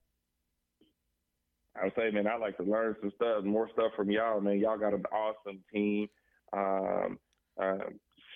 I 1.79 1.85
would 1.85 1.93
say, 1.95 2.11
man, 2.11 2.27
I 2.27 2.37
like 2.37 2.57
to 2.57 2.63
learn 2.63 2.95
some 3.01 3.11
stuff, 3.15 3.43
more 3.43 3.69
stuff 3.73 3.91
from 3.95 4.09
y'all, 4.09 4.41
man. 4.41 4.59
Y'all 4.59 4.77
got 4.77 4.93
an 4.93 5.05
awesome 5.11 5.59
team. 5.73 6.07
Um, 6.53 7.19
uh, 7.61 7.89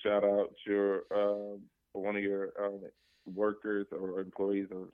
shout 0.03 0.23
out 0.23 0.49
your 0.65 1.01
uh, 1.13 1.57
one 1.93 2.15
of 2.15 2.23
your 2.23 2.49
uh, 2.61 2.87
workers 3.33 3.87
or 3.91 4.19
employees, 4.19 4.67
or 4.71 4.87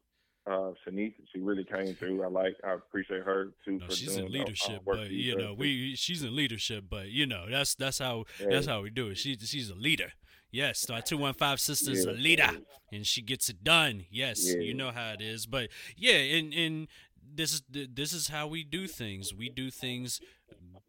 uh, 0.51 0.73
Shanice. 0.85 1.13
She 1.33 1.39
really 1.39 1.63
came 1.63 1.93
through. 1.95 2.23
I 2.23 2.27
like. 2.27 2.55
I 2.63 2.73
appreciate 2.73 3.23
her 3.23 3.49
too. 3.65 3.79
No, 3.79 3.89
she's 3.89 4.17
in 4.17 4.31
leadership, 4.31 4.81
but 4.85 5.09
you 5.09 5.35
know, 5.35 5.53
we 5.53 5.95
she's 5.95 6.23
in 6.23 6.35
leadership, 6.35 6.85
but 6.89 7.09
you 7.09 7.25
know, 7.25 7.45
that's 7.49 7.75
that's 7.75 7.99
how 7.99 8.25
yeah. 8.39 8.47
that's 8.51 8.67
how 8.67 8.81
we 8.81 8.89
do 8.89 9.07
it. 9.07 9.17
She 9.17 9.35
she's 9.37 9.69
a 9.69 9.75
leader. 9.75 10.13
Yes, 10.49 10.89
our 10.89 11.01
two 11.01 11.17
one 11.17 11.33
five 11.33 11.59
sister's 11.59 12.05
yeah, 12.05 12.11
a 12.11 12.13
leader, 12.13 12.49
and 12.91 13.05
she 13.05 13.21
gets 13.21 13.49
it 13.49 13.63
done. 13.63 14.05
Yes, 14.09 14.39
yeah. 14.45 14.61
you 14.61 14.73
know 14.73 14.91
how 14.91 15.11
it 15.11 15.21
is. 15.21 15.45
But 15.45 15.69
yeah, 15.97 16.15
and 16.15 16.53
and 16.53 16.87
this 17.35 17.53
is 17.53 17.61
this 17.69 18.13
is 18.13 18.29
how 18.29 18.47
we 18.47 18.63
do 18.63 18.87
things. 18.87 19.33
We 19.33 19.49
do 19.49 19.69
things 19.69 20.19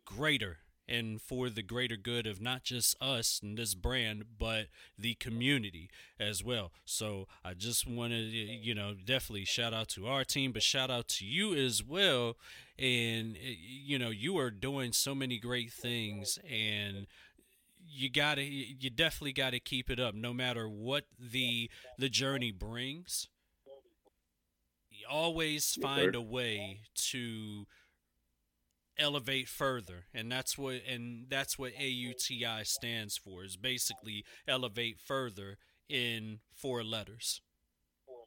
greater 0.05 0.59
and 0.89 1.21
for 1.21 1.51
the 1.51 1.63
greater 1.63 1.97
good 1.97 2.27
of 2.27 2.41
not 2.41 2.65
just 2.65 2.97
us 3.01 3.41
and 3.43 3.59
this 3.59 3.75
brand, 3.75 4.25
but 4.39 4.69
the 4.99 5.15
community 5.15 5.91
as 6.19 6.43
well. 6.43 6.73
So 6.85 7.29
I 7.45 7.55
just 7.55 7.87
wanted, 7.87 8.33
you 8.33 8.75
know, 8.75 8.95
definitely 8.95 9.45
shout 9.45 9.75
out 9.75 9.89
to 9.89 10.07
our 10.07 10.25
team, 10.25 10.53
but 10.53 10.63
shout 10.63 10.91
out 10.91 11.09
to 11.09 11.27
you 11.27 11.55
as 11.55 11.85
well. 11.85 12.37
And, 12.79 13.37
you 13.39 13.99
know, 13.99 14.11
you 14.11 14.39
are 14.39 14.51
doing 14.51 14.93
so 14.93 15.15
many 15.15 15.39
great 15.39 15.71
things 15.71 16.39
and 16.49 17.07
you 17.91 18.11
gotta 18.11 18.43
you 18.43 18.91
definitely 18.91 19.33
gotta 19.33 19.59
keep 19.59 19.89
it 19.89 19.99
up 19.99 20.15
no 20.15 20.35
matter 20.35 20.69
what 20.69 21.05
the 21.19 21.71
the 21.97 22.09
journey 22.09 22.53
brings 22.53 23.29
always 25.11 25.77
find 25.81 26.15
a 26.15 26.21
way 26.21 26.81
to 27.11 27.67
elevate 28.99 29.49
further 29.49 30.07
and 30.13 30.31
that's 30.31 30.59
what 30.59 30.81
and 30.89 31.27
that's 31.29 31.57
what 31.59 31.73
AUTI 31.75 32.67
stands 32.67 33.17
for 33.17 33.45
is 33.45 33.57
basically 33.57 34.25
elevate 34.47 34.99
further 34.99 35.57
in 35.89 36.41
four 36.55 36.83
letters. 36.83 37.41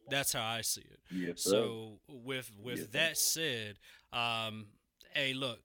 That's 0.09 0.34
how 0.34 0.45
I 0.45 0.61
see 0.61 0.82
it. 0.82 0.99
Yes, 1.11 1.43
so 1.43 1.99
with 2.07 2.51
with 2.57 2.79
yes, 2.79 2.88
that 2.91 3.17
said 3.17 3.75
um 4.13 4.67
hey 5.13 5.34
look 5.34 5.59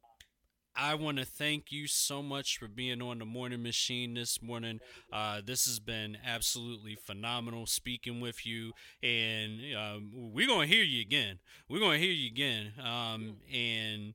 I 0.77 0.95
want 0.95 1.19
to 1.19 1.25
thank 1.25 1.73
you 1.73 1.87
so 1.87 2.23
much 2.23 2.59
for 2.59 2.69
being 2.69 3.01
on 3.01 3.19
the 3.19 3.25
morning 3.25 3.63
machine 3.63 4.15
this 4.15 4.43
morning. 4.43 4.81
Uh, 5.13 5.41
this 5.45 5.65
has 5.65 5.79
been 5.79 6.19
absolutely 6.25 6.97
phenomenal 6.97 7.67
speaking 7.67 8.21
with 8.21 8.45
you, 8.47 8.73
and 9.03 9.61
um, 9.77 10.11
we're 10.13 10.47
gonna 10.47 10.67
hear 10.67 10.85
you 10.85 11.01
again. 11.01 11.39
We're 11.69 11.81
gonna 11.81 11.99
hear 11.99 12.13
you 12.13 12.27
again, 12.27 12.73
um, 12.79 13.37
and 13.53 14.15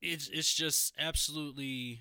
it's 0.00 0.28
it's 0.28 0.54
just 0.54 0.94
absolutely 0.98 2.00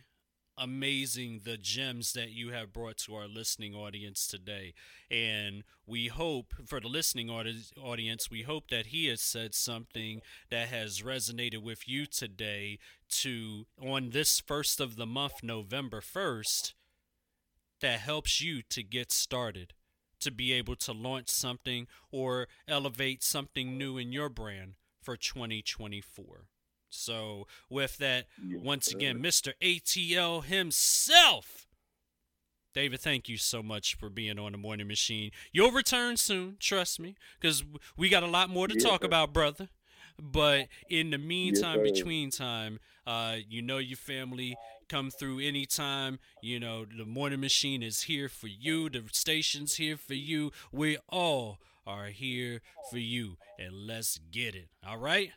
amazing 0.58 1.42
the 1.44 1.58
gems 1.58 2.14
that 2.14 2.32
you 2.32 2.52
have 2.52 2.74
brought 2.74 2.98
to 2.98 3.16
our 3.16 3.28
listening 3.28 3.74
audience 3.74 4.28
today. 4.28 4.74
And 5.10 5.64
we 5.86 6.08
hope, 6.08 6.54
for 6.66 6.80
the 6.80 6.88
listening 6.88 7.30
audience, 7.30 8.30
we 8.30 8.44
hope 8.44 8.70
that 8.70 8.88
he 8.88 9.08
has 9.08 9.22
said 9.22 9.54
something 9.54 10.22
that 10.50 10.70
has 10.70 11.02
resonated 11.02 11.64
with 11.64 11.88
you 11.88 12.06
today 12.06 12.80
to, 13.10 13.66
on 13.82 14.12
this 14.12 14.40
first 14.40 14.80
of 14.80 14.96
the 14.96 15.06
month, 15.06 15.44
November 15.44 16.02
1st, 16.02 16.74
that 17.82 18.00
helps 18.00 18.42
you 18.42 18.62
to 18.70 18.84
get 18.84 19.12
started, 19.12 19.74
to 20.20 20.32
be 20.32 20.54
able 20.54 20.76
to 20.78 20.94
launch 20.94 21.30
something 21.30 21.88
or 22.12 22.48
elevate 22.68 23.24
something 23.24 23.78
new 23.78 23.98
in 23.98 24.12
your 24.12 24.30
brand 24.30 24.76
for 25.02 25.18
2024. 25.18 26.46
So, 26.94 27.48
with 27.70 27.98
that, 27.98 28.26
once 28.64 28.92
again, 28.94 29.22
Mr. 29.22 29.54
ATL 29.62 30.44
himself. 30.44 31.68
David, 32.74 33.02
thank 33.02 33.30
you 33.30 33.38
so 33.38 33.62
much 33.62 33.96
for 33.96 34.10
being 34.10 34.40
on 34.40 34.52
the 34.52 34.58
morning 34.58 34.88
machine. 34.88 35.32
You'll 35.52 35.72
return 35.72 36.18
soon, 36.18 36.58
trust 36.60 37.00
me, 37.00 37.16
because 37.40 37.64
we 37.96 38.10
got 38.10 38.24
a 38.24 38.28
lot 38.28 38.50
more 38.50 38.68
to 38.68 38.76
talk 38.76 39.04
about, 39.04 39.32
brother. 39.32 39.70
But 40.20 40.68
in 40.90 41.10
the 41.12 41.18
meantime, 41.18 41.80
yes, 41.84 41.92
between 41.92 42.30
time, 42.30 42.80
uh, 43.06 43.38
you 43.48 43.62
know 43.62 43.78
your 43.80 43.98
family 43.98 44.56
come 44.88 45.10
through 45.10 45.40
anytime. 45.40 46.20
You 46.42 46.60
know 46.60 46.86
the 46.86 47.06
morning 47.06 47.42
machine 47.42 47.82
is 47.82 48.04
here 48.04 48.30
for 48.30 48.48
you. 48.48 48.90
The 48.90 49.04
station's 49.12 49.76
here 49.76 49.98
for 49.98 50.14
you. 50.14 50.52
We 50.72 50.98
all 51.10 51.58
are 51.86 52.08
here 52.08 52.62
for 52.92 53.00
you, 53.00 53.38
and 53.60 53.88
let's 53.88 54.20
get 54.32 54.56
it. 54.56 54.70
All 54.88 54.98
right. 54.98 55.32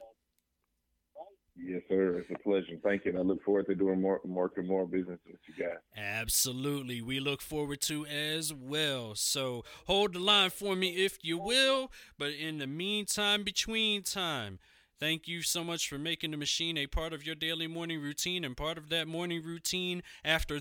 Yes, 1.62 1.82
sir. 1.88 2.18
It's 2.18 2.30
a 2.30 2.42
pleasure. 2.42 2.78
Thank 2.82 3.04
you. 3.04 3.12
And 3.12 3.18
I 3.18 3.22
look 3.22 3.42
forward 3.42 3.66
to 3.66 3.74
doing 3.74 4.00
more, 4.00 4.20
more 4.24 4.50
and 4.56 4.68
more 4.68 4.86
business 4.86 5.18
with 5.26 5.36
you 5.46 5.64
guys. 5.64 5.78
Absolutely. 5.96 7.00
We 7.00 7.20
look 7.20 7.40
forward 7.40 7.80
to 7.82 8.06
as 8.06 8.52
well. 8.52 9.14
So 9.14 9.64
hold 9.86 10.14
the 10.14 10.18
line 10.18 10.50
for 10.50 10.76
me 10.76 10.88
if 11.04 11.18
you 11.22 11.38
will. 11.38 11.90
But 12.18 12.32
in 12.32 12.58
the 12.58 12.66
meantime, 12.66 13.42
between 13.42 14.02
time, 14.02 14.58
Thank 14.98 15.28
you 15.28 15.42
so 15.42 15.62
much 15.62 15.90
for 15.90 15.98
making 15.98 16.30
the 16.30 16.38
machine 16.38 16.78
a 16.78 16.86
part 16.86 17.12
of 17.12 17.26
your 17.26 17.34
daily 17.34 17.66
morning 17.66 18.00
routine 18.00 18.44
and 18.44 18.56
part 18.56 18.78
of 18.78 18.88
that 18.88 19.06
morning 19.06 19.42
routine 19.44 20.02
after 20.24 20.58